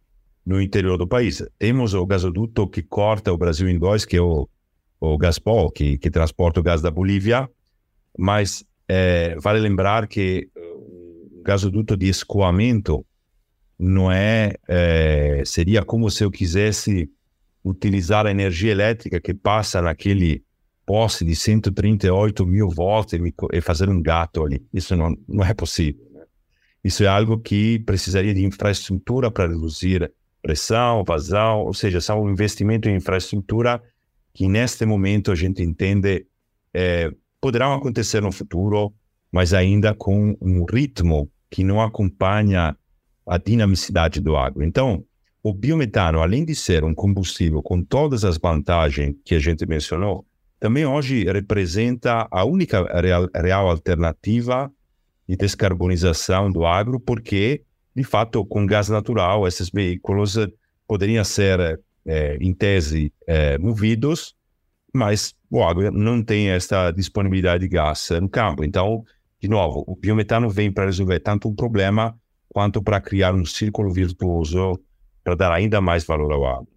no 0.45 0.61
interior 0.61 0.97
do 0.97 1.05
país. 1.05 1.43
Temos 1.59 1.93
o 1.93 2.05
gasoduto 2.05 2.69
que 2.69 2.81
corta 2.81 3.33
o 3.33 3.38
Brasil 3.38 3.67
em 3.67 3.77
dois, 3.77 4.05
que 4.05 4.15
é 4.15 4.21
o, 4.21 4.47
o 4.97 5.17
Gaspol, 5.17 5.69
que, 5.71 5.97
que 5.97 6.09
transporta 6.09 6.61
o 6.61 6.63
gás 6.63 6.81
da 6.81 6.89
Bolívia, 6.89 7.49
mas 8.17 8.63
é, 8.88 9.35
vale 9.41 9.59
lembrar 9.59 10.07
que 10.07 10.49
o 10.55 11.43
gasoduto 11.43 11.97
de 11.97 12.07
escoamento 12.07 13.05
não 13.77 14.09
é, 14.09 14.55
é, 14.69 15.43
seria 15.45 15.83
como 15.83 16.09
se 16.09 16.23
eu 16.23 16.31
quisesse 16.31 17.11
utilizar 17.61 18.25
a 18.25 18.31
energia 18.31 18.71
elétrica 18.71 19.19
que 19.19 19.33
passa 19.33 19.81
naquele 19.81 20.47
poste 20.88 21.25
de 21.25 21.35
138 21.35 22.45
mil 22.45 22.69
volts 22.69 23.13
e, 23.13 23.33
e 23.51 23.61
fazer 23.61 23.89
um 23.89 24.01
gato 24.01 24.45
ali. 24.45 24.65
Isso 24.73 24.95
não, 24.95 25.15
não 25.27 25.43
é 25.43 25.53
possível. 25.53 26.09
Né? 26.13 26.23
Isso 26.81 27.03
é 27.03 27.07
algo 27.07 27.38
que 27.38 27.79
precisaria 27.79 28.33
de 28.33 28.45
infraestrutura 28.45 29.29
para 29.29 29.49
reduzir 29.49 30.09
pressão, 30.41 31.03
vazão, 31.03 31.65
ou 31.65 31.73
seja, 31.73 31.99
são 31.99 32.23
um 32.23 32.31
investimento 32.31 32.88
em 32.88 32.95
infraestrutura 32.95 33.83
que 34.33 34.47
neste 34.47 34.85
momento 34.85 35.29
a 35.29 35.35
gente 35.35 35.61
entende 35.61 36.25
é, 36.73 37.11
poderão 37.41 37.73
acontecer 37.73 38.21
no 38.21 38.31
futuro, 38.31 38.93
mas 39.29 39.53
ainda 39.53 39.93
com 39.93 40.38
um 40.39 40.63
ritmo 40.63 41.29
que 41.49 41.65
não 41.65 41.81
acompanha 41.81 42.77
a 43.27 43.38
dinamicidade 43.38 44.21
do 44.21 44.38
agro. 44.38 44.63
Então, 44.63 45.03
o 45.43 45.53
biometano, 45.53 46.21
além 46.21 46.45
de 46.45 46.55
ser 46.55 46.83
um 46.85 46.93
combustível 46.93 47.61
com 47.61 47.83
todas 47.83 48.23
as 48.23 48.38
vantagens 48.38 49.15
que 49.25 49.35
a 49.35 49.39
gente 49.39 49.65
mencionou, 49.65 50.25
também 50.60 50.86
hoje 50.86 51.24
representa 51.26 52.28
a 52.32 52.43
única 52.43 52.84
real, 52.99 53.28
real 53.36 53.70
alternativa 53.70 54.72
de 55.28 55.36
descarbonização 55.36 56.51
do 56.51 56.66
agro, 56.66 56.99
porque, 56.99 57.62
de 57.95 58.03
fato, 58.03 58.45
com 58.45 58.66
gás 58.66 58.89
natural, 58.89 59.47
esses 59.47 59.70
veículos 59.70 60.38
poderiam 60.88 61.24
ser, 61.24 61.80
é, 62.05 62.38
em 62.39 62.53
tese, 62.53 63.14
é, 63.28 63.58
movidos, 63.58 64.36
mas 64.93 65.36
o 65.51 65.64
agro 65.64 65.91
não 65.91 66.24
tem 66.24 66.49
essa 66.49 66.91
disponibilidade 66.91 67.62
de 67.62 67.68
gás 67.68 68.10
no 68.22 68.30
campo. 68.30 68.64
Então, 68.64 69.03
de 69.39 69.47
novo, 69.47 69.84
o 69.86 69.95
biometano 69.95 70.49
vem 70.49 70.72
para 70.72 70.86
resolver 70.86 71.20
tanto 71.20 71.49
um 71.49 71.55
problema 71.55 72.18
quanto 72.49 72.82
para 72.82 72.99
criar 72.99 73.36
um 73.36 73.45
círculo 73.45 73.91
virtuoso 73.91 74.80
para 75.24 75.36
dar 75.36 75.51
ainda 75.51 75.80
mais 75.80 76.03
valor 76.03 76.32
ao 76.32 76.45
agro. 76.45 76.76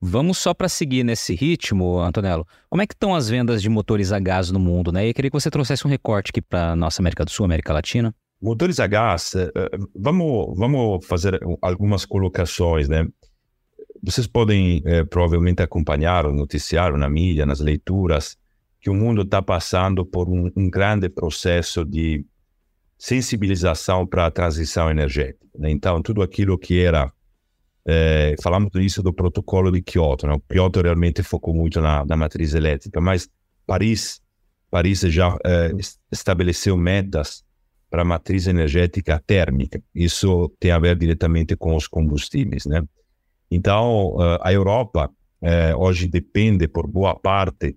Vamos 0.00 0.38
só 0.38 0.52
para 0.52 0.68
seguir 0.68 1.02
nesse 1.04 1.34
ritmo, 1.34 1.98
Antonello. 1.98 2.46
Como 2.68 2.82
é 2.82 2.86
que 2.86 2.92
estão 2.92 3.14
as 3.14 3.28
vendas 3.28 3.62
de 3.62 3.68
motores 3.68 4.12
a 4.12 4.18
gás 4.18 4.50
no 4.50 4.58
mundo, 4.58 4.92
né? 4.92 5.06
E 5.06 5.10
eu 5.10 5.14
queria 5.14 5.30
que 5.30 5.40
você 5.40 5.50
trouxesse 5.50 5.86
um 5.86 5.90
recorte 5.90 6.30
aqui 6.30 6.42
para 6.42 6.76
nossa 6.76 7.00
América 7.00 7.24
do 7.24 7.30
Sul, 7.30 7.46
América 7.46 7.72
Latina. 7.72 8.14
Motores 8.40 8.78
a 8.78 8.86
gás, 8.86 9.34
eh, 9.34 9.50
eh, 9.54 9.78
vamos, 9.94 10.54
vamos 10.58 11.06
fazer 11.06 11.40
algumas 11.62 12.04
colocações, 12.04 12.86
né? 12.88 13.06
Vocês 14.02 14.26
podem 14.26 14.82
é, 14.84 15.02
provavelmente 15.04 15.62
acompanhar 15.62 16.26
o 16.26 16.32
noticiário 16.32 16.98
na 16.98 17.08
mídia, 17.08 17.46
nas 17.46 17.60
leituras, 17.60 18.36
que 18.80 18.90
o 18.90 18.94
mundo 18.94 19.22
está 19.22 19.40
passando 19.40 20.04
por 20.04 20.28
um, 20.28 20.50
um, 20.54 20.70
grande 20.70 21.08
processo 21.08 21.84
de 21.84 22.24
sensibilização 22.98 24.06
para 24.06 24.26
a 24.26 24.30
transição 24.30 24.90
energética. 24.90 25.46
Né? 25.58 25.70
Então, 25.70 26.02
tudo 26.02 26.22
aquilo 26.22 26.58
que 26.58 26.80
era 26.80 27.10
é, 27.86 28.34
falamos 28.42 28.70
disso 28.72 29.02
do 29.02 29.12
protocolo 29.12 29.70
de 29.70 29.80
Kyoto, 29.80 30.26
né? 30.26 30.36
Kyoto 30.48 30.80
realmente 30.80 31.22
focou 31.22 31.54
muito 31.54 31.80
na, 31.80 32.04
na 32.04 32.16
matriz 32.16 32.52
elétrica, 32.52 33.00
mas 33.00 33.28
Paris, 33.64 34.20
Paris 34.70 35.00
já 35.00 35.36
é, 35.44 35.70
estabeleceu 36.10 36.76
metas 36.76 37.44
para 37.88 38.02
a 38.02 38.04
matriz 38.04 38.48
energética 38.48 39.22
térmica. 39.24 39.80
Isso 39.94 40.52
tem 40.58 40.72
a 40.72 40.78
ver 40.78 40.96
diretamente 40.96 41.56
com 41.56 41.76
os 41.76 41.86
combustíveis, 41.86 42.66
né? 42.66 42.82
Então, 43.48 44.16
a 44.40 44.52
Europa 44.52 45.08
hoje 45.78 46.08
depende 46.08 46.66
por 46.66 46.88
boa 46.88 47.14
parte 47.14 47.76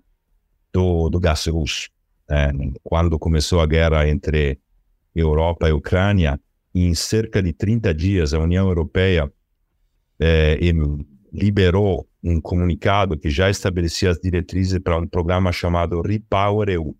do, 0.73 1.09
do 1.09 1.19
gás 1.19 1.45
russo. 1.45 1.89
Né? 2.27 2.51
Quando 2.83 3.19
começou 3.19 3.61
a 3.61 3.67
guerra 3.67 4.07
entre 4.07 4.59
Europa 5.15 5.69
e 5.69 5.71
Ucrânia, 5.71 6.39
em 6.73 6.93
cerca 6.93 7.41
de 7.41 7.53
30 7.53 7.93
dias, 7.93 8.33
a 8.33 8.39
União 8.39 8.67
Europeia 8.67 9.31
é, 10.19 10.57
liberou 11.31 12.07
um 12.23 12.41
comunicado 12.41 13.17
que 13.17 13.29
já 13.29 13.49
estabelecia 13.49 14.09
as 14.09 14.19
diretrizes 14.19 14.79
para 14.79 14.97
um 14.97 15.07
programa 15.07 15.51
chamado 15.51 16.01
Repower 16.01 16.69
EU. 16.69 16.89
O 16.89 16.95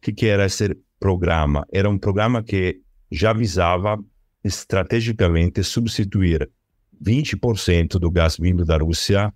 que, 0.00 0.12
que 0.12 0.26
era 0.26 0.46
esse 0.46 0.76
programa? 1.00 1.66
Era 1.72 1.88
um 1.88 1.98
programa 1.98 2.42
que 2.42 2.80
já 3.10 3.32
visava 3.32 3.98
estrategicamente 4.44 5.62
substituir 5.64 6.50
20% 7.02 7.98
do 7.98 8.10
gás 8.10 8.36
vindo 8.36 8.64
da 8.64 8.76
Rússia 8.76 9.32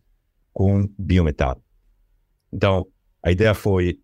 com 0.52 0.88
biometano. 0.98 1.62
Então, 2.52 2.86
a 3.22 3.30
ideia 3.30 3.54
foi: 3.54 3.98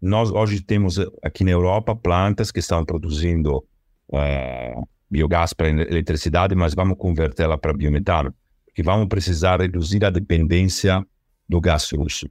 nós 0.00 0.30
hoje 0.30 0.60
temos 0.60 0.98
aqui 1.22 1.44
na 1.44 1.52
Europa 1.52 1.96
plantas 1.96 2.50
que 2.50 2.60
estão 2.60 2.84
produzindo 2.84 3.64
uh, 4.08 4.88
biogás 5.14 5.52
para 5.52 5.68
eletricidade, 5.68 6.56
mas 6.56 6.74
vamos 6.74 6.98
convertê-la 6.98 7.56
para 7.56 7.72
biometano, 7.72 8.34
porque 8.66 8.82
vamos 8.82 9.06
precisar 9.08 9.60
reduzir 9.60 10.04
a 10.04 10.10
dependência 10.10 11.06
do 11.48 11.60
gás 11.60 11.88
russo. 11.92 12.28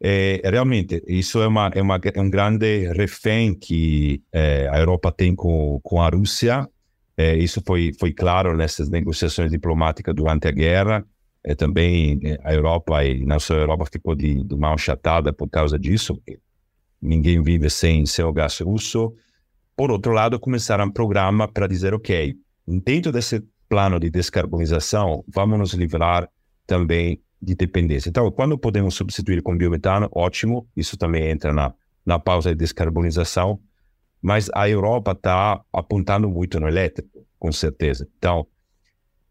É, 0.00 0.40
realmente, 0.44 1.02
isso 1.08 1.42
é, 1.42 1.48
uma, 1.48 1.70
é, 1.74 1.82
uma, 1.82 1.98
é 2.02 2.20
um 2.20 2.30
grande 2.30 2.92
refém 2.92 3.54
que 3.54 4.22
é, 4.32 4.68
a 4.70 4.78
Europa 4.78 5.10
tem 5.10 5.34
com, 5.34 5.80
com 5.82 6.00
a 6.00 6.08
Rússia. 6.08 6.68
É, 7.16 7.36
isso 7.36 7.60
foi, 7.66 7.92
foi 7.98 8.12
claro 8.12 8.56
nessas 8.56 8.88
negociações 8.88 9.50
diplomáticas 9.50 10.14
durante 10.14 10.46
a 10.46 10.52
guerra. 10.52 11.04
É, 11.42 11.54
também 11.54 12.20
é, 12.22 12.38
a 12.44 12.54
Europa, 12.54 13.04
e 13.04 13.24
não 13.24 13.40
só 13.40 13.54
a 13.54 13.58
Europa, 13.58 13.86
ficou 13.90 14.14
de, 14.14 14.44
de 14.44 14.56
mão 14.56 14.78
chatada 14.78 15.32
por 15.32 15.48
causa 15.48 15.78
disso, 15.78 16.20
ninguém 17.00 17.42
vive 17.42 17.68
sem, 17.68 18.06
sem 18.06 18.24
o 18.24 18.32
gás 18.32 18.60
russo. 18.60 19.12
Por 19.76 19.90
outro 19.90 20.12
lado, 20.12 20.38
começaram 20.38 20.86
um 20.86 20.90
programa 20.90 21.48
para 21.48 21.66
dizer, 21.66 21.94
ok, 21.94 22.34
dentro 22.66 23.10
desse 23.10 23.42
plano 23.68 23.98
de 23.98 24.08
descarbonização, 24.10 25.24
vamos 25.28 25.58
nos 25.58 25.74
livrar 25.74 26.28
também 26.66 27.20
de 27.40 27.54
dependência. 27.54 28.08
Então, 28.08 28.30
quando 28.30 28.56
podemos 28.56 28.94
substituir 28.94 29.42
com 29.42 29.56
biometano, 29.56 30.08
ótimo, 30.12 30.68
isso 30.76 30.96
também 30.96 31.28
entra 31.28 31.52
na, 31.52 31.74
na 32.06 32.18
pausa 32.18 32.50
de 32.50 32.56
descarbonização, 32.56 33.60
mas 34.22 34.48
a 34.54 34.68
Europa 34.68 35.12
está 35.12 35.60
apontando 35.72 36.28
muito 36.28 36.58
no 36.58 36.68
elétrico, 36.68 37.26
com 37.38 37.52
certeza. 37.52 38.08
Então, 38.16 38.46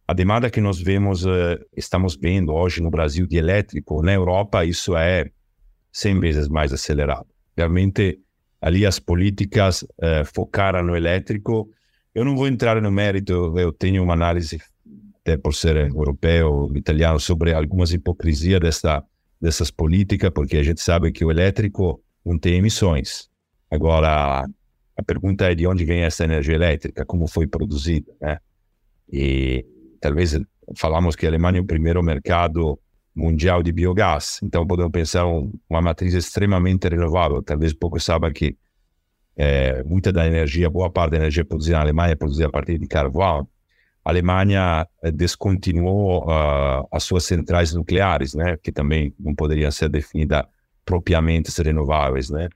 a 0.07 0.13
demanda 0.13 0.49
que 0.49 0.61
nós 0.61 0.79
vemos, 0.79 1.25
uh, 1.25 1.57
estamos 1.75 2.15
vendo 2.15 2.53
hoje 2.53 2.81
no 2.81 2.91
Brasil 2.91 3.25
de 3.25 3.37
elétrico, 3.37 4.03
na 4.03 4.13
Europa 4.13 4.65
isso 4.65 4.95
é 4.95 5.31
100 5.91 6.19
vezes 6.19 6.47
mais 6.49 6.73
acelerado. 6.73 7.27
Realmente, 7.55 8.19
ali 8.63 8.85
as 8.85 8.97
políticas 8.97 9.83
uh, 9.83 10.23
focaram 10.33 10.81
no 10.81 10.95
elétrico. 10.95 11.69
Eu 12.15 12.23
não 12.23 12.33
vou 12.33 12.47
entrar 12.47 12.81
no 12.81 12.89
mérito, 12.89 13.53
eu 13.59 13.73
tenho 13.73 14.01
uma 14.01 14.13
análise, 14.13 14.57
até 15.19 15.35
por 15.35 15.53
ser 15.53 15.75
europeu, 15.75 16.71
italiano, 16.73 17.19
sobre 17.19 17.53
algumas 17.53 17.91
hipocrisias 17.91 18.61
dessa, 18.61 19.03
dessas 19.41 19.69
políticas, 19.69 20.31
porque 20.33 20.55
a 20.55 20.63
gente 20.63 20.79
sabe 20.79 21.11
que 21.11 21.25
o 21.25 21.29
elétrico 21.29 22.01
não 22.25 22.39
tem 22.39 22.55
emissões. 22.55 23.29
Agora, 23.69 24.45
a 24.95 25.03
pergunta 25.05 25.51
é 25.51 25.55
de 25.55 25.67
onde 25.67 25.83
vem 25.83 26.03
essa 26.03 26.23
energia 26.23 26.55
elétrica, 26.55 27.05
como 27.05 27.27
foi 27.27 27.45
produzida, 27.45 28.13
né? 28.21 28.37
E 29.11 29.65
talvez 29.99 30.39
falamos 30.77 31.17
que 31.17 31.25
a 31.25 31.29
Alemanha 31.29 31.57
é 31.57 31.61
o 31.61 31.65
primeiro 31.65 32.01
mercado 32.01 32.79
mundial 33.15 33.61
de 33.61 33.71
biogás, 33.71 34.39
então 34.41 34.65
podemos 34.65 34.91
pensar 34.91 35.25
um, 35.25 35.51
uma 35.69 35.81
matriz 35.81 36.13
extremamente 36.13 36.87
renovável. 36.87 37.43
Talvez 37.43 37.73
pouco 37.73 37.99
saiba 37.99 38.31
que 38.31 38.57
é, 39.35 39.83
muita 39.83 40.11
da 40.11 40.25
energia, 40.25 40.69
boa 40.69 40.89
parte 40.89 41.11
da 41.11 41.17
energia 41.17 41.45
produzida 41.45 41.77
na 41.77 41.83
Alemanha 41.83 42.13
é 42.13 42.15
produzida 42.15 42.47
a 42.47 42.51
partir 42.51 42.77
de 42.77 42.87
carvão. 42.87 43.47
A 44.05 44.09
Alemanha 44.09 44.87
eh, 45.01 45.11
descontinuou 45.11 46.25
uh, 46.25 46.85
as 46.91 47.03
suas 47.03 47.23
centrais 47.23 47.73
nucleares, 47.73 48.33
né, 48.33 48.57
que 48.61 48.69
também 48.69 49.13
não 49.17 49.33
poderiam 49.33 49.71
ser 49.71 49.87
definidas 49.87 50.43
propriamente 50.83 51.49
renováveis, 51.61 52.29
né? 52.29 52.49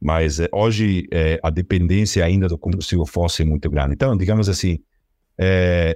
Mas 0.00 0.40
eh, 0.40 0.48
hoje 0.52 1.06
a 1.42 1.50
dependência 1.50 2.24
ainda 2.24 2.48
do 2.48 2.56
combustível 2.56 3.04
fóssil 3.04 3.44
é 3.44 3.48
muito 3.48 3.68
grande. 3.68 3.92
Então, 3.92 4.16
digamos 4.16 4.48
assim, 4.48 4.78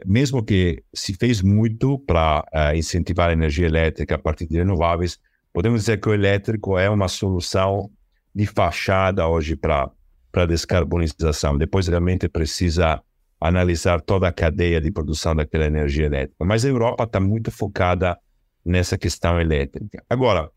mesmo 0.07 0.45
que 0.45 0.82
se 0.93 1.14
fez 1.14 1.41
muito 1.43 1.99
para 1.99 2.45
incentivar 2.74 3.30
a 3.30 3.32
energia 3.32 3.66
elétrica 3.66 4.16
a 4.16 4.18
partir 4.18 4.47
de 4.47 4.57
renováveis, 4.57 5.18
podemos 5.53 5.80
dizer 5.80 6.01
que 6.01 6.09
o 6.09 6.14
elétrico 6.14 6.78
é 6.78 6.91
uma 6.91 7.09
solução 7.09 7.91
de 8.34 8.47
fachada 8.47 9.26
hoje 9.26 9.57
para 9.57 9.91
para 10.30 10.47
descarbonização. 10.47 11.59
Depois 11.59 11.88
realmente 11.88 12.28
precisa 12.28 13.03
analisar 13.41 14.01
toda 14.01 14.28
a 14.28 14.32
cadeia 14.32 14.80
de 14.80 14.91
produção 14.91 15.34
daquela 15.34 15.66
energia 15.66 16.07
elétrica. 16.07 16.45
Mas 16.45 16.64
a 16.64 16.68
Europa 16.68 17.05
está 17.05 17.18
muito 17.18 17.51
focada 17.51 18.18
nessa 18.64 18.99
questão 18.99 19.41
elétrica. 19.41 20.05
Agora, 20.09 20.51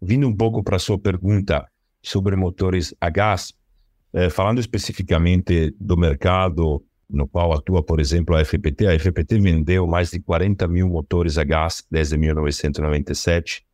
vindo 0.00 0.26
um 0.26 0.34
pouco 0.34 0.62
para 0.62 0.76
a 0.76 0.78
sua 0.78 0.98
pergunta 0.98 1.66
sobre 2.02 2.36
motores 2.36 2.94
a 3.00 3.10
gás, 3.10 3.52
eh, 4.12 4.30
falando 4.30 4.60
especificamente 4.60 5.74
do 5.80 5.96
mercado 5.96 6.84
no 7.08 7.28
qual 7.28 7.52
atua, 7.52 7.82
por 7.82 8.00
exemplo, 8.00 8.34
a 8.36 8.44
FPT, 8.44 8.86
a 8.86 8.98
FPT 8.98 9.38
vendeu 9.38 9.86
mais 9.86 10.10
de 10.10 10.20
40 10.20 10.66
mil 10.68 10.88
motores 10.88 11.38
a 11.38 11.44
gás 11.44 11.84
desde 11.90 12.16
1997. 12.16 13.64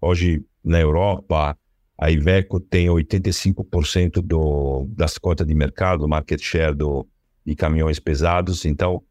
Hoje, 0.00 0.44
na 0.64 0.80
Europa, 0.80 1.56
a 1.98 2.10
Iveco 2.10 2.58
tem 2.58 2.88
85% 2.88 4.22
do, 4.22 4.86
das 4.90 5.18
cotas 5.18 5.46
de 5.46 5.54
mercado, 5.54 6.08
market 6.08 6.40
share 6.40 6.74
do, 6.74 7.06
de 7.44 7.54
caminhões 7.54 7.98
pesados. 7.98 8.64
Então, 8.64 9.02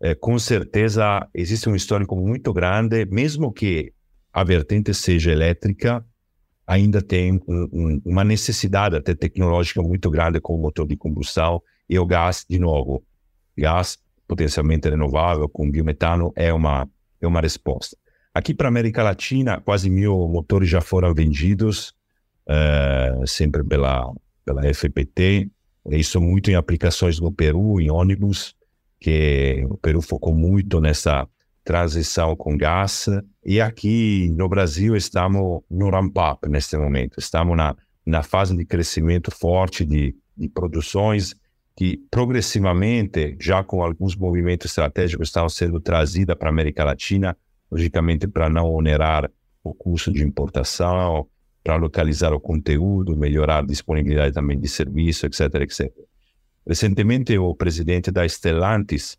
é, 0.00 0.14
com 0.14 0.38
certeza, 0.38 1.28
existe 1.34 1.68
um 1.68 1.74
histórico 1.74 2.16
muito 2.16 2.52
grande, 2.52 3.04
mesmo 3.06 3.52
que 3.52 3.92
a 4.32 4.44
vertente 4.44 4.94
seja 4.94 5.32
elétrica, 5.32 6.04
ainda 6.66 7.02
tem 7.02 7.40
um, 7.48 7.68
um, 7.72 8.02
uma 8.04 8.22
necessidade 8.22 8.96
até 8.96 9.12
tecnológica 9.12 9.82
muito 9.82 10.08
grande 10.08 10.40
com 10.40 10.54
o 10.54 10.58
motor 10.58 10.86
de 10.86 10.96
combustão 10.96 11.60
e 11.90 11.98
o 11.98 12.06
gás, 12.06 12.46
de 12.48 12.60
novo, 12.60 13.02
gás 13.58 13.98
potencialmente 14.28 14.88
renovável 14.88 15.48
com 15.48 15.68
biometano 15.68 16.32
é 16.36 16.52
uma, 16.52 16.88
é 17.20 17.26
uma 17.26 17.40
resposta. 17.40 17.96
Aqui 18.32 18.54
para 18.54 18.68
a 18.68 18.70
América 18.70 19.02
Latina, 19.02 19.60
quase 19.60 19.90
mil 19.90 20.28
motores 20.28 20.68
já 20.68 20.80
foram 20.80 21.12
vendidos, 21.12 21.92
uh, 22.46 23.26
sempre 23.26 23.64
pela, 23.64 24.08
pela 24.44 24.62
FPT. 24.72 25.50
Isso 25.90 26.20
muito 26.20 26.48
em 26.48 26.54
aplicações 26.54 27.18
no 27.18 27.32
Peru, 27.32 27.80
em 27.80 27.90
ônibus, 27.90 28.54
que 29.00 29.66
o 29.68 29.76
Peru 29.76 30.00
focou 30.00 30.32
muito 30.32 30.80
nessa 30.80 31.26
transição 31.64 32.36
com 32.36 32.56
gás. 32.56 33.08
E 33.44 33.60
aqui 33.60 34.32
no 34.36 34.48
Brasil 34.48 34.94
estamos 34.94 35.62
no 35.68 35.90
ramp-up 35.90 36.48
neste 36.48 36.76
momento. 36.76 37.18
Estamos 37.18 37.56
na, 37.56 37.76
na 38.06 38.22
fase 38.22 38.56
de 38.56 38.64
crescimento 38.64 39.32
forte 39.32 39.84
de, 39.84 40.14
de 40.36 40.48
produções 40.48 41.34
que 41.80 41.96
progressivamente, 42.10 43.38
já 43.40 43.64
com 43.64 43.82
alguns 43.82 44.14
movimentos 44.14 44.70
estratégicos, 44.70 45.28
estão 45.28 45.48
sendo 45.48 45.80
trazidas 45.80 46.36
para 46.36 46.50
a 46.50 46.52
América 46.52 46.84
Latina, 46.84 47.34
logicamente 47.72 48.28
para 48.28 48.50
não 48.50 48.70
onerar 48.70 49.30
o 49.64 49.72
custo 49.72 50.12
de 50.12 50.22
importação, 50.22 51.26
para 51.64 51.76
localizar 51.76 52.34
o 52.34 52.38
conteúdo, 52.38 53.16
melhorar 53.16 53.60
a 53.60 53.66
disponibilidade 53.66 54.34
também 54.34 54.60
de 54.60 54.68
serviço, 54.68 55.24
etc, 55.24 55.54
etc. 55.54 55.90
Recentemente, 56.66 57.38
o 57.38 57.54
presidente 57.54 58.10
da 58.10 58.28
Stellantis, 58.28 59.16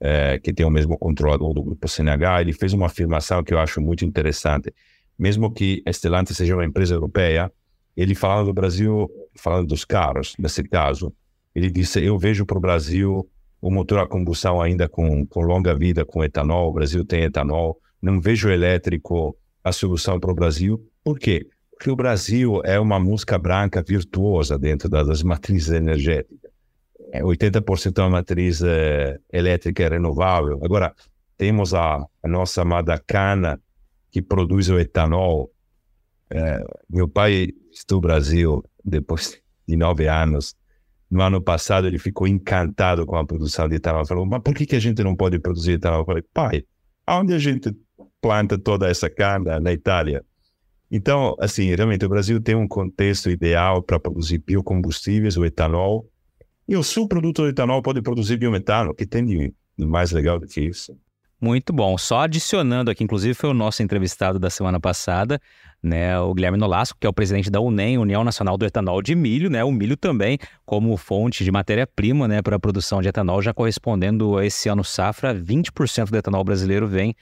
é, 0.00 0.38
que 0.38 0.54
tem 0.54 0.64
o 0.64 0.70
mesmo 0.70 0.96
controlador 0.96 1.52
do 1.52 1.62
grupo 1.62 1.86
CNH, 1.86 2.40
ele 2.40 2.54
fez 2.54 2.72
uma 2.72 2.86
afirmação 2.86 3.44
que 3.44 3.52
eu 3.52 3.58
acho 3.58 3.82
muito 3.82 4.02
interessante. 4.02 4.72
Mesmo 5.18 5.52
que 5.52 5.82
a 5.84 5.92
Stellantis 5.92 6.38
seja 6.38 6.54
uma 6.54 6.64
empresa 6.64 6.94
europeia, 6.94 7.52
ele 7.94 8.14
falando 8.14 8.46
do 8.46 8.54
Brasil, 8.54 9.10
falando 9.34 9.68
dos 9.68 9.84
carros, 9.84 10.34
nesse 10.38 10.62
caso, 10.64 11.12
ele 11.56 11.70
disse: 11.70 12.04
Eu 12.04 12.18
vejo 12.18 12.44
para 12.44 12.58
o 12.58 12.60
Brasil 12.60 13.26
o 13.62 13.70
motor 13.70 14.00
a 14.00 14.06
combustão 14.06 14.60
ainda 14.60 14.86
com, 14.86 15.26
com 15.26 15.40
longa 15.40 15.74
vida, 15.74 16.04
com 16.04 16.22
etanol. 16.22 16.68
O 16.68 16.72
Brasil 16.74 17.02
tem 17.02 17.22
etanol. 17.22 17.80
Não 18.00 18.20
vejo 18.20 18.50
elétrico 18.50 19.34
a 19.64 19.72
solução 19.72 20.20
para 20.20 20.30
o 20.30 20.34
Brasil. 20.34 20.86
Por 21.02 21.18
quê? 21.18 21.48
Porque 21.70 21.90
o 21.90 21.96
Brasil 21.96 22.60
é 22.62 22.78
uma 22.78 23.00
música 23.00 23.38
branca 23.38 23.82
virtuosa 23.82 24.58
dentro 24.58 24.86
das 24.90 25.22
matrizes 25.22 25.70
energéticas. 25.70 26.50
80% 27.14 27.86
é, 27.86 27.90
da 27.90 28.08
matriz 28.10 28.60
é, 28.62 29.18
elétrica 29.32 29.82
é 29.82 29.88
renovável. 29.88 30.60
Agora, 30.62 30.94
temos 31.38 31.72
a, 31.72 32.04
a, 32.22 32.28
nossa 32.28 32.62
amada 32.62 32.98
cana, 32.98 33.58
que 34.10 34.20
produz 34.20 34.68
o 34.68 34.78
etanol. 34.78 35.50
É, 36.28 36.62
meu 36.90 37.08
pai 37.08 37.48
estudou 37.72 38.02
Brasil 38.02 38.62
depois 38.84 39.40
de 39.66 39.74
nove 39.74 40.06
anos. 40.06 40.54
No 41.10 41.22
ano 41.22 41.40
passado, 41.40 41.86
ele 41.86 41.98
ficou 41.98 42.26
encantado 42.26 43.06
com 43.06 43.16
a 43.16 43.24
produção 43.24 43.68
de 43.68 43.76
etanol. 43.76 44.04
Falou, 44.04 44.26
mas 44.26 44.42
por 44.42 44.54
que, 44.54 44.66
que 44.66 44.76
a 44.76 44.80
gente 44.80 45.02
não 45.04 45.14
pode 45.14 45.38
produzir 45.38 45.72
etanol? 45.72 46.00
Eu 46.00 46.04
falei, 46.04 46.24
pai, 46.34 46.64
aonde 47.06 47.32
a 47.32 47.38
gente 47.38 47.72
planta 48.20 48.58
toda 48.58 48.88
essa 48.88 49.08
cana 49.08 49.60
na 49.60 49.72
Itália. 49.72 50.24
Então, 50.90 51.36
assim, 51.38 51.74
realmente 51.74 52.04
o 52.04 52.08
Brasil 52.08 52.40
tem 52.40 52.54
um 52.54 52.66
contexto 52.66 53.30
ideal 53.30 53.82
para 53.82 53.98
produzir 53.98 54.38
biocombustíveis, 54.38 55.36
o 55.36 55.44
etanol, 55.44 56.08
e 56.68 56.76
o 56.76 56.82
subproduto 56.82 57.42
do 57.42 57.48
etanol 57.48 57.82
pode 57.82 58.02
produzir 58.02 58.36
biometano, 58.36 58.94
que 58.94 59.06
tem 59.06 59.24
de 59.24 59.52
mais 59.78 60.10
legal 60.10 60.38
do 60.40 60.46
que 60.46 60.60
isso. 60.60 60.96
Muito 61.40 61.72
bom. 61.72 61.98
Só 61.98 62.20
adicionando 62.20 62.90
aqui, 62.90 63.04
inclusive 63.04 63.34
foi 63.34 63.50
o 63.50 63.54
nosso 63.54 63.82
entrevistado 63.82 64.38
da 64.38 64.48
semana 64.48 64.80
passada, 64.80 65.40
né, 65.82 66.18
o 66.18 66.32
Guilherme 66.32 66.56
Nolasco, 66.56 66.98
que 66.98 67.06
é 67.06 67.10
o 67.10 67.12
presidente 67.12 67.50
da 67.50 67.60
UNEM, 67.60 67.98
União 67.98 68.24
Nacional 68.24 68.56
do 68.56 68.64
Etanol 68.64 69.02
de 69.02 69.14
Milho, 69.14 69.50
né, 69.50 69.62
o 69.62 69.70
milho 69.70 69.96
também 69.96 70.38
como 70.64 70.96
fonte 70.96 71.44
de 71.44 71.52
matéria-prima, 71.52 72.26
né, 72.26 72.40
para 72.40 72.56
a 72.56 72.58
produção 72.58 73.02
de 73.02 73.08
etanol, 73.08 73.42
já 73.42 73.52
correspondendo 73.52 74.38
a 74.38 74.46
esse 74.46 74.68
ano 74.68 74.82
safra, 74.82 75.34
20% 75.34 76.10
do 76.10 76.16
etanol 76.16 76.42
brasileiro 76.42 76.88
vem 76.88 77.14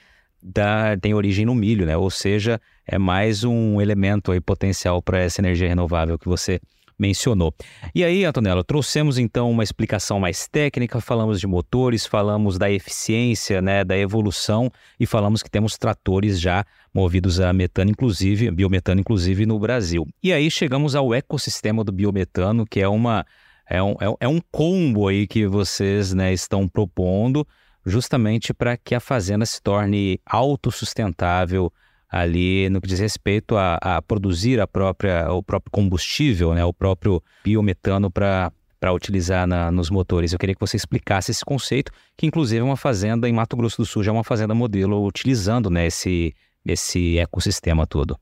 da, 0.44 0.96
tem 0.98 1.14
origem 1.14 1.46
no 1.46 1.54
milho, 1.54 1.86
né? 1.86 1.96
Ou 1.96 2.10
seja, 2.10 2.60
é 2.86 2.98
mais 2.98 3.44
um 3.44 3.80
elemento 3.80 4.30
aí 4.30 4.40
potencial 4.40 5.00
para 5.00 5.18
essa 5.18 5.40
energia 5.40 5.66
renovável 5.66 6.18
que 6.18 6.28
você 6.28 6.60
mencionou. 6.98 7.54
E 7.94 8.04
aí, 8.04 8.24
Antonella, 8.24 8.64
trouxemos 8.64 9.18
então 9.18 9.50
uma 9.50 9.62
explicação 9.62 10.20
mais 10.20 10.48
técnica, 10.48 11.00
falamos 11.00 11.40
de 11.40 11.46
motores, 11.46 12.06
falamos 12.06 12.58
da 12.58 12.70
eficiência, 12.70 13.60
né, 13.60 13.84
da 13.84 13.96
evolução 13.96 14.70
e 14.98 15.06
falamos 15.06 15.42
que 15.42 15.50
temos 15.50 15.76
tratores 15.76 16.40
já 16.40 16.64
movidos 16.92 17.40
a 17.40 17.52
metano, 17.52 17.90
inclusive, 17.90 18.50
biometano, 18.50 19.00
inclusive 19.00 19.46
no 19.46 19.58
Brasil. 19.58 20.06
E 20.22 20.32
aí 20.32 20.50
chegamos 20.50 20.94
ao 20.94 21.12
ecossistema 21.12 21.82
do 21.82 21.92
biometano, 21.92 22.64
que 22.64 22.80
é 22.80 22.88
uma 22.88 23.26
é 23.66 23.82
um, 23.82 23.94
é 24.20 24.28
um 24.28 24.40
combo 24.52 25.08
aí 25.08 25.26
que 25.26 25.46
vocês 25.46 26.12
né, 26.12 26.34
estão 26.34 26.68
propondo 26.68 27.46
justamente 27.84 28.52
para 28.52 28.76
que 28.76 28.94
a 28.94 29.00
fazenda 29.00 29.44
se 29.44 29.60
torne 29.60 30.20
autossustentável 30.26 31.72
ali 32.14 32.68
no 32.70 32.80
que 32.80 32.86
diz 32.86 33.00
respeito 33.00 33.56
a, 33.56 33.76
a 33.80 34.00
produzir 34.00 34.60
a 34.60 34.66
própria, 34.68 35.32
o 35.32 35.42
próprio 35.42 35.72
combustível, 35.72 36.54
né, 36.54 36.64
o 36.64 36.72
próprio 36.72 37.20
biometano 37.44 38.10
para 38.10 38.52
para 38.78 38.92
utilizar 38.92 39.46
na, 39.46 39.70
nos 39.70 39.88
motores. 39.88 40.34
Eu 40.34 40.38
queria 40.38 40.54
que 40.54 40.60
você 40.60 40.76
explicasse 40.76 41.30
esse 41.30 41.42
conceito, 41.42 41.90
que 42.18 42.26
inclusive 42.26 42.60
é 42.60 42.62
uma 42.62 42.76
fazenda 42.76 43.26
em 43.26 43.32
Mato 43.32 43.56
Grosso 43.56 43.78
do 43.78 43.86
Sul 43.86 44.02
já 44.02 44.10
é 44.10 44.12
uma 44.12 44.22
fazenda 44.22 44.54
modelo 44.54 45.02
utilizando 45.06 45.70
né, 45.70 45.86
esse, 45.86 46.34
esse 46.66 47.16
ecossistema 47.18 47.86
todo. 47.86 48.14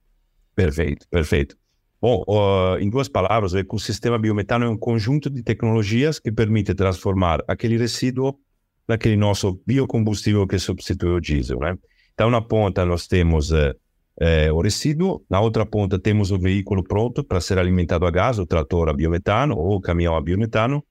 Perfeito, 0.55 1.05
perfeito. 1.11 1.57
Bom, 2.01 2.23
uh, 2.29 2.79
em 2.79 2.89
duas 2.89 3.09
palavras, 3.09 3.55
o 3.55 3.59
ecossistema 3.59 4.17
biometano 4.17 4.65
é 4.65 4.69
um 4.69 4.77
conjunto 4.77 5.29
de 5.29 5.43
tecnologias 5.43 6.21
que 6.21 6.31
permite 6.31 6.73
transformar 6.75 7.43
aquele 7.49 7.77
resíduo 7.77 8.39
naquele 8.87 9.17
nosso 9.17 9.61
biocombustível 9.67 10.47
que 10.47 10.61
substitui 10.61 11.11
o 11.11 11.21
diesel. 11.21 11.59
Né? 11.59 11.77
Então, 12.15 12.31
na 12.31 12.41
ponta 12.41 12.85
nós 12.85 13.07
temos 13.07 13.53
eh, 13.53 13.75
eh, 14.21 14.53
o 14.53 14.61
resíduo, 14.61 15.25
na 15.29 15.41
outra 15.41 15.65
ponta 15.65 15.99
temos 15.99 16.31
o 16.31 16.39
veículo 16.39 16.83
pronto 16.83 17.25
para 17.25 17.41
ser 17.41 17.59
alimentado 17.59 18.07
a 18.07 18.11
gás, 18.11 18.39
o 18.39 18.47
trator 18.47 18.89
a 18.89 18.93
biometano 18.93 19.57
ou 19.57 19.77
o 19.77 19.81
caminhão 19.81 20.17
a 20.17 20.21
biometano, 20.21 20.85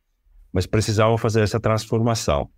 mas 0.52 0.66
precisava 0.66 1.18
fazer 1.18 1.42
essa 1.42 1.60
transformação. 1.60 2.50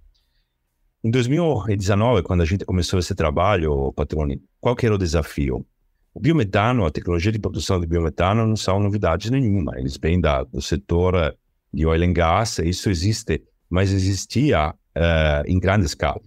Em 1.04 1.12
2019, 1.12 2.24
quando 2.24 2.42
a 2.42 2.46
gente 2.46 2.64
começou 2.64 2.98
esse 2.98 3.14
trabalho, 3.14 3.92
Patrone, 3.94 4.42
qual 4.60 4.76
que 4.76 4.86
era 4.86 4.96
o 4.96 4.98
desafio? 4.98 5.66
O 6.14 6.20
biometano, 6.20 6.86
a 6.86 6.92
tecnologia 6.92 7.32
de 7.32 7.40
produção 7.40 7.80
de 7.80 7.86
biometano 7.86 8.48
não 8.48 8.56
são 8.56 8.80
novidades 8.80 9.30
nenhuma. 9.30 9.78
Eles 9.78 9.98
vêm 9.98 10.22
da, 10.22 10.44
do 10.44 10.62
setor 10.62 11.36
de 11.74 11.86
oil 11.86 12.04
and 12.04 12.14
gas, 12.14 12.60
isso 12.60 12.90
existe, 12.90 13.44
mas 13.70 13.92
existia 13.92 14.70
uh, 14.70 15.44
em 15.46 15.60
grande 15.60 15.86
escala. 15.86 16.22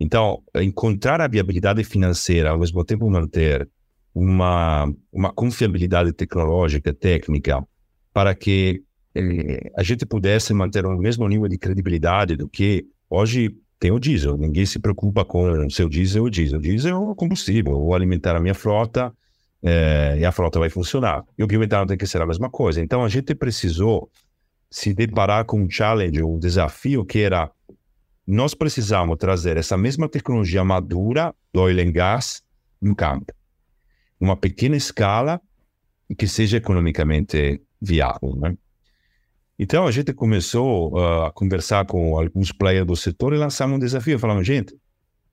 Então, 0.00 0.42
encontrar 0.56 1.20
a 1.20 1.28
viabilidade 1.28 1.84
financeira, 1.84 2.50
ao 2.50 2.58
mesmo 2.58 2.82
tempo 2.84 3.08
manter 3.10 3.68
uma, 4.14 4.90
uma 5.12 5.30
confiabilidade 5.30 6.12
tecnológica, 6.14 6.94
técnica, 6.94 7.62
para 8.12 8.34
que 8.34 8.82
eh, 9.14 9.70
a 9.76 9.82
gente 9.82 10.06
pudesse 10.06 10.54
manter 10.54 10.86
o 10.86 10.96
mesmo 10.96 11.28
nível 11.28 11.48
de 11.48 11.58
credibilidade 11.58 12.34
do 12.34 12.48
que 12.48 12.86
hoje 13.10 13.54
tem 13.78 13.90
o 13.90 13.98
diesel. 13.98 14.36
Ninguém 14.36 14.64
se 14.64 14.78
preocupa 14.78 15.24
com 15.24 15.66
o 15.66 15.70
seu 15.70 15.88
diesel 15.88 16.24
ou 16.24 16.30
diesel. 16.30 16.60
Diesel 16.60 16.96
é 16.96 16.98
o 16.98 17.14
combustível. 17.14 17.72
vou 17.72 17.94
alimentar 17.94 18.34
a 18.34 18.40
minha 18.40 18.54
frota 18.54 19.12
é, 19.62 20.16
e 20.18 20.24
a 20.24 20.32
frota 20.32 20.58
vai 20.58 20.70
funcionar. 20.70 21.24
E 21.38 21.44
o 21.44 21.46
biometano 21.46 21.86
tem 21.86 21.96
que 21.96 22.06
ser 22.06 22.22
a 22.22 22.26
mesma 22.26 22.50
coisa. 22.50 22.80
Então, 22.80 23.04
a 23.04 23.08
gente 23.08 23.34
precisou 23.34 24.10
se 24.70 24.94
deparar 24.94 25.44
com 25.44 25.60
um 25.60 25.68
challenge, 25.68 26.22
um 26.22 26.38
desafio 26.38 27.04
que 27.04 27.18
era 27.20 27.50
nós 28.30 28.54
precisamos 28.54 29.18
trazer 29.18 29.56
essa 29.56 29.76
mesma 29.76 30.08
tecnologia 30.08 30.62
madura 30.62 31.34
do 31.52 31.62
oil 31.62 31.80
and 31.80 31.90
gas 31.90 32.44
no 32.80 32.94
campo. 32.94 33.32
Uma 34.20 34.36
pequena 34.36 34.76
escala 34.76 35.40
que 36.16 36.28
seja 36.28 36.58
economicamente 36.58 37.60
viável. 37.82 38.36
Né? 38.36 38.56
Então 39.58 39.84
a 39.84 39.90
gente 39.90 40.12
começou 40.12 40.92
uh, 40.92 41.24
a 41.24 41.32
conversar 41.32 41.84
com 41.86 42.16
alguns 42.16 42.52
players 42.52 42.86
do 42.86 42.94
setor 42.94 43.34
e 43.34 43.36
lançamos 43.36 43.76
um 43.76 43.80
desafio. 43.80 44.16
Falamos, 44.16 44.46
gente, 44.46 44.76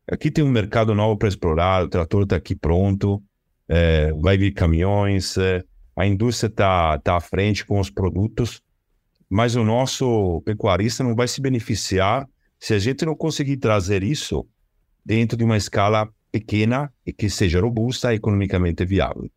aqui 0.10 0.32
tem 0.32 0.43
um 0.43 0.50
mercado 0.50 0.95
novo 0.95 1.18
para 1.18 1.28
explorar, 1.28 1.84
o 1.84 1.89
trator 1.89 2.24
está 2.24 2.36
aqui 2.36 2.56
pronto, 2.56 3.22
é, 3.70 4.12
vai 4.14 4.39
vir 4.39 4.54
caminhões, 4.54 5.38
é, 5.38 5.64
a 5.95 6.08
indústria 6.08 6.48
está 6.48 6.98
tá 6.98 7.18
à 7.18 7.22
frente 7.22 7.64
com 7.64 7.80
os 7.80 7.91
produtos, 7.91 8.60
mas 9.30 9.56
o 9.56 9.64
nosso 9.64 10.41
pecuarista 10.45 11.04
não 11.04 11.14
vai 11.14 11.28
se 11.28 11.39
beneficiar 11.39 12.28
se 12.60 12.74
a 12.74 12.80
gente 12.80 13.05
não 13.05 13.16
conseguir 13.16 13.58
trazer 13.58 14.03
isso 14.03 14.47
dentro 15.05 15.38
de 15.38 15.43
uma 15.43 15.58
escala 15.58 16.10
pequena 16.32 16.91
e 17.05 17.14
que 17.14 17.30
seja 17.30 17.62
robusta 17.62 18.14
e 18.14 18.18
economicamente 18.18 18.86
viável. 18.86 19.30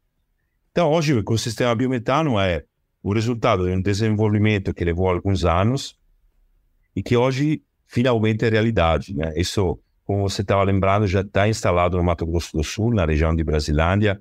Então, 0.70 0.90
hoje 0.90 1.14
o 1.14 1.18
ecossistema 1.18 1.74
biometano 1.74 2.38
é 2.38 2.64
o 3.02 3.12
resultado 3.12 3.66
de 3.66 3.72
um 3.72 3.80
desenvolvimento 3.80 4.74
que 4.74 4.84
levou 4.84 5.08
alguns 5.08 5.44
anos 5.44 5.96
e 6.94 7.02
que 7.02 7.16
hoje 7.16 7.62
finalmente 7.86 8.44
é 8.44 8.48
realidade. 8.48 9.14
Né? 9.14 9.32
Isso, 9.36 9.78
como 10.04 10.28
você 10.28 10.42
estava 10.42 10.62
lembrando, 10.62 11.06
já 11.06 11.22
está 11.22 11.48
instalado 11.48 11.96
no 11.96 12.04
Mato 12.04 12.26
Grosso 12.26 12.56
do 12.56 12.62
Sul, 12.62 12.94
na 12.94 13.04
região 13.04 13.34
de 13.34 13.42
Brasilândia. 13.42 14.18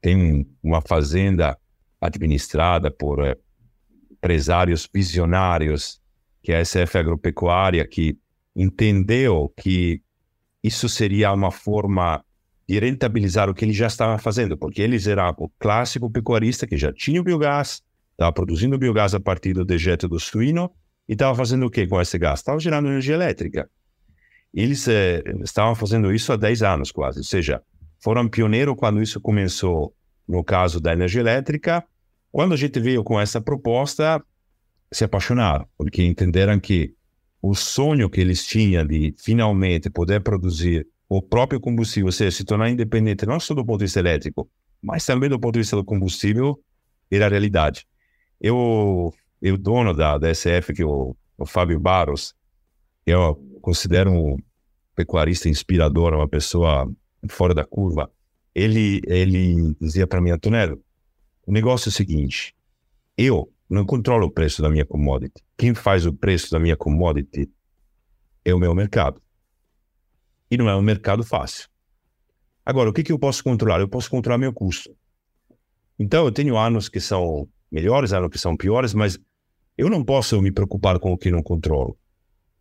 Tem 0.00 0.46
uma 0.62 0.80
fazenda 0.80 1.58
administrada 2.00 2.90
por 2.90 3.24
eh, 3.24 3.36
empresários 4.10 4.88
visionários, 4.92 6.00
que 6.42 6.52
é 6.52 6.58
a 6.58 6.64
SF 6.64 6.98
Agropecuária, 6.98 7.86
que 7.86 8.18
entendeu 8.54 9.52
que 9.56 10.00
isso 10.62 10.88
seria 10.88 11.32
uma 11.32 11.50
forma 11.50 12.24
de 12.68 12.78
rentabilizar 12.78 13.50
o 13.50 13.54
que 13.54 13.64
ele 13.64 13.72
já 13.72 13.86
estava 13.86 14.18
fazendo, 14.18 14.56
porque 14.56 14.80
eles 14.80 15.06
eram 15.06 15.34
o 15.38 15.48
clássico 15.58 16.10
pecuarista 16.10 16.66
que 16.66 16.76
já 16.76 16.92
tinha 16.92 17.20
o 17.20 17.24
biogás, 17.24 17.82
Estava 18.12 18.32
produzindo 18.32 18.78
biogás 18.78 19.14
a 19.14 19.20
partir 19.20 19.52
do 19.52 19.64
dejeto 19.64 20.08
do 20.08 20.20
suíno 20.20 20.70
e 21.08 21.14
estava 21.14 21.34
fazendo 21.34 21.66
o 21.66 21.70
que 21.70 21.86
com 21.86 22.00
esse 22.00 22.18
gás? 22.18 22.40
Estava 22.40 22.60
gerando 22.60 22.88
energia 22.88 23.14
elétrica. 23.14 23.68
Eles 24.54 24.86
eh, 24.86 25.22
estavam 25.42 25.74
fazendo 25.74 26.12
isso 26.14 26.32
há 26.32 26.36
10 26.36 26.62
anos 26.62 26.92
quase, 26.92 27.18
ou 27.18 27.24
seja, 27.24 27.62
foram 27.98 28.28
pioneiros 28.28 28.76
quando 28.76 29.02
isso 29.02 29.20
começou 29.20 29.94
no 30.28 30.44
caso 30.44 30.80
da 30.80 30.92
energia 30.92 31.20
elétrica. 31.20 31.82
Quando 32.30 32.52
a 32.52 32.56
gente 32.56 32.78
veio 32.78 33.02
com 33.02 33.18
essa 33.18 33.40
proposta, 33.40 34.22
se 34.92 35.04
apaixonaram, 35.04 35.66
porque 35.76 36.04
entenderam 36.04 36.60
que 36.60 36.94
o 37.42 37.54
sonho 37.56 38.08
que 38.08 38.20
eles 38.20 38.46
tinham 38.46 38.86
de 38.86 39.12
finalmente 39.18 39.90
poder 39.90 40.20
produzir 40.22 40.86
o 41.08 41.20
próprio 41.20 41.60
combustível, 41.60 42.06
ou 42.06 42.12
seja, 42.12 42.30
se 42.30 42.44
tornar 42.44 42.70
independente 42.70 43.26
não 43.26 43.40
só 43.40 43.52
do 43.52 43.66
ponto 43.66 43.80
de 43.80 43.86
vista 43.86 43.98
elétrico, 43.98 44.48
mas 44.80 45.04
também 45.04 45.28
do 45.28 45.38
ponto 45.38 45.54
de 45.54 45.58
vista 45.60 45.76
do 45.76 45.84
combustível, 45.84 46.58
era 47.10 47.26
a 47.26 47.28
realidade. 47.28 47.86
Eu, 48.40 49.12
eu 49.42 49.58
dono 49.58 49.92
da, 49.92 50.16
da 50.16 50.32
SF, 50.32 50.72
que 50.72 50.82
é 50.82 50.86
o, 50.86 51.14
o 51.36 51.44
Fábio 51.44 51.78
Barros, 51.78 52.34
eu 53.04 53.34
considero 53.60 54.12
um 54.12 54.38
pecuarista 54.94 55.48
inspirador, 55.48 56.14
uma 56.14 56.28
pessoa 56.28 56.90
fora 57.28 57.52
da 57.52 57.64
curva. 57.64 58.10
Ele, 58.54 59.00
ele 59.06 59.74
dizia 59.80 60.06
para 60.06 60.20
mim, 60.20 60.30
Antonello, 60.30 60.80
o 61.46 61.52
negócio 61.52 61.88
é 61.88 61.90
o 61.90 61.92
seguinte, 61.92 62.54
eu 63.16 63.51
não 63.72 63.86
controlo 63.86 64.26
o 64.26 64.30
preço 64.30 64.60
da 64.60 64.68
minha 64.68 64.84
commodity. 64.84 65.42
Quem 65.56 65.74
faz 65.74 66.04
o 66.04 66.12
preço 66.12 66.50
da 66.50 66.58
minha 66.58 66.76
commodity 66.76 67.50
é 68.44 68.54
o 68.54 68.58
meu 68.58 68.74
mercado. 68.74 69.20
E 70.50 70.58
não 70.58 70.68
é 70.68 70.76
um 70.76 70.82
mercado 70.82 71.24
fácil. 71.24 71.70
Agora, 72.66 72.90
o 72.90 72.92
que, 72.92 73.02
que 73.02 73.10
eu 73.10 73.18
posso 73.18 73.42
controlar? 73.42 73.80
Eu 73.80 73.88
posso 73.88 74.10
controlar 74.10 74.36
meu 74.36 74.52
custo. 74.52 74.94
Então, 75.98 76.26
eu 76.26 76.32
tenho 76.32 76.58
anos 76.58 76.90
que 76.90 77.00
são 77.00 77.48
melhores, 77.70 78.12
há 78.12 78.28
que 78.28 78.38
são 78.38 78.54
piores, 78.56 78.92
mas 78.92 79.18
eu 79.78 79.88
não 79.88 80.04
posso 80.04 80.40
me 80.42 80.52
preocupar 80.52 80.98
com 80.98 81.10
o 81.12 81.16
que 81.16 81.30
não 81.30 81.42
controlo. 81.42 81.96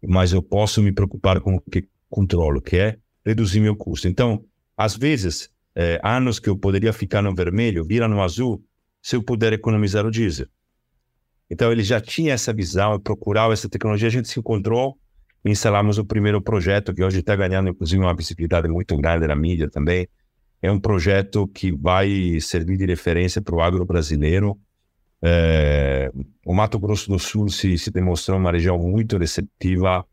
Mas 0.01 0.31
eu 0.31 0.41
posso 0.41 0.81
me 0.81 0.93
preocupar 0.93 1.41
com 1.41 1.55
o 1.55 1.61
que 1.61 1.89
controlo, 2.09 2.61
que 2.61 2.77
é 2.77 2.97
reduzir 3.25 3.59
meu 3.59 3.75
custo. 3.75 4.07
Então, 4.07 4.45
às 4.77 4.95
vezes, 4.95 5.49
é, 5.75 5.99
anos 6.01 6.39
que 6.39 6.49
eu 6.49 6.57
poderia 6.57 6.93
ficar 6.93 7.21
no 7.21 7.35
vermelho, 7.35 7.83
viram 7.83 8.07
no 8.07 8.21
azul, 8.21 8.63
se 9.01 9.17
eu 9.17 9.21
puder 9.21 9.51
economizar 9.51 10.05
o 10.05 10.11
diesel. 10.11 10.47
Então, 11.51 11.71
ele 11.71 11.83
já 11.83 11.99
tinha 11.99 12.33
essa 12.33 12.53
visão, 12.53 12.99
procurava 12.99 13.53
essa 13.53 13.69
tecnologia, 13.69 14.07
a 14.07 14.11
gente 14.11 14.29
se 14.29 14.39
encontrou 14.39 14.97
e 15.43 15.51
instalamos 15.51 15.97
o 15.97 16.05
primeiro 16.05 16.41
projeto, 16.41 16.93
que 16.93 17.03
hoje 17.03 17.19
está 17.19 17.35
ganhando, 17.35 17.69
inclusive, 17.69 18.01
uma 18.01 18.15
visibilidade 18.15 18.67
muito 18.69 18.95
grande 18.95 19.27
na 19.27 19.35
mídia 19.35 19.69
também. 19.69 20.07
É 20.61 20.71
um 20.71 20.79
projeto 20.79 21.47
que 21.47 21.71
vai 21.71 22.39
servir 22.39 22.77
de 22.77 22.85
referência 22.85 23.41
para 23.41 23.55
o 23.55 23.61
agro 23.61 23.85
brasileiro, 23.85 24.57
é, 25.23 26.11
o 26.43 26.53
Mato 26.53 26.79
Grosso 26.79 27.09
do 27.09 27.19
Sul 27.19 27.47
se, 27.49 27.77
se 27.77 27.91
demonstrou 27.91 28.39
uma 28.39 28.51
região 28.51 28.77
muito 28.79 29.17
receptiva, 29.17 30.05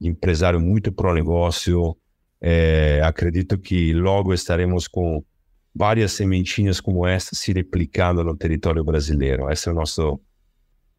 empresário 0.00 0.58
muito 0.58 0.90
pró-negócio. 0.90 1.96
É, 2.40 3.00
acredito 3.04 3.58
que 3.58 3.92
logo 3.92 4.32
estaremos 4.32 4.88
com 4.88 5.22
várias 5.74 6.12
sementinhas 6.12 6.80
como 6.80 7.06
esta 7.06 7.36
se 7.36 7.52
replicando 7.52 8.24
no 8.24 8.34
território 8.34 8.82
brasileiro. 8.82 9.50
Esse 9.50 9.68
é 9.68 9.72
o 9.72 9.74
nosso, 9.74 10.18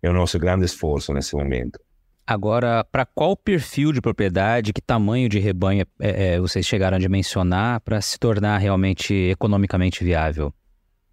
é 0.02 0.10
o 0.10 0.14
nosso 0.14 0.38
grande 0.40 0.66
esforço 0.66 1.14
nesse 1.14 1.36
momento. 1.36 1.80
Agora, 2.26 2.84
para 2.84 3.06
qual 3.06 3.38
perfil 3.38 3.94
de 3.94 4.02
propriedade, 4.02 4.74
que 4.74 4.82
tamanho 4.82 5.30
de 5.30 5.40
rebanho 5.40 5.86
é, 5.98 6.34
é, 6.34 6.40
vocês 6.40 6.66
chegaram 6.66 6.98
a 6.98 7.00
dimensionar 7.00 7.80
para 7.80 8.02
se 8.02 8.20
tornar 8.20 8.58
realmente 8.58 9.14
economicamente 9.14 10.04
viável? 10.04 10.54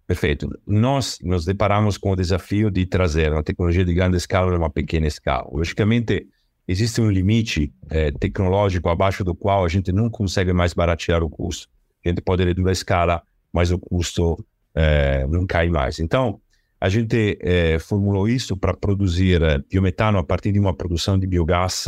Perfeito. 0.05 0.49
Nós 0.67 1.17
nos 1.23 1.45
deparamos 1.45 1.97
com 1.97 2.11
o 2.11 2.15
desafio 2.17 2.69
de 2.69 2.85
trazer 2.85 3.31
uma 3.31 3.41
tecnologia 3.41 3.85
de 3.85 3.93
grande 3.93 4.17
escala 4.17 4.51
numa 4.51 4.69
pequena 4.69 5.07
escala. 5.07 5.47
Logicamente, 5.51 6.27
existe 6.67 6.99
um 6.99 7.09
limite 7.09 7.73
é, 7.89 8.11
tecnológico 8.11 8.89
abaixo 8.89 9.23
do 9.23 9.33
qual 9.33 9.63
a 9.63 9.69
gente 9.69 9.93
não 9.93 10.09
consegue 10.09 10.51
mais 10.51 10.73
baratear 10.73 11.23
o 11.23 11.29
custo. 11.29 11.69
A 12.05 12.09
gente 12.09 12.21
pode 12.21 12.43
reduzir 12.43 12.69
a 12.69 12.73
escala, 12.73 13.23
mas 13.53 13.71
o 13.71 13.79
custo 13.79 14.45
é, 14.75 15.25
não 15.27 15.47
cai 15.47 15.69
mais. 15.69 15.99
Então, 15.99 16.41
a 16.85 16.89
gente 16.89 17.35
é, 17.41 17.79
formulou 17.79 18.29
isso 18.29 18.55
para 18.55 18.75
produzir 18.75 19.41
biometano 19.67 20.19
a 20.19 20.23
partir 20.23 20.51
de 20.51 20.59
uma 20.59 20.71
produção 20.71 21.17
de 21.17 21.25
biogás 21.25 21.85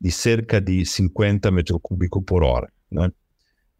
de 0.00 0.10
cerca 0.10 0.58
de 0.58 0.86
50 0.86 1.50
metros 1.50 1.78
cúbicos 1.82 2.22
por 2.24 2.42
hora. 2.42 2.72
Né? 2.90 3.12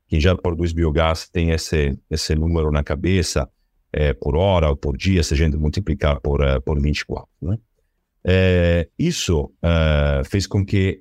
Quem 0.07 0.20
já 0.20 0.36
produz 0.36 0.74
biogás 0.74 1.26
tem 1.26 1.53
esse, 1.53 1.98
esse 2.11 2.34
número 2.34 2.70
na 2.70 2.84
cabeça 2.84 3.48
por 4.20 4.36
hora 4.36 4.68
ou 4.68 4.76
por 4.76 4.94
dia, 4.94 5.22
se 5.22 5.32
a 5.32 5.36
gente 5.38 5.57
multiplicar 5.57 6.20
por, 6.20 6.40
por 6.62 6.78
24. 6.78 7.26
Né? 7.40 7.57
Isso 8.98 9.55
fez 10.26 10.46
com 10.46 10.66
que 10.66 11.00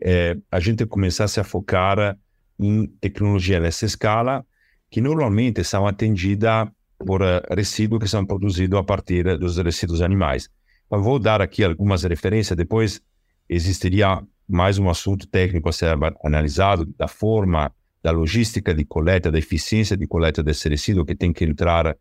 a 0.49 0.59
gente 0.61 0.85
começasse 0.85 1.41
a 1.41 1.43
focar 1.43 2.17
em 2.57 2.87
tecnologia 3.01 3.59
nessa 3.59 3.85
escala, 3.85 4.45
que 4.89 5.01
normalmente 5.01 5.61
são 5.61 5.85
atendidas 5.85 6.69
por 7.05 7.21
resíduos 7.49 8.01
que 8.01 8.07
são 8.07 8.25
produzidos 8.25 8.79
a 8.79 8.83
partir 8.83 9.37
dos 9.37 9.57
resíduos 9.57 10.01
animais. 10.01 10.49
Então, 10.87 11.01
vou 11.01 11.19
dar 11.19 11.41
aqui 11.41 11.63
algumas 11.63 12.03
referências, 12.03 12.55
depois 12.57 13.01
existiria 13.49 14.21
mais 14.47 14.77
um 14.77 14.89
assunto 14.89 15.27
técnico 15.27 15.69
a 15.69 15.73
ser 15.73 15.97
analisado, 16.23 16.85
da 16.97 17.07
forma, 17.07 17.71
da 18.03 18.11
logística 18.11 18.73
de 18.73 18.83
coleta, 18.83 19.31
da 19.31 19.39
eficiência 19.39 19.95
de 19.95 20.05
coleta 20.05 20.43
desse 20.43 20.67
resíduo 20.67 21.05
que 21.05 21.15
tem 21.15 21.31
que 21.31 21.45
entrar 21.45 21.95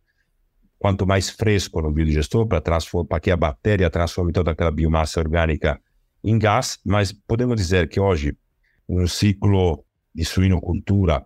quanto 0.79 1.07
mais 1.07 1.29
fresco 1.29 1.81
no 1.83 1.93
biodigestor 1.93 2.47
para, 2.47 3.21
que 3.21 3.31
a 3.31 3.37
bactéria 3.37 3.91
transforme 3.91 4.33
toda 4.33 4.51
aquela 4.51 4.71
biomassa 4.71 5.21
orgânica 5.21 5.81
em 6.25 6.39
gás, 6.39 6.79
mas 6.85 7.13
podemos 7.13 7.57
dizer 7.57 7.89
que 7.89 8.01
hoje 8.01 8.37
um 8.89 9.07
ciclo 9.07 9.85
de 10.15 10.25
suinocultura, 10.25 11.25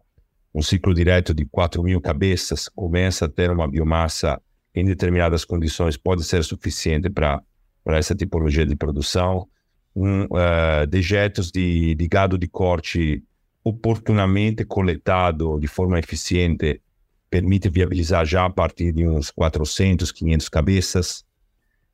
um 0.54 0.62
ciclo 0.62 0.94
direto 0.94 1.34
de 1.34 1.44
4 1.44 1.82
mil 1.82 2.00
cabeças, 2.00 2.68
começa 2.68 3.24
a 3.24 3.28
ter 3.28 3.50
uma 3.50 3.66
biomassa 3.68 4.40
em 4.74 4.84
determinadas 4.84 5.44
condições, 5.44 5.96
pode 5.96 6.22
ser 6.24 6.44
suficiente 6.44 7.10
para 7.10 7.42
essa 7.86 8.14
tipologia 8.14 8.64
de 8.64 8.76
produção. 8.76 9.48
Um, 9.96 10.24
uh, 10.24 10.86
dejetos 10.88 11.50
de, 11.52 11.94
de 11.94 12.08
gado 12.08 12.36
de 12.36 12.48
corte 12.48 13.22
oportunamente 13.62 14.64
coletado 14.64 15.58
de 15.58 15.66
forma 15.66 15.98
eficiente 15.98 16.82
permite 17.30 17.68
viabilizar 17.68 18.24
já 18.24 18.44
a 18.44 18.50
partir 18.50 18.92
de 18.92 19.08
uns 19.08 19.30
400, 19.30 20.12
500 20.12 20.48
cabeças. 20.48 21.24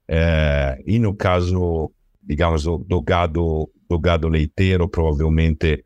É, 0.06 0.82
e 0.84 0.98
no 0.98 1.14
caso, 1.14 1.90
digamos, 2.22 2.64
do, 2.64 2.76
do, 2.78 3.00
gado, 3.00 3.70
do 3.88 3.98
gado 3.98 4.28
leiteiro, 4.28 4.86
provavelmente 4.86 5.82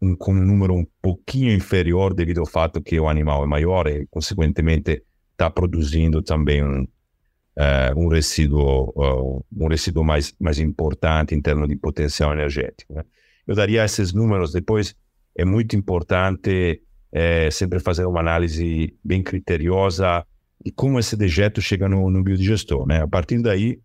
um, 0.00 0.16
com 0.16 0.32
um 0.32 0.44
número 0.44 0.74
um 0.74 0.86
pouquinho 1.02 1.52
inferior 1.52 2.14
devido 2.14 2.40
ao 2.40 2.46
fato 2.46 2.80
que 2.80 2.98
o 2.98 3.08
animal 3.08 3.44
é 3.44 3.46
maior 3.46 3.86
e, 3.86 4.06
consequentemente, 4.06 5.02
está 5.32 5.50
produzindo 5.50 6.22
também 6.22 6.62
um, 6.64 6.82
uh, 6.82 7.98
um 7.98 8.08
resíduo, 8.08 8.92
uh, 8.96 9.44
um 9.56 9.68
resíduo 9.68 10.04
mais, 10.04 10.34
mais 10.38 10.58
importante 10.58 11.34
em 11.34 11.40
termos 11.40 11.68
de 11.68 11.76
potencial 11.76 12.32
energético. 12.32 12.94
Né? 12.94 13.04
Eu 13.46 13.54
daria 13.54 13.84
esses 13.84 14.12
números, 14.12 14.52
depois 14.52 14.94
é 15.36 15.44
muito 15.44 15.76
importante 15.76 16.82
é, 17.12 17.50
sempre 17.50 17.80
fazer 17.80 18.04
uma 18.04 18.20
análise 18.20 18.94
bem 19.02 19.22
criteriosa 19.22 20.24
de 20.64 20.70
como 20.70 20.98
esse 20.98 21.16
dejeto 21.16 21.60
chega 21.60 21.88
no, 21.88 22.10
no 22.10 22.22
biodigestor. 22.22 22.86
Né? 22.86 23.02
A 23.02 23.08
partir 23.08 23.40
daí, 23.40 23.80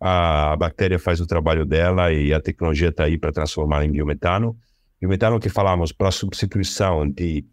a, 0.00 0.52
a 0.52 0.56
bactéria 0.56 0.98
faz 0.98 1.20
o 1.20 1.26
trabalho 1.26 1.64
dela 1.64 2.12
e 2.12 2.32
a 2.32 2.40
tecnologia 2.40 2.88
está 2.88 3.04
aí 3.04 3.16
para 3.16 3.32
transformar 3.32 3.84
em 3.84 3.90
biometano. 3.90 4.56
Biometano 5.00 5.40
que 5.40 5.48
falamos 5.48 5.92
para 5.92 6.10
substituição 6.10 7.08
de 7.08 7.44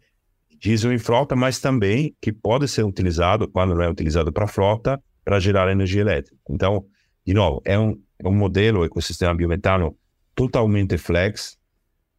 diesel 0.60 0.92
em 0.92 0.98
frota, 0.98 1.34
mas 1.34 1.58
também 1.60 2.14
que 2.20 2.32
pode 2.32 2.68
ser 2.68 2.84
utilizado, 2.84 3.48
quando 3.48 3.74
não 3.74 3.82
é 3.82 3.88
utilizado 3.88 4.32
para 4.32 4.46
frota, 4.46 5.02
para 5.24 5.40
gerar 5.40 5.70
energia 5.70 6.00
elétrica. 6.00 6.36
Então, 6.50 6.84
de 7.24 7.32
novo, 7.32 7.62
é 7.64 7.78
um, 7.78 7.98
é 8.18 8.28
um 8.28 8.34
modelo, 8.34 8.84
ecossistema 8.84 9.34
biometano 9.34 9.96
totalmente 10.34 10.98
flex, 10.98 11.58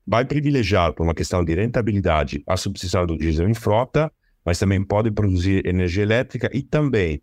vai 0.05 0.25
privilegiar, 0.25 0.93
por 0.93 1.03
uma 1.03 1.13
questão 1.13 1.43
de 1.45 1.53
rentabilidade, 1.53 2.43
a 2.47 2.57
substituição 2.57 3.05
do 3.05 3.17
diesel 3.17 3.47
em 3.47 3.53
frota, 3.53 4.11
mas 4.43 4.57
também 4.57 4.83
pode 4.83 5.11
produzir 5.11 5.65
energia 5.65 6.03
elétrica 6.03 6.49
e 6.51 6.63
também, 6.63 7.21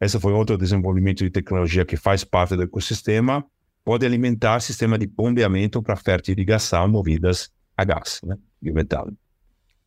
esse 0.00 0.18
foi 0.18 0.32
outro 0.32 0.58
desenvolvimento 0.58 1.22
de 1.22 1.30
tecnologia 1.30 1.84
que 1.84 1.96
faz 1.96 2.24
parte 2.24 2.56
do 2.56 2.62
ecossistema, 2.64 3.44
pode 3.84 4.06
alimentar 4.06 4.60
sistema 4.60 4.98
de 4.98 5.06
bombeamento 5.06 5.82
para 5.82 5.96
fertirrigação 5.96 6.88
movidas 6.88 7.50
a 7.76 7.84
gás, 7.84 8.20
né, 8.24 8.36
biometano. 8.60 9.16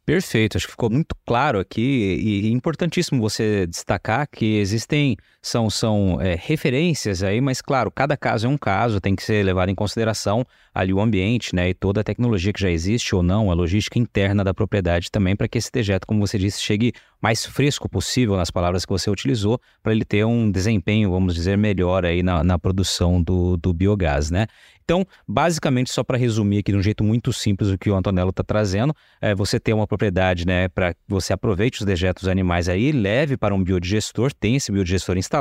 Perfeito, 0.05 0.55
acho 0.55 0.67
que 0.67 0.71
ficou 0.71 0.89
muito 0.89 1.13
claro 1.25 1.59
aqui 1.59 1.81
e 1.81 2.49
importantíssimo 2.49 3.19
você 3.19 3.67
destacar 3.67 4.25
que 4.29 4.57
existem 4.57 5.17
são, 5.47 5.69
são 5.69 6.21
é, 6.21 6.35
referências 6.39 7.23
aí, 7.23 7.41
mas 7.41 7.61
claro, 7.61 7.89
cada 7.89 8.15
caso 8.15 8.47
é 8.47 8.49
um 8.49 8.57
caso, 8.57 8.99
tem 8.99 9.15
que 9.15 9.23
ser 9.23 9.43
levado 9.43 9.69
em 9.69 9.75
consideração 9.75 10.45
ali 10.73 10.93
o 10.93 10.99
ambiente, 10.99 11.55
né, 11.55 11.69
e 11.69 11.73
toda 11.73 12.01
a 12.01 12.03
tecnologia 12.03 12.53
que 12.53 12.61
já 12.61 12.69
existe 12.69 13.15
ou 13.15 13.23
não, 13.23 13.49
a 13.49 13.53
logística 13.53 13.97
interna 13.97 14.43
da 14.43 14.53
propriedade 14.53 15.09
também, 15.09 15.35
para 15.35 15.47
que 15.47 15.57
esse 15.57 15.71
dejeto, 15.71 16.05
como 16.05 16.19
você 16.25 16.37
disse, 16.37 16.61
chegue 16.61 16.93
mais 17.21 17.45
fresco 17.45 17.89
possível 17.89 18.35
nas 18.35 18.51
palavras 18.51 18.85
que 18.85 18.91
você 18.91 19.09
utilizou, 19.09 19.59
para 19.81 19.91
ele 19.91 20.05
ter 20.05 20.23
um 20.25 20.51
desempenho, 20.51 21.09
vamos 21.09 21.33
dizer, 21.33 21.57
melhor 21.57 22.05
aí 22.05 22.21
na, 22.21 22.43
na 22.43 22.59
produção 22.59 23.21
do, 23.21 23.57
do 23.57 23.73
biogás, 23.73 24.29
né? 24.29 24.45
Então, 24.87 25.05
basicamente, 25.27 25.91
só 25.91 26.01
para 26.01 26.17
resumir 26.17 26.59
aqui 26.59 26.71
de 26.71 26.77
um 26.77 26.81
jeito 26.81 27.03
muito 27.03 27.33
simples 27.33 27.69
o 27.69 27.77
que 27.77 27.89
o 27.89 27.95
Antonello 27.95 28.29
está 28.29 28.41
trazendo, 28.41 28.95
é 29.19 29.35
você 29.35 29.59
ter 29.59 29.73
uma 29.73 29.85
propriedade, 29.85 30.47
né, 30.47 30.69
para 30.69 30.95
você 31.05 31.33
aproveite 31.33 31.81
os 31.81 31.85
dejetos 31.85 32.25
animais 32.25 32.69
aí, 32.69 32.93
leve 32.93 33.35
para 33.35 33.53
um 33.53 33.61
biodigestor, 33.61 34.31
tem 34.31 34.55
esse 34.55 34.71
biodigestor 34.71 35.17
instalado, 35.17 35.36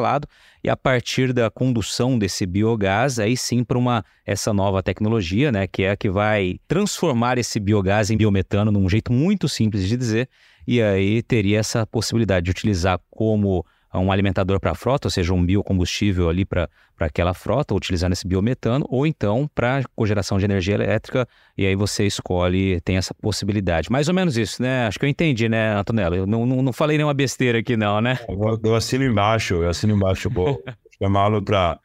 e 0.63 0.71
a 0.71 0.77
partir 0.77 1.33
da 1.33 1.51
condução 1.51 2.19
desse 2.19 2.45
biogás, 2.47 3.19
aí 3.19 3.37
sim 3.37 3.63
para 3.63 3.79
uma 3.79 4.05
essa 4.25 4.53
nova 4.53 4.83
tecnologia, 4.83 5.53
né, 5.53 5.67
que 5.67 5.83
é 5.83 5.91
a 5.91 5.97
que 5.97 6.11
vai 6.11 6.59
transformar 6.67 7.39
esse 7.39 7.61
biogás 7.61 8.11
em 8.11 8.17
biometano 8.17 8.71
num 8.71 8.89
jeito 8.89 9.13
muito 9.13 9.49
simples 9.49 9.89
de 9.89 9.97
dizer, 9.97 10.29
e 10.67 10.83
aí 10.83 11.23
teria 11.23 11.59
essa 11.59 11.87
possibilidade 11.87 12.45
de 12.45 12.51
utilizar 12.51 13.01
como 13.11 13.65
um 13.99 14.13
alimentador 14.13 14.61
para 14.61 14.73
a 14.73 14.75
frota, 14.75 15.07
ou 15.07 15.11
seja, 15.11 15.33
um 15.33 15.45
biocombustível 15.45 16.29
ali 16.29 16.45
para 16.45 16.69
aquela 16.99 17.35
frota, 17.35 17.75
utilizando 17.75 18.13
esse 18.13 18.27
biometano, 18.27 18.87
ou 18.89 19.07
então 19.07 19.49
para 19.55 19.83
cogeração 19.95 20.39
de 20.39 20.45
energia 20.45 20.75
elétrica, 20.75 21.27
e 21.57 21.67
aí 21.67 21.75
você 21.75 22.07
escolhe, 22.07 22.81
tem 22.83 22.97
essa 22.97 23.15
possibilidade. 23.15 23.91
Mais 23.91 24.09
ou 24.09 24.15
menos 24.15 24.37
isso, 24.37 24.63
né? 24.63 24.87
Acho 24.87 24.99
que 24.99 25.05
eu 25.05 25.09
entendi, 25.09 25.49
né, 25.49 25.75
Antonella? 25.77 26.17
Eu 26.17 26.27
não, 26.27 26.47
não, 26.47 26.63
não 26.63 26.73
falei 26.73 26.97
nenhuma 26.97 27.15
besteira 27.15 27.59
aqui, 27.59 27.77
não, 27.77 28.01
né? 28.01 28.19
Eu, 28.29 28.61
eu 28.63 28.75
assino 28.75 29.05
embaixo, 29.05 29.55
eu 29.55 29.69
assino 29.69 29.95
embaixo. 29.95 30.31
Vou 30.31 30.63
chamá-lo 31.03 31.43
para 31.43 31.79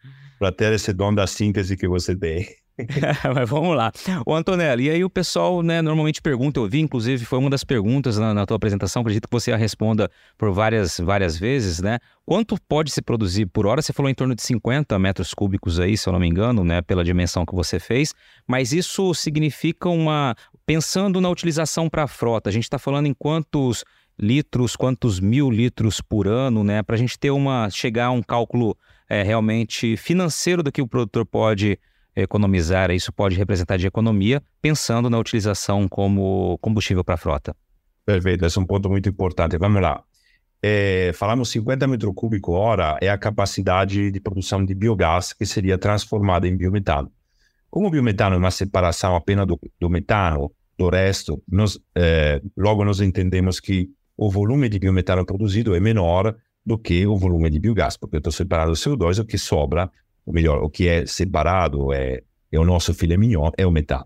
ter 0.55 0.73
esse 0.73 0.93
dom 0.93 1.13
da 1.13 1.27
síntese 1.27 1.75
que 1.77 1.87
você 1.87 2.15
tem. 2.15 2.45
Mas 3.35 3.49
vamos 3.49 3.75
lá. 3.75 3.91
O 4.25 4.33
Antonello, 4.33 4.81
e 4.81 4.89
aí 4.89 5.03
o 5.03 5.09
pessoal 5.09 5.61
né, 5.61 5.81
normalmente 5.81 6.21
pergunta, 6.21 6.59
eu 6.59 6.67
vi, 6.67 6.79
inclusive, 6.79 7.25
foi 7.25 7.39
uma 7.39 7.49
das 7.49 7.63
perguntas 7.63 8.17
na, 8.17 8.33
na 8.33 8.45
tua 8.45 8.57
apresentação, 8.57 9.01
acredito 9.01 9.27
que 9.27 9.31
você 9.31 9.51
a 9.51 9.57
responda 9.57 10.09
por 10.37 10.51
várias, 10.51 10.99
várias 10.99 11.37
vezes, 11.37 11.79
né? 11.79 11.99
Quanto 12.25 12.55
pode 12.67 12.91
se 12.91 13.01
produzir 13.01 13.45
por 13.47 13.65
hora? 13.65 13.81
Você 13.81 13.93
falou 13.93 14.09
em 14.09 14.15
torno 14.15 14.35
de 14.35 14.41
50 14.41 14.97
metros 14.99 15.33
cúbicos 15.33 15.79
aí, 15.79 15.97
se 15.97 16.07
eu 16.07 16.13
não 16.13 16.19
me 16.19 16.27
engano, 16.27 16.63
né? 16.63 16.81
Pela 16.81 17.03
dimensão 17.03 17.45
que 17.45 17.53
você 17.53 17.79
fez, 17.79 18.13
mas 18.47 18.71
isso 18.71 19.13
significa 19.13 19.89
uma. 19.89 20.35
Pensando 20.65 21.19
na 21.19 21.29
utilização 21.29 21.89
para 21.89 22.03
a 22.03 22.07
frota, 22.07 22.49
a 22.49 22.53
gente 22.53 22.63
está 22.63 22.79
falando 22.79 23.07
em 23.07 23.13
quantos 23.13 23.83
litros, 24.17 24.75
quantos 24.75 25.19
mil 25.19 25.49
litros 25.49 25.99
por 25.99 26.27
ano, 26.27 26.63
né? 26.63 26.81
Para 26.83 26.95
a 26.95 26.99
gente 26.99 27.19
ter 27.19 27.31
uma. 27.31 27.69
chegar 27.69 28.05
a 28.05 28.11
um 28.11 28.21
cálculo 28.21 28.77
é, 29.09 29.23
realmente 29.23 29.97
financeiro 29.97 30.63
do 30.63 30.71
que 30.71 30.81
o 30.81 30.87
produtor 30.87 31.25
pode 31.25 31.77
economizar, 32.15 32.91
isso 32.91 33.11
pode 33.11 33.35
representar 33.35 33.77
de 33.77 33.87
economia, 33.87 34.41
pensando 34.61 35.09
na 35.09 35.17
utilização 35.17 35.87
como 35.87 36.57
combustível 36.59 37.03
para 37.03 37.15
a 37.15 37.17
frota. 37.17 37.55
Perfeito, 38.05 38.45
esse 38.45 38.57
é 38.57 38.61
um 38.61 38.65
ponto 38.65 38.89
muito 38.89 39.07
importante. 39.09 39.57
Vamos 39.57 39.81
lá. 39.81 40.03
É, 40.63 41.11
falamos 41.15 41.49
50 41.49 41.87
metros 41.87 42.13
cúbicos 42.15 42.53
hora 42.53 42.97
é 43.01 43.09
a 43.09 43.17
capacidade 43.17 44.11
de 44.11 44.19
produção 44.19 44.63
de 44.63 44.75
biogás 44.75 45.33
que 45.33 45.45
seria 45.45 45.77
transformada 45.77 46.47
em 46.47 46.55
biometano. 46.55 47.11
Como 47.69 47.87
o 47.87 47.89
biometano 47.89 48.35
é 48.35 48.37
uma 48.37 48.51
separação 48.51 49.15
apenas 49.15 49.47
do, 49.47 49.59
do 49.79 49.89
metano 49.89 50.51
do 50.77 50.89
resto, 50.89 51.41
nós, 51.49 51.79
é, 51.95 52.41
logo 52.55 52.83
nós 52.83 52.99
entendemos 53.01 53.59
que 53.59 53.89
o 54.15 54.29
volume 54.29 54.69
de 54.69 54.77
biometano 54.77 55.25
produzido 55.25 55.73
é 55.73 55.79
menor 55.79 56.35
do 56.63 56.77
que 56.77 57.07
o 57.07 57.17
volume 57.17 57.49
de 57.49 57.59
biogás, 57.59 57.97
porque 57.97 58.17
eu 58.17 58.19
estou 58.19 58.31
separando 58.31 58.71
o 58.71 58.75
CO2, 58.75 59.19
o 59.19 59.25
que 59.25 59.37
sobra 59.37 59.89
ou 60.25 60.33
melhor, 60.33 60.63
o 60.63 60.69
que 60.69 60.87
é 60.87 61.05
separado 61.05 61.93
é, 61.93 62.21
é 62.51 62.59
o 62.59 62.63
nosso 62.63 62.93
filé 62.93 63.17
mignon, 63.17 63.51
é 63.57 63.65
o 63.65 63.71
metano. 63.71 64.05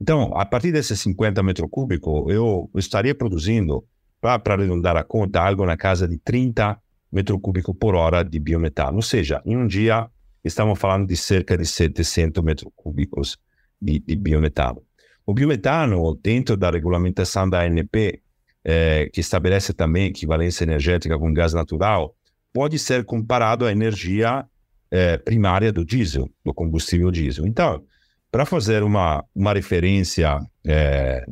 Então, 0.00 0.32
a 0.34 0.46
partir 0.46 0.72
desses 0.72 0.98
50 1.00 1.42
metros 1.42 1.68
cúbicos, 1.70 2.32
eu 2.32 2.70
estaria 2.74 3.14
produzindo, 3.14 3.84
para 4.20 4.54
arredondar 4.54 4.96
a 4.96 5.04
conta, 5.04 5.40
algo 5.40 5.64
na 5.64 5.76
casa 5.76 6.06
de 6.06 6.18
30 6.18 6.78
metros 7.12 7.38
cúbicos 7.40 7.74
por 7.78 7.94
hora 7.94 8.22
de 8.22 8.38
biometano. 8.38 8.96
Ou 8.96 9.02
seja, 9.02 9.42
em 9.44 9.56
um 9.56 9.66
dia, 9.66 10.08
estamos 10.44 10.78
falando 10.78 11.06
de 11.06 11.16
cerca 11.16 11.56
de 11.56 11.66
700 11.66 12.42
metros 12.42 12.70
cúbicos 12.74 13.38
de, 13.80 13.98
de 13.98 14.16
biometano. 14.16 14.82
O 15.26 15.34
biometano, 15.34 16.18
dentro 16.22 16.56
da 16.56 16.70
regulamentação 16.70 17.48
da 17.48 17.62
ANP, 17.62 18.22
é, 18.64 19.08
que 19.12 19.20
estabelece 19.20 19.72
também 19.72 20.06
equivalência 20.06 20.64
energética 20.64 21.18
com 21.18 21.32
gás 21.32 21.54
natural, 21.54 22.14
pode 22.52 22.78
ser 22.78 23.04
comparado 23.04 23.64
à 23.64 23.72
energia 23.72 24.44
é, 24.90 25.16
primária 25.16 25.72
do 25.72 25.84
diesel, 25.84 26.28
do 26.44 26.52
combustível 26.52 27.10
diesel. 27.10 27.46
Então, 27.46 27.84
para 28.30 28.44
fazer 28.44 28.82
uma, 28.82 29.24
uma 29.34 29.52
referência, 29.52 30.38
é, 30.66 31.24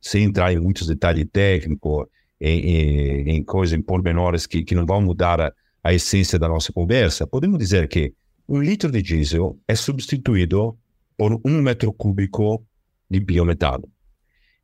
sem 0.00 0.24
entrar 0.24 0.52
em 0.52 0.58
muitos 0.58 0.86
detalhes 0.86 1.26
técnicos, 1.32 2.06
em, 2.40 2.58
em, 2.60 3.36
em 3.36 3.44
coisas, 3.44 3.78
em 3.78 3.82
pormenores 3.82 4.46
que, 4.46 4.64
que 4.64 4.74
não 4.74 4.84
vão 4.84 5.00
mudar 5.00 5.40
a, 5.40 5.52
a 5.82 5.94
essência 5.94 6.38
da 6.38 6.48
nossa 6.48 6.72
conversa, 6.72 7.26
podemos 7.26 7.58
dizer 7.58 7.88
que 7.88 8.14
um 8.48 8.60
litro 8.60 8.90
de 8.90 9.00
diesel 9.00 9.58
é 9.66 9.74
substituído 9.74 10.76
por 11.16 11.40
um 11.44 11.62
metro 11.62 11.92
cúbico 11.92 12.64
de 13.08 13.20
biometano. 13.20 13.88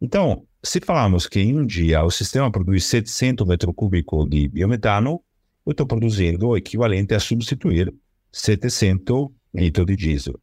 Então, 0.00 0.44
se 0.62 0.80
falamos 0.80 1.26
que 1.26 1.40
em 1.40 1.56
um 1.56 1.64
dia 1.64 2.04
o 2.04 2.10
sistema 2.10 2.50
produz 2.50 2.84
700 2.86 3.46
metros 3.46 3.74
cúbicos 3.74 4.28
de 4.28 4.48
biometano, 4.48 5.22
eu 5.64 5.72
estou 5.72 5.86
produzindo 5.86 6.48
o 6.48 6.56
equivalente 6.56 7.14
a 7.14 7.20
substituir 7.20 7.92
700 8.32 9.28
litros 9.54 9.86
de 9.86 9.96
diesel. 9.96 10.40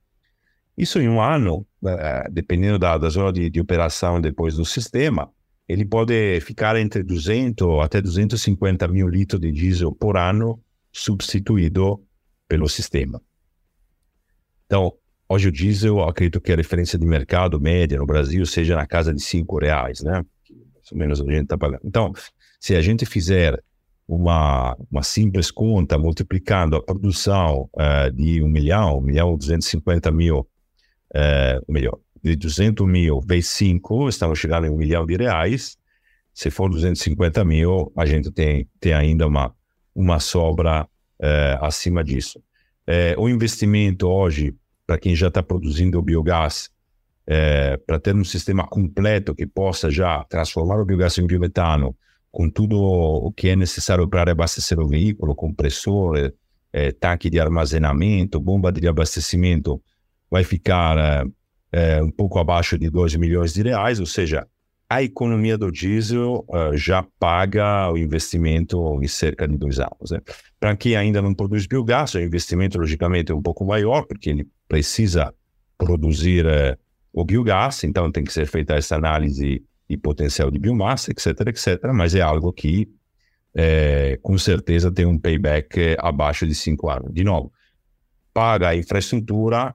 Isso 0.77 0.99
em 0.99 1.07
um 1.07 1.21
ano 1.21 1.65
uh, 1.81 2.31
dependendo 2.31 2.77
da, 2.77 2.97
da 2.97 3.09
zona 3.09 3.31
de, 3.31 3.49
de, 3.49 3.61
operação 3.61 4.19
depois 4.19 4.55
do 4.55 4.65
sistema, 4.65 5.31
ele 5.67 5.85
pode 5.85 6.39
ficar 6.41 6.75
entre 6.75 7.01
200 7.01 7.79
até 7.81 8.01
250 8.01 8.87
mil 8.87 9.07
litros 9.07 9.39
de 9.39 9.51
diesel 9.51 9.91
por 9.91 10.17
ano 10.17 10.61
substituído 10.91 12.03
pelo 12.47 12.67
sistema. 12.67 13.21
Então, 14.65 14.93
hoje 15.27 15.47
o 15.47 15.51
diesel, 15.51 16.01
acredito 16.01 16.41
que 16.41 16.51
a 16.51 16.55
referência 16.55 16.99
de 16.99 17.05
mercado 17.05 17.59
média 17.59 17.97
no 17.97 18.05
Brasil 18.05 18.45
seja 18.45 18.75
na 18.75 18.85
casa 18.85 19.13
de 19.13 19.21
5 19.21 19.59
reais, 19.59 20.01
né? 20.01 20.23
Mais 20.51 20.91
ou 20.91 20.97
menos 20.97 21.21
a 21.21 21.23
gente 21.23 21.43
está 21.43 21.57
pagando. 21.57 21.81
Então, 21.83 22.13
se 22.59 22.75
a 22.75 22.81
gente 22.81 23.05
fizer 23.05 23.61
uma, 24.07 24.77
uma 24.91 25.03
simples 25.03 25.49
conta 25.49 25.97
multiplicando 25.97 26.75
a 26.75 26.81
produção 26.81 27.69
uh, 27.73 28.11
de 28.11 28.43
1 28.43 28.47
milhão, 28.47 28.99
1 28.99 29.01
milhão 29.01 29.37
250 29.37 30.11
mil, 30.11 30.39
uh, 30.39 31.71
melhor, 31.71 31.97
de 32.23 32.35
200 32.35 32.87
mil 32.87 33.19
vezes 33.21 33.49
5, 33.49 34.09
estamos 34.09 34.39
chegando 34.39 34.67
em 34.67 34.69
1 34.69 34.77
milhão 34.77 35.05
de 35.05 35.15
reais. 35.15 35.77
Se 36.33 36.51
for 36.51 36.69
250 36.69 37.43
mil, 37.45 37.91
a 37.95 38.05
gente 38.05 38.31
tem, 38.31 38.67
tem 38.79 38.93
ainda 38.93 39.25
uma, 39.27 39.53
uma 39.93 40.19
sobra 40.19 40.83
uh, 40.83 41.65
acima 41.65 42.03
disso. 42.03 42.41
o 43.17 43.27
investimento 43.27 44.07
hoje, 44.07 44.53
para 44.85 44.99
quem 44.99 45.15
já 45.15 45.29
está 45.29 45.41
produzindo 45.41 45.97
o 45.97 46.01
biogás, 46.01 46.69
para 47.87 47.99
ter 47.99 48.15
um 48.15 48.23
sistema 48.23 48.67
completo 48.67 49.33
que 49.33 49.47
possa 49.47 49.89
já 49.89 50.23
transformar 50.25 50.79
o 50.79 50.85
biogás 50.85 51.17
em 51.17 51.25
biometano, 51.25 51.95
com 52.35 52.49
tudo 52.49 52.77
o 52.77 53.31
que 53.31 53.47
é 53.47 53.55
necessário 53.55 54.05
para 54.09 54.33
abastecer 54.33 54.77
o 54.77 54.85
veículo, 54.85 55.33
compressor, 55.33 56.33
é, 56.73 56.91
tanque 56.91 57.29
de 57.29 57.39
armazenamento, 57.39 58.41
bomba 58.41 58.73
de 58.73 58.85
abastecimento, 58.89 59.81
vai 60.29 60.43
ficar 60.43 61.25
é, 61.71 62.03
um 62.03 62.11
pouco 62.11 62.37
abaixo 62.37 62.77
de 62.77 62.89
2 62.89 63.15
milhões 63.15 63.53
de 63.53 63.61
reais, 63.61 64.01
ou 64.01 64.05
seja, 64.05 64.45
a 64.89 65.01
economia 65.01 65.57
do 65.57 65.71
diesel 65.71 66.45
uh, 66.49 66.75
já 66.75 67.07
paga 67.17 67.89
o 67.89 67.97
investimento 67.97 69.01
em 69.01 69.07
cerca 69.07 69.47
de 69.47 69.57
dois 69.57 69.79
anos. 69.79 70.11
Né? 70.11 70.19
Para 70.59 70.75
quem 70.75 70.97
ainda 70.97 71.21
não 71.21 71.33
produz 71.33 71.65
biogás, 71.65 72.15
o 72.15 72.19
investimento, 72.19 72.77
logicamente, 72.77 73.31
é 73.31 73.35
um 73.35 73.41
pouco 73.41 73.63
maior, 73.63 74.05
porque 74.05 74.29
ele 74.29 74.45
precisa 74.67 75.33
produzir 75.77 76.45
uh, 76.45 76.77
o 77.13 77.23
biogás, 77.23 77.85
então 77.85 78.11
tem 78.11 78.25
que 78.25 78.33
ser 78.33 78.45
feita 78.45 78.75
essa 78.75 78.97
análise 78.97 79.63
e 79.89 79.97
potencial 79.97 80.49
de 80.49 80.59
biomassa, 80.59 81.11
etc, 81.11 81.27
etc. 81.47 81.91
Mas 81.93 82.15
é 82.15 82.21
algo 82.21 82.51
que, 82.51 82.89
é, 83.53 84.17
com 84.21 84.37
certeza, 84.37 84.91
tem 84.91 85.05
um 85.05 85.17
payback 85.17 85.95
abaixo 85.99 86.45
de 86.47 86.55
cinco 86.55 86.89
anos. 86.89 87.13
De 87.13 87.23
novo, 87.23 87.51
paga 88.33 88.69
a 88.69 88.75
infraestrutura, 88.75 89.73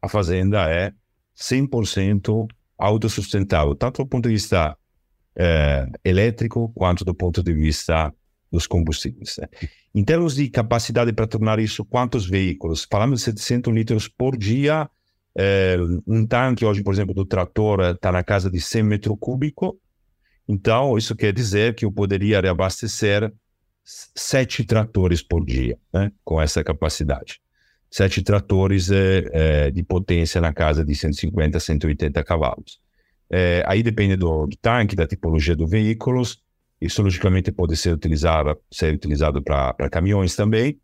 a 0.00 0.08
fazenda 0.08 0.70
é 0.70 0.92
100% 1.36 2.48
autossustentável, 2.78 3.74
tanto 3.74 4.02
do 4.02 4.08
ponto 4.08 4.28
de 4.28 4.34
vista 4.34 4.76
é, 5.36 5.86
elétrico 6.04 6.70
quanto 6.74 7.04
do 7.04 7.14
ponto 7.14 7.42
de 7.42 7.52
vista 7.52 8.12
dos 8.50 8.66
combustíveis. 8.66 9.36
Né? 9.38 9.48
Em 9.94 10.04
termos 10.04 10.34
de 10.34 10.48
capacidade 10.48 11.12
para 11.12 11.26
tornar 11.26 11.58
isso, 11.58 11.84
quantos 11.84 12.26
veículos? 12.26 12.86
Falamos 12.90 13.20
de 13.20 13.24
700 13.26 13.72
litros 13.72 14.08
por 14.08 14.36
dia, 14.36 14.88
é, 15.36 15.76
um 16.06 16.26
tanque 16.26 16.64
hoje, 16.64 16.82
por 16.82 16.92
exemplo, 16.92 17.14
do 17.14 17.24
trator 17.24 17.80
está 17.80 18.10
na 18.10 18.22
casa 18.22 18.50
de 18.50 18.60
100 18.60 18.82
metros 18.82 19.16
cúbicos. 19.18 19.72
Então, 20.48 20.98
isso 20.98 21.14
quer 21.14 21.32
dizer 21.32 21.74
que 21.74 21.84
eu 21.84 21.92
poderia 21.92 22.40
reabastecer 22.40 23.32
sete 23.84 24.64
tratores 24.64 25.22
por 25.22 25.44
dia, 25.44 25.78
né, 25.92 26.10
com 26.24 26.40
essa 26.40 26.62
capacidade. 26.64 27.40
Sete 27.90 28.22
tratores 28.22 28.90
é, 28.90 29.28
é, 29.32 29.70
de 29.70 29.82
potência 29.82 30.40
na 30.40 30.52
casa 30.52 30.84
de 30.84 30.94
150, 30.94 31.58
180 31.58 32.22
cavalos. 32.24 32.80
É, 33.28 33.62
aí 33.66 33.82
depende 33.82 34.16
do, 34.16 34.46
do, 34.46 34.56
tanque, 34.56 34.96
da 34.96 35.06
tipologia 35.06 35.54
do 35.54 35.66
veículo. 35.66 36.22
Isso, 36.80 37.02
logicamente, 37.02 37.52
pode 37.52 37.76
ser 37.76 37.92
utilizado, 37.92 38.58
ser 38.70 38.94
utilizado 38.94 39.42
para 39.42 39.90
caminhões 39.90 40.34
também. 40.34 40.80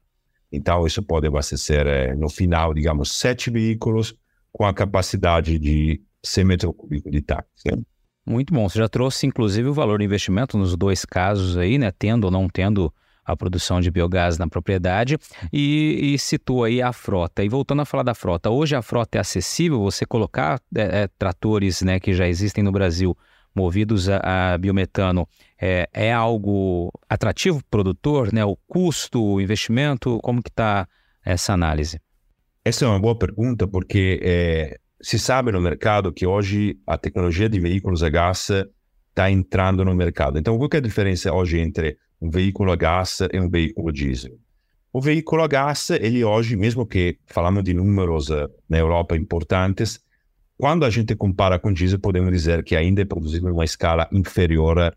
Então, 0.51 0.87
isso 0.87 1.03
pode 1.03 1.27
abastecer, 1.27 2.17
no 2.17 2.29
final, 2.29 2.73
digamos, 2.73 3.13
sete 3.13 3.51
veículos 3.51 4.15
com 4.57 4.65
a 4.65 4.73
capacidade 4.73 5.59
de 5.59 6.01
100 6.25 6.45
metros 6.45 6.73
cúbicos 6.75 7.13
de 7.13 7.21
táxi. 7.21 7.71
Né? 7.71 7.83
Muito 8.25 8.55
bom. 8.55 8.67
Você 8.67 8.79
já 8.79 8.89
trouxe, 8.89 9.27
inclusive, 9.27 9.69
o 9.69 9.75
valor 9.75 9.99
do 9.99 10.05
investimento 10.05 10.57
nos 10.57 10.75
dois 10.75 11.05
casos 11.05 11.59
aí, 11.59 11.77
né? 11.77 11.93
Tendo 11.93 12.25
ou 12.25 12.31
não 12.31 12.49
tendo 12.49 12.91
a 13.23 13.37
produção 13.37 13.83
de 13.83 13.91
biogás 13.91 14.39
na 14.39 14.49
propriedade 14.49 15.19
e, 15.53 16.15
e 16.15 16.19
citou 16.19 16.65
aí 16.65 16.81
a 16.81 16.91
frota. 16.91 17.45
E 17.45 17.51
voltando 17.51 17.83
a 17.83 17.85
falar 17.85 18.03
da 18.03 18.15
frota, 18.15 18.49
hoje 18.49 18.75
a 18.75 18.81
frota 18.81 19.19
é 19.19 19.21
acessível, 19.21 19.79
você 19.79 20.07
colocar 20.07 20.59
é, 20.75 21.03
é, 21.03 21.09
tratores 21.19 21.83
né, 21.83 22.01
que 22.01 22.15
já 22.15 22.27
existem 22.27 22.65
no 22.65 22.73
Brasil 22.73 23.15
movidos 23.55 24.09
a, 24.09 24.55
a 24.55 24.59
biometano 24.59 25.29
é, 25.61 25.87
é, 25.93 26.15
algo 26.15 26.91
atrativo 27.11 27.59
para 27.59 27.67
o 27.67 27.71
produtor? 27.71 28.33
Né? 28.33 28.43
O 28.43 28.57
custo, 28.67 29.23
o 29.23 29.39
investimento, 29.39 30.19
como 30.23 30.43
que 30.43 30.49
está 30.49 30.89
essa 31.23 31.53
análise? 31.53 32.01
Essa 32.67 32.85
é 32.85 32.89
uma 32.89 32.99
boa 32.99 33.17
pergunta, 33.17 33.65
porque 33.69 34.19
é, 34.21 34.77
se 35.01 35.21
sabe 35.21 35.53
no 35.53 35.61
mercado 35.61 36.13
que 36.13 36.27
hoje 36.27 36.77
a 36.85 36.99
tecnologia 36.99 37.49
de 37.49 37.61
veículos 37.61 38.03
a 38.03 38.09
gás 38.09 38.51
está 39.11 39.31
entrando 39.31 39.85
no 39.85 39.95
mercado. 39.95 40.37
Então, 40.37 40.59
qual 40.59 40.69
é 40.73 40.79
a 40.79 40.81
diferença 40.81 41.33
hoje 41.33 41.61
entre 41.61 41.97
um 42.21 42.29
veículo 42.29 42.73
a 42.73 42.75
gás 42.75 43.21
e 43.33 43.39
um 43.39 43.49
veículo 43.49 43.93
diesel? 43.93 44.37
O 44.93 45.01
veículo 45.01 45.45
a 45.45 45.47
gás, 45.47 45.91
ele 45.91 46.25
hoje, 46.25 46.57
mesmo 46.57 46.85
que 46.85 47.19
falando 47.27 47.63
de 47.63 47.73
números 47.73 48.31
uh, 48.31 48.51
na 48.69 48.79
Europa 48.79 49.17
importantes, 49.17 50.01
quando 50.59 50.85
a 50.85 50.91
gente 50.91 51.15
compara 51.15 51.61
com 51.61 51.73
diesel, 51.73 52.01
podemos 52.01 52.33
dizer 52.33 52.65
que 52.65 52.75
ainda 52.75 53.01
é 53.01 53.05
produzido 53.05 53.49
em 53.49 53.53
uma 53.53 53.65
escala 53.65 54.09
inferior 54.11 54.93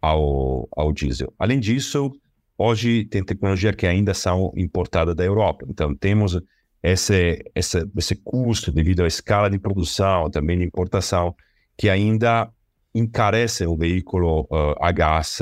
ao, 0.00 0.68
ao 0.76 0.92
diesel. 0.92 1.34
Além 1.40 1.58
disso, 1.58 2.12
hoje 2.56 3.04
tem 3.06 3.24
tecnologia 3.24 3.72
que 3.72 3.88
ainda 3.88 4.14
são 4.14 4.52
importadas 4.56 5.16
da 5.16 5.24
Europa. 5.24 5.66
Então, 5.68 5.92
temos 5.92 6.40
esse, 6.82 7.44
esse, 7.54 8.16
custo 8.16 8.72
devido 8.72 9.02
à 9.02 9.06
escala 9.06 9.50
de 9.50 9.58
produção, 9.58 10.30
também 10.30 10.58
de 10.58 10.64
importação, 10.64 11.34
que 11.76 11.88
ainda 11.88 12.50
encarece 12.94 13.66
o 13.66 13.76
veículo 13.76 14.42
uh, 14.50 14.74
a 14.80 14.90
gás 14.90 15.38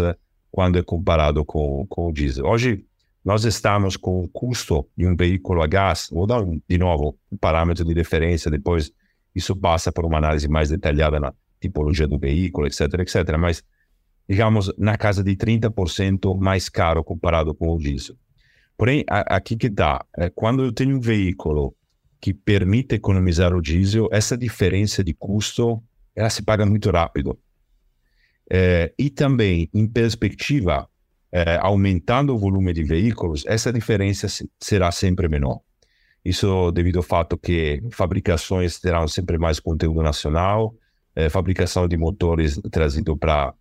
quando 0.51 0.78
é 0.78 0.82
comparado 0.82 1.45
com, 1.45 1.86
com 1.89 2.09
o 2.09 2.12
diesel. 2.12 2.47
Hoje, 2.47 2.84
nós 3.24 3.45
estamos 3.45 3.97
com 3.97 4.22
o 4.22 4.28
custo 4.28 4.89
de 4.97 5.07
um 5.07 5.14
veículo 5.14 5.62
a 5.62 5.66
gás, 5.66 6.09
vou 6.11 6.26
dar 6.26 6.43
de 6.68 6.78
novo 6.78 7.16
um 7.30 7.36
parâmetro 7.36 7.84
de 7.84 7.95
referência, 7.95 8.51
depois 8.51 8.93
isso 9.34 9.55
passa 9.55 9.93
por 9.93 10.05
uma 10.05 10.18
análise 10.18 10.49
mais 10.49 10.70
detalhada 10.70 11.20
na 11.20 11.32
tipologia 11.61 12.09
do 12.09 12.18
veículo, 12.18 12.66
etc, 12.66 12.80
etc, 13.01 13.36
mas 13.39 13.62
digamos 14.28 14.72
na 14.78 14.97
casa 14.97 15.22
de 15.22 15.36
30% 15.36 16.39
mais 16.39 16.68
caro 16.68 17.05
comparado 17.05 17.55
com 17.55 17.68
o 17.68 17.78
diesel. 17.78 18.16
Porém, 18.79 19.05
aqui 19.09 19.57
que 19.57 19.68
dá, 19.68 20.05
é, 20.16 20.31
quando 20.31 20.62
eu 20.62 20.72
tenho 20.72 20.97
um 20.97 21.01
veículo 21.01 21.74
que 22.20 22.33
permite 22.33 22.95
economizar 22.95 23.53
o 23.53 23.61
diesel, 23.61 24.09
essa 24.12 24.39
diferença 24.39 25.03
de 25.03 25.12
custo 25.12 25.83
ela 26.14 26.31
se 26.31 26.43
paga 26.43 26.64
muito 26.64 26.89
rápido. 26.89 27.37
É, 28.49 28.93
e 28.97 29.11
também, 29.11 29.68
em 29.74 29.87
perspectiva, 29.87 30.89
é, 31.33 31.59
aumentando 31.61 32.33
o 32.35 32.39
volume 32.39 32.72
de 32.72 32.85
veículos, 32.85 33.45
essa 33.47 33.72
diferença 33.72 34.29
será 34.61 34.93
sempre 34.93 35.29
menor. 35.29 35.61
Isso 36.24 36.70
devido 36.70 36.99
ao 36.99 37.03
fato 37.03 37.37
que 37.37 37.83
fabricações 37.91 38.79
terão 38.79 39.09
sempre 39.09 39.39
mais 39.39 39.59
conteúdo 39.59 40.03
nacional, 40.03 40.72
é, 41.16 41.29
fabricação 41.29 41.89
de 41.89 41.97
motores 41.97 42.61
trazido 42.70 43.16
para 43.16 43.53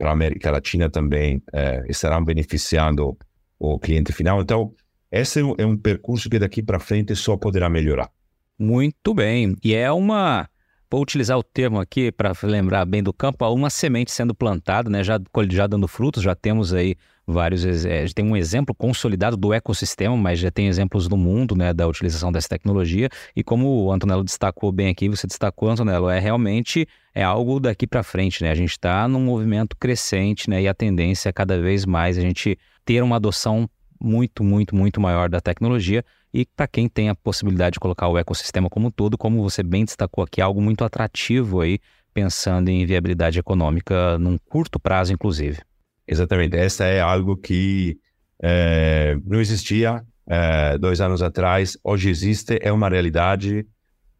a 0.00 0.10
América 0.10 0.50
Latina 0.52 0.88
também 0.88 1.42
é, 1.52 1.84
estarão 1.88 2.24
beneficiando 2.24 3.18
o 3.60 3.78
cliente 3.78 4.12
final. 4.12 4.40
Então, 4.40 4.72
esse 5.12 5.40
é 5.58 5.66
um 5.66 5.76
percurso 5.76 6.30
que 6.30 6.38
daqui 6.38 6.62
para 6.62 6.80
frente 6.80 7.14
só 7.14 7.36
poderá 7.36 7.68
melhorar. 7.68 8.10
Muito 8.58 9.12
bem. 9.12 9.54
E 9.62 9.74
é 9.74 9.92
uma. 9.92 10.48
Vou 10.90 11.02
utilizar 11.02 11.38
o 11.38 11.42
termo 11.42 11.78
aqui 11.78 12.10
para 12.10 12.32
lembrar 12.42 12.84
bem 12.84 13.00
do 13.00 13.12
campo, 13.12 13.46
uma 13.46 13.70
semente 13.70 14.10
sendo 14.10 14.34
plantada, 14.34 14.90
né, 14.90 15.04
já, 15.04 15.20
já 15.48 15.66
dando 15.68 15.86
frutos, 15.86 16.20
já 16.20 16.34
temos 16.34 16.74
aí 16.74 16.96
vários, 17.24 17.64
é, 17.86 18.06
tem 18.12 18.24
um 18.24 18.36
exemplo 18.36 18.74
consolidado 18.74 19.36
do 19.36 19.54
ecossistema, 19.54 20.16
mas 20.16 20.40
já 20.40 20.50
tem 20.50 20.66
exemplos 20.66 21.06
do 21.06 21.16
mundo, 21.16 21.54
né, 21.54 21.72
da 21.72 21.86
utilização 21.86 22.32
dessa 22.32 22.48
tecnologia, 22.48 23.08
e 23.36 23.44
como 23.44 23.84
o 23.84 23.92
Antonello 23.92 24.24
destacou 24.24 24.72
bem 24.72 24.88
aqui, 24.88 25.08
você 25.08 25.28
destacou, 25.28 25.70
Antonello, 25.70 26.10
é 26.10 26.18
realmente 26.18 26.88
é 27.14 27.22
algo 27.22 27.60
daqui 27.60 27.86
para 27.86 28.02
frente, 28.02 28.42
né, 28.42 28.50
a 28.50 28.54
gente 28.56 28.72
está 28.72 29.06
num 29.06 29.20
movimento 29.20 29.76
crescente, 29.76 30.50
né, 30.50 30.62
e 30.62 30.66
a 30.66 30.74
tendência 30.74 31.28
é 31.28 31.32
cada 31.32 31.60
vez 31.60 31.86
mais 31.86 32.18
a 32.18 32.20
gente 32.20 32.58
ter 32.84 33.02
uma 33.02 33.16
adoção 33.16 33.68
muito, 34.00 34.42
muito, 34.42 34.74
muito 34.74 35.00
maior 35.00 35.28
da 35.28 35.40
tecnologia 35.40 36.04
e 36.32 36.46
para 36.46 36.66
quem 36.66 36.88
tem 36.88 37.08
a 37.08 37.14
possibilidade 37.14 37.74
de 37.74 37.80
colocar 37.80 38.08
o 38.08 38.16
ecossistema 38.16 38.70
como 38.70 38.88
um 38.88 38.90
todo, 38.90 39.18
como 39.18 39.42
você 39.42 39.62
bem 39.62 39.84
destacou 39.84 40.24
aqui, 40.24 40.40
algo 40.40 40.62
muito 40.62 40.84
atrativo 40.84 41.60
aí, 41.60 41.78
pensando 42.14 42.68
em 42.68 42.86
viabilidade 42.86 43.38
econômica 43.38 44.18
num 44.18 44.38
curto 44.38 44.78
prazo, 44.78 45.12
inclusive. 45.12 45.58
Exatamente, 46.06 46.56
essa 46.56 46.84
é 46.84 47.00
algo 47.00 47.36
que 47.36 47.98
é, 48.42 49.16
não 49.24 49.40
existia 49.40 50.02
é, 50.26 50.78
dois 50.78 51.00
anos 51.00 51.22
atrás, 51.22 51.76
hoje 51.84 52.08
existe, 52.08 52.58
é 52.62 52.72
uma 52.72 52.88
realidade 52.88 53.66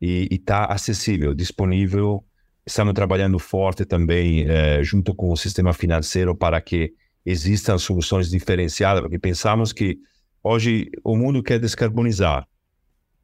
e 0.01 0.29
está 0.31 0.65
acessível, 0.65 1.35
disponível. 1.35 2.25
Estamos 2.67 2.95
trabalhando 2.95 3.39
forte 3.39 3.85
também 3.85 4.47
eh, 4.49 4.83
junto 4.83 5.15
com 5.15 5.31
o 5.33 5.37
sistema 5.37 5.73
financeiro 5.73 6.35
para 6.35 6.61
que 6.61 6.93
existam 7.25 7.79
soluções 7.79 8.31
diferenciadas, 8.31 9.03
porque 9.03 9.19
pensamos 9.19 9.73
que 9.73 9.99
hoje 10.43 10.91
o 11.05 11.17
mundo 11.17 11.43
quer 11.43 11.59
descarbonizar. 11.59 12.47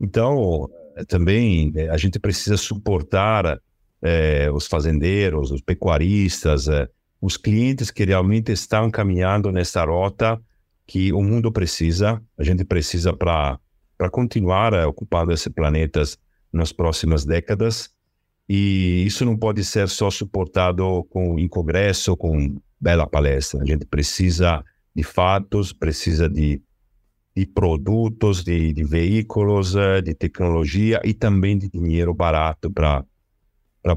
Então, 0.00 0.68
eh, 0.96 1.04
também 1.04 1.72
eh, 1.74 1.88
a 1.88 1.96
gente 1.96 2.18
precisa 2.18 2.56
suportar 2.56 3.60
eh, 4.02 4.50
os 4.52 4.66
fazendeiros, 4.66 5.50
os 5.50 5.60
pecuaristas, 5.60 6.68
eh, 6.68 6.88
os 7.20 7.36
clientes 7.36 7.90
que 7.90 8.04
realmente 8.04 8.52
estão 8.52 8.90
caminhando 8.90 9.50
nessa 9.50 9.84
rota 9.84 10.40
que 10.86 11.12
o 11.12 11.22
mundo 11.22 11.50
precisa, 11.50 12.22
a 12.38 12.44
gente 12.44 12.64
precisa 12.64 13.12
para 13.12 13.58
continuar 14.12 14.72
ocupando 14.86 15.32
esse 15.32 15.50
planeta 15.50 16.02
nas 16.52 16.72
próximas 16.72 17.24
décadas. 17.24 17.90
E 18.48 19.04
isso 19.04 19.24
não 19.24 19.36
pode 19.36 19.64
ser 19.64 19.88
só 19.88 20.08
suportado 20.10 21.04
com 21.10 21.36
em 21.38 21.48
congresso, 21.48 22.16
com 22.16 22.60
bela 22.80 23.06
palestra. 23.06 23.62
A 23.62 23.66
gente 23.66 23.86
precisa 23.86 24.64
de 24.94 25.02
fatos, 25.02 25.72
precisa 25.72 26.28
de, 26.28 26.62
de 27.36 27.46
produtos, 27.46 28.42
de, 28.42 28.72
de 28.72 28.84
veículos, 28.84 29.76
eh, 29.76 30.00
de 30.00 30.14
tecnologia 30.14 31.00
e 31.04 31.12
também 31.12 31.58
de 31.58 31.68
dinheiro 31.68 32.14
barato 32.14 32.70
para 32.70 33.04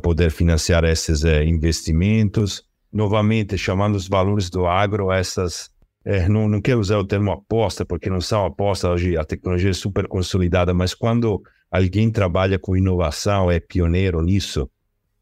poder 0.01 0.31
financiar 0.31 0.83
esses 0.83 1.23
eh, 1.23 1.43
investimentos. 1.45 2.63
Novamente, 2.91 3.57
chamando 3.57 3.95
os 3.95 4.07
valores 4.07 4.49
do 4.49 4.65
agro, 4.65 5.11
essas 5.11 5.69
é, 6.03 6.27
não, 6.27 6.47
não 6.47 6.61
quero 6.61 6.79
usar 6.79 6.97
o 6.97 7.05
termo 7.05 7.31
aposta, 7.31 7.85
porque 7.85 8.09
não 8.09 8.21
são 8.21 8.45
apostas 8.45 8.89
hoje, 8.89 9.17
a 9.17 9.23
tecnologia 9.23 9.69
é 9.69 9.73
super 9.73 10.07
consolidada, 10.07 10.73
mas 10.73 10.93
quando 10.93 11.41
alguém 11.69 12.09
trabalha 12.09 12.57
com 12.57 12.75
inovação, 12.75 13.51
é 13.51 13.59
pioneiro 13.59 14.21
nisso, 14.21 14.69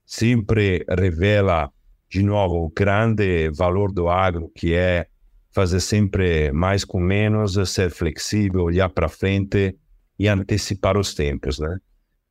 sempre 0.06 0.86
revela 0.88 1.70
de 2.10 2.24
novo 2.24 2.66
o 2.66 2.70
grande 2.70 3.50
valor 3.52 3.92
do 3.92 4.08
agro, 4.08 4.52
que 4.56 4.74
é 4.74 5.08
fazer 5.52 5.80
sempre 5.80 6.52
mais 6.52 6.86
com 6.86 7.00
menos, 7.00 7.58
ser 7.70 7.90
flexível, 7.90 8.64
olhar 8.64 8.90
para 8.90 9.10
frente 9.10 9.76
e 10.20 10.28
antecipar 10.28 10.98
os 10.98 11.14
tempos, 11.14 11.60
né? 11.60 11.78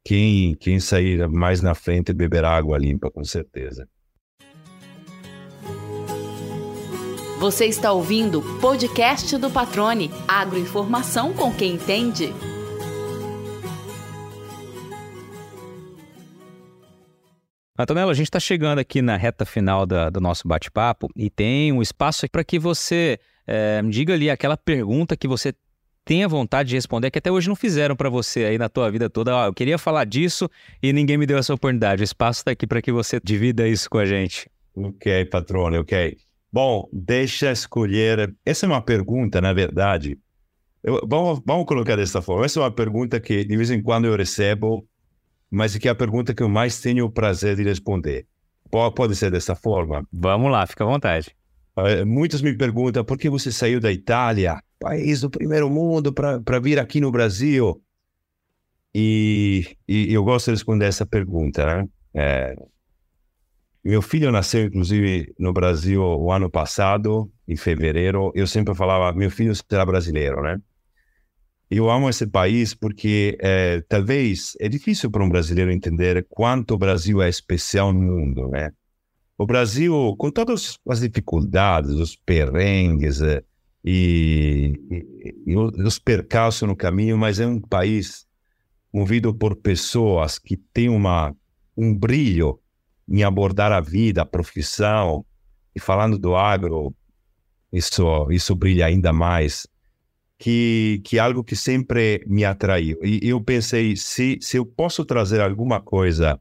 Quem, 0.05 0.55
quem 0.55 0.79
sair 0.79 1.29
mais 1.29 1.61
na 1.61 1.75
frente 1.75 2.13
beberá 2.13 2.57
água 2.57 2.79
limpa, 2.79 3.11
com 3.11 3.25
certeza. 3.25 3.89
Você 7.41 7.67
está 7.67 7.93
ouvindo 7.93 8.39
o 8.39 8.61
podcast 8.61 9.37
do 9.37 9.51
Patrone, 9.51 10.11
agroinformação 10.27 11.35
com 11.35 11.53
quem 11.53 11.75
entende. 11.75 12.33
Antonella, 17.79 18.11
a 18.11 18.15
gente 18.15 18.27
está 18.27 18.41
chegando 18.41 18.79
aqui 18.79 19.03
na 19.03 19.17
reta 19.17 19.45
final 19.45 19.85
da, 19.85 20.09
do 20.09 20.21
nosso 20.21 20.49
bate-papo 20.49 21.09
e 21.15 21.29
tem 21.29 21.73
um 21.73 21.83
espaço 21.83 22.27
para 22.31 22.43
que 22.43 22.59
você 22.59 23.19
é, 23.47 23.83
diga 23.83 24.15
ali 24.15 24.31
aquela 24.31 24.57
pergunta 24.57 25.17
que 25.17 25.29
você 25.29 25.55
tenha 26.05 26.29
vontade 26.29 26.71
de 26.71 26.77
responder, 26.77 27.11
que 27.11 27.19
até 27.19 27.31
hoje 27.31 27.49
não 27.49 27.57
fizeram 27.57 27.97
para 27.97 28.09
você 28.09 28.45
aí 28.45 28.57
na 28.57 28.69
tua 28.69 28.91
vida 28.91 29.11
toda. 29.11 29.35
Ó, 29.35 29.47
eu 29.47 29.53
queria 29.53 29.77
falar 29.77 30.05
disso 30.05 30.49
e 30.83 30.93
ninguém 30.93 31.19
me 31.19 31.27
deu 31.27 31.37
essa 31.37 31.53
oportunidade. 31.53 32.03
O 32.03 32.05
espaço 32.05 32.41
está 32.41 32.53
aqui 32.53 32.67
para 32.67 32.81
que 32.81 32.93
você 32.93 33.21
divida 33.23 33.69
isso 33.69 33.91
com 33.91 33.99
a 33.99 34.07
gente. 34.07 34.49
Ok, 34.75 35.25
patrone, 35.27 35.79
ok. 35.79 36.17
Bom, 36.53 36.89
deixa 36.93 37.51
escolher. 37.51 38.35
Essa 38.45 38.67
é 38.67 38.69
uma 38.69 38.81
pergunta, 38.81 39.41
na 39.41 39.53
verdade. 39.53 40.19
Eu, 40.83 41.01
vamos, 41.07 41.43
vamos 41.45 41.67
colocar 41.67 41.97
dessa 41.97 42.23
forma. 42.23 42.45
Essa 42.45 42.61
é 42.61 42.63
uma 42.63 42.71
pergunta 42.71 43.19
que 43.19 43.45
de 43.45 43.57
vez 43.57 43.71
em 43.71 43.83
quando 43.83 44.07
eu 44.07 44.17
recebo, 44.17 44.87
mas 45.51 45.77
que 45.77 45.89
é 45.89 45.91
a 45.91 45.95
pergunta 45.95 46.35
que 46.35 46.43
eu 46.43 46.49
mais 46.49 46.81
tenho 46.81 47.05
o 47.05 47.11
prazer 47.11 47.57
de 47.57 47.63
responder. 47.63 48.27
Pode, 48.71 49.15
ser 49.15 49.31
dessa 49.31 49.55
forma? 49.55 50.07
Vamos 50.13 50.51
lá, 50.51 50.67
fica 50.67 50.85
à 50.85 50.87
vontade. 50.87 51.35
Uh, 51.77 52.05
muitos 52.05 52.43
me 52.43 52.57
perguntam 52.57 53.05
por 53.05 53.17
que 53.17 53.31
você 53.31 53.53
saiu 53.53 53.79
da 53.79 53.93
Itália, 53.93 54.61
país 54.79 55.21
do 55.21 55.31
primeiro 55.31 55.71
mundo, 55.71 56.13
para 56.13 56.59
vir 56.59 56.79
aqui 56.79 57.01
no 57.01 57.11
Brasil. 57.11 57.81
E, 58.95 59.77
e, 59.87 60.13
eu 60.13 60.25
gosto 60.25 60.47
de 60.47 60.53
responder 60.53 60.87
essa 60.87 61.05
pergunta, 61.05 61.67
né? 61.67 61.89
É, 62.15 62.57
meu 63.85 64.03
filho 64.03 64.33
nasceu, 64.33 64.65
inclusive, 64.65 65.33
no 65.39 65.53
Brasil 65.53 66.03
o 66.03 66.33
ano 66.33 66.51
passado, 66.51 67.31
em 67.47 67.57
fevereiro. 67.57 68.33
Eu 68.35 68.47
sempre 68.47 68.75
falava, 68.75 69.17
meu 69.17 69.31
filho 69.31 69.55
será 69.55 69.87
brasileiro, 69.87 70.43
né? 70.43 70.59
Eu 71.71 71.91
amo 71.91 72.09
esse 72.09 72.27
país 72.27 72.75
porque 72.75 73.37
é, 73.41 73.81
talvez 73.89 74.57
é 74.61 74.69
difícil 74.69 75.11
para 75.11 75.25
um 75.25 75.29
brasileiro 75.29 75.73
entender 75.73 76.25
quanto 76.29 76.75
o 76.75 76.79
Brasil 76.79 77.21
é 77.21 77.29
especial 77.29 77.93
no 77.93 78.01
mundo, 78.01 78.49
né? 78.49 78.73
O 79.37 79.45
Brasil, 79.45 80.15
com 80.17 80.31
todas 80.31 80.79
as 80.89 81.01
dificuldades, 81.01 81.91
os 81.91 82.17
perrengues 82.17 83.21
é, 83.21 83.43
e, 83.85 84.81
e, 84.91 85.53
e 85.53 85.57
os 85.57 85.99
percalços 85.99 86.67
no 86.67 86.77
caminho, 86.77 87.19
mas 87.19 87.41
é 87.41 87.47
um 87.47 87.61
país 87.61 88.27
movido 88.93 89.35
por 89.35 89.57
pessoas 89.57 90.39
que 90.39 90.57
têm 90.57 90.89
uma, 90.89 91.35
um 91.77 91.95
brilho 91.95 92.59
em 93.09 93.23
abordar 93.23 93.73
a 93.73 93.81
vida, 93.81 94.23
a 94.23 94.27
profissão, 94.27 95.25
e 95.75 95.81
falando 95.81 96.19
do 96.19 96.35
agro, 96.35 96.95
isso, 97.73 98.27
isso 98.31 98.55
brilha 98.55 98.87
ainda 98.87 99.13
mais, 99.13 99.67
que, 100.39 101.01
que 101.05 101.19
algo 101.19 101.43
que 101.43 101.57
sempre 101.57 102.23
me 102.27 102.45
atraiu. 102.45 102.99
E 103.03 103.21
eu 103.29 103.41
pensei, 103.41 103.97
se, 103.97 104.39
se 104.41 104.57
eu 104.57 104.67
posso 104.67 105.05
trazer 105.05 105.41
alguma 105.41 105.81
coisa 105.81 106.39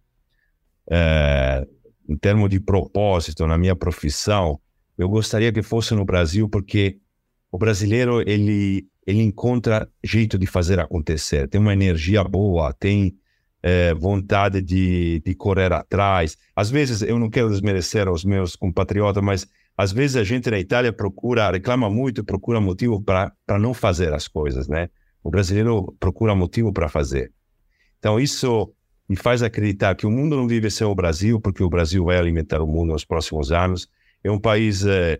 é, 0.89 1.65
em 2.07 2.17
termos 2.17 2.49
de 2.49 2.59
propósito 2.59 3.47
na 3.47 3.57
minha 3.57 3.75
profissão, 3.75 4.59
eu 4.97 5.09
gostaria 5.09 5.51
que 5.51 5.61
fosse 5.61 5.93
no 5.93 6.05
Brasil, 6.05 6.47
porque 6.49 6.97
o 7.51 7.57
brasileiro, 7.57 8.21
ele, 8.21 8.85
ele 9.05 9.21
encontra 9.21 9.89
jeito 10.03 10.37
de 10.37 10.45
fazer 10.45 10.79
acontecer, 10.79 11.47
tem 11.47 11.59
uma 11.59 11.73
energia 11.73 12.23
boa, 12.23 12.73
tem 12.73 13.17
é, 13.63 13.93
vontade 13.93 14.61
de, 14.61 15.21
de 15.25 15.33
correr 15.35 15.71
atrás. 15.73 16.37
Às 16.55 16.69
vezes, 16.69 17.01
eu 17.01 17.17
não 17.17 17.29
quero 17.29 17.49
desmerecer 17.49 18.09
os 18.09 18.23
meus 18.23 18.55
compatriotas, 18.55 19.23
mas 19.23 19.47
às 19.77 19.91
vezes 19.91 20.15
a 20.15 20.23
gente 20.23 20.49
na 20.49 20.59
Itália 20.59 20.93
procura, 20.93 21.51
reclama 21.51 21.89
muito, 21.89 22.23
procura 22.23 22.61
motivo 22.61 23.01
para 23.01 23.33
não 23.59 23.73
fazer 23.73 24.13
as 24.13 24.27
coisas, 24.27 24.67
né? 24.67 24.89
O 25.23 25.29
brasileiro 25.29 25.93
procura 25.99 26.33
motivo 26.33 26.71
para 26.71 26.87
fazer. 26.87 27.31
Então, 27.99 28.19
isso 28.19 28.71
me 29.09 29.15
faz 29.15 29.43
acreditar 29.43 29.95
que 29.95 30.05
o 30.05 30.11
mundo 30.11 30.35
não 30.35 30.47
vive 30.47 30.69
sem 30.71 30.85
o 30.87 30.95
Brasil, 30.95 31.39
porque 31.39 31.63
o 31.63 31.69
Brasil 31.69 32.05
vai 32.05 32.17
alimentar 32.17 32.61
o 32.61 32.67
mundo 32.67 32.93
nos 32.93 33.03
próximos 33.03 33.51
anos. 33.51 33.87
É 34.23 34.31
um 34.31 34.39
país, 34.39 34.85
é, 34.85 35.19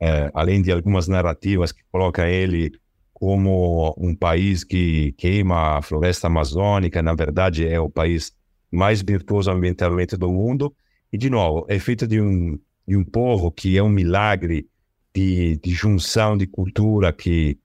é, 0.00 0.30
além 0.34 0.60
de 0.60 0.70
algumas 0.70 1.08
narrativas 1.08 1.72
que 1.72 1.82
colocam 1.90 2.26
ele 2.26 2.72
como 3.12 3.94
um 3.96 4.14
país 4.14 4.64
que 4.64 5.12
queima 5.12 5.78
a 5.78 5.82
floresta 5.82 6.26
amazônica, 6.26 7.00
na 7.00 7.14
verdade 7.14 7.66
é 7.66 7.80
o 7.80 7.88
país 7.88 8.32
mais 8.70 9.00
virtuoso 9.02 9.50
ambientalmente 9.50 10.16
do 10.16 10.30
mundo. 10.30 10.74
E, 11.12 11.16
de 11.16 11.30
novo, 11.30 11.64
é 11.68 11.78
feito 11.78 12.06
de 12.06 12.20
um, 12.20 12.58
de 12.86 12.96
um 12.96 13.04
povo 13.04 13.50
que 13.50 13.76
é 13.76 13.82
um 13.82 13.88
milagre 13.88 14.66
de, 15.14 15.56
de 15.62 15.70
junção 15.70 16.36
de 16.36 16.46
cultura, 16.46 17.12
que, 17.12 17.58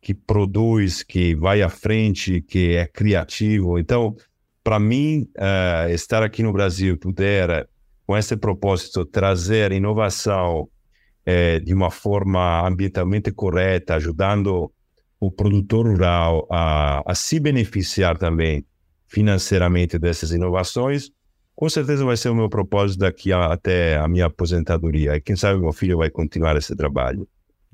que 0.00 0.14
produz, 0.14 1.02
que 1.02 1.34
vai 1.34 1.62
à 1.62 1.68
frente, 1.68 2.40
que 2.40 2.76
é 2.76 2.86
criativo. 2.86 3.78
Então, 3.78 4.16
para 4.62 4.80
mim, 4.80 5.28
uh, 5.36 5.90
estar 5.90 6.22
aqui 6.22 6.42
no 6.42 6.52
Brasil, 6.52 6.96
puder, 6.96 7.68
com 8.06 8.16
esse 8.16 8.36
propósito, 8.36 9.04
trazer 9.04 9.72
inovação 9.72 10.62
uh, 10.62 11.60
de 11.62 11.74
uma 11.74 11.90
forma 11.90 12.66
ambientalmente 12.66 13.30
correta, 13.30 13.94
ajudando 13.94 14.72
o 15.20 15.30
produtor 15.30 15.86
rural 15.86 16.46
a, 16.50 17.02
a 17.06 17.14
se 17.14 17.38
beneficiar 17.38 18.18
também 18.18 18.64
financeiramente 19.06 19.98
dessas 19.98 20.32
inovações, 20.32 21.10
com 21.54 21.68
certeza 21.68 22.04
vai 22.04 22.16
ser 22.16 22.28
o 22.28 22.34
meu 22.34 22.48
propósito 22.48 23.00
daqui 23.00 23.32
a, 23.32 23.52
até 23.52 23.96
a 23.96 24.08
minha 24.08 24.26
aposentadoria. 24.26 25.16
E 25.16 25.20
quem 25.20 25.36
sabe 25.36 25.60
meu 25.60 25.72
filho 25.72 25.98
vai 25.98 26.10
continuar 26.10 26.56
esse 26.56 26.74
trabalho. 26.74 27.26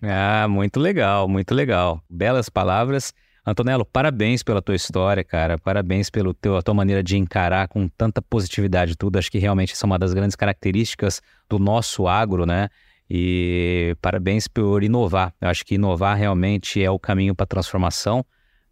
Ah, 0.03 0.47
muito 0.49 0.81
legal, 0.81 1.29
muito 1.29 1.55
legal. 1.55 2.03
Belas 2.09 2.49
palavras. 2.49 3.13
Antonello, 3.45 3.85
parabéns 3.85 4.43
pela 4.43 4.61
tua 4.61 4.75
história, 4.75 5.25
cara. 5.25 5.59
Parabéns 5.59 6.11
pela 6.11 6.35
tua 6.35 6.75
maneira 6.75 7.03
de 7.03 7.17
encarar 7.17 7.69
com 7.69 7.89
tanta 7.89 8.21
positividade 8.21 8.97
tudo. 8.97 9.19
Acho 9.19 9.31
que 9.31 9.39
realmente 9.39 9.73
isso 9.73 9.85
é 9.85 9.87
uma 9.87 9.99
das 9.99 10.13
grandes 10.13 10.37
características 10.37 11.23
do 11.49 11.59
nosso 11.59 12.07
agro, 12.07 12.45
né? 12.45 12.69
E 13.09 13.97
parabéns 14.01 14.47
por 14.47 14.85
inovar. 14.85 15.35
Eu 15.41 15.49
acho 15.49 15.65
que 15.65 15.75
inovar 15.75 16.17
realmente 16.17 16.83
é 16.83 16.91
o 16.91 16.99
caminho 16.99 17.35
para 17.35 17.47
transformação, 17.47 18.25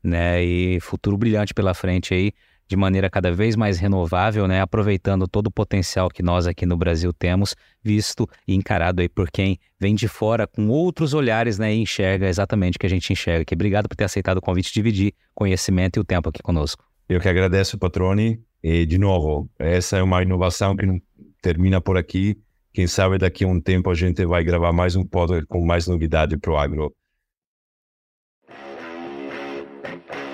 né? 0.03 0.45
E 0.45 0.79
futuro 0.81 1.17
brilhante 1.17 1.55
pela 1.55 1.75
frente 1.75 2.15
aí, 2.15 2.33
de 2.69 2.77
maneira 2.77 3.09
cada 3.09 3.33
vez 3.33 3.57
mais 3.57 3.79
renovável, 3.79 4.47
né? 4.47 4.61
Aproveitando 4.61 5.27
todo 5.27 5.47
o 5.47 5.51
potencial 5.51 6.09
que 6.11 6.23
nós 6.23 6.47
aqui 6.47 6.67
no 6.67 6.77
Brasil 6.77 7.13
temos, 7.13 7.57
visto 7.83 8.29
e 8.47 8.55
encarado 8.55 9.01
aí 9.01 9.09
por 9.09 9.31
quem 9.31 9.59
vem 9.81 9.95
de 9.95 10.07
fora 10.07 10.47
com 10.47 10.69
outros 10.69 11.15
olhares, 11.15 11.59
né? 11.59 11.75
E 11.75 11.81
enxerga 11.81 12.29
exatamente 12.29 12.77
o 12.77 12.79
que 12.79 12.87
a 12.87 12.91
gente 12.91 13.13
enxerga 13.13 13.43
aqui. 13.43 13.55
Obrigado 13.55 13.89
por 13.89 13.97
ter 13.97 14.05
aceitado 14.05 14.37
o 14.37 14.43
convite 14.43 14.69
de 14.69 14.75
dividir 14.75 15.15
conhecimento 15.35 15.99
e 15.99 16.01
o 16.01 16.05
tempo 16.05 16.29
aqui 16.29 16.43
conosco. 16.43 16.85
Eu 17.09 17.21
que 17.21 17.29
agradeço, 17.29 17.79
Patrone. 17.79 18.39
E, 18.63 18.85
de 18.85 18.99
novo, 18.99 19.49
essa 19.59 19.97
é 19.97 20.03
uma 20.03 20.23
inovação 20.23 20.77
que 20.77 20.85
não 20.85 21.01
termina 21.41 21.81
por 21.81 21.97
aqui. 21.97 22.37
Quem 22.73 22.87
sabe 22.87 23.17
daqui 23.17 23.45
a 23.45 23.49
um 23.49 23.61
tempo 23.61 23.91
a 23.91 23.95
gente 23.95 24.25
vai 24.27 24.45
gravar 24.45 24.73
mais 24.73 24.95
um 24.95 25.05
podcast 25.05 25.47
com 25.47 25.65
mais 25.65 25.87
novidade 25.87 26.37
para 26.37 26.53
o 26.53 26.57
agro. 26.57 26.93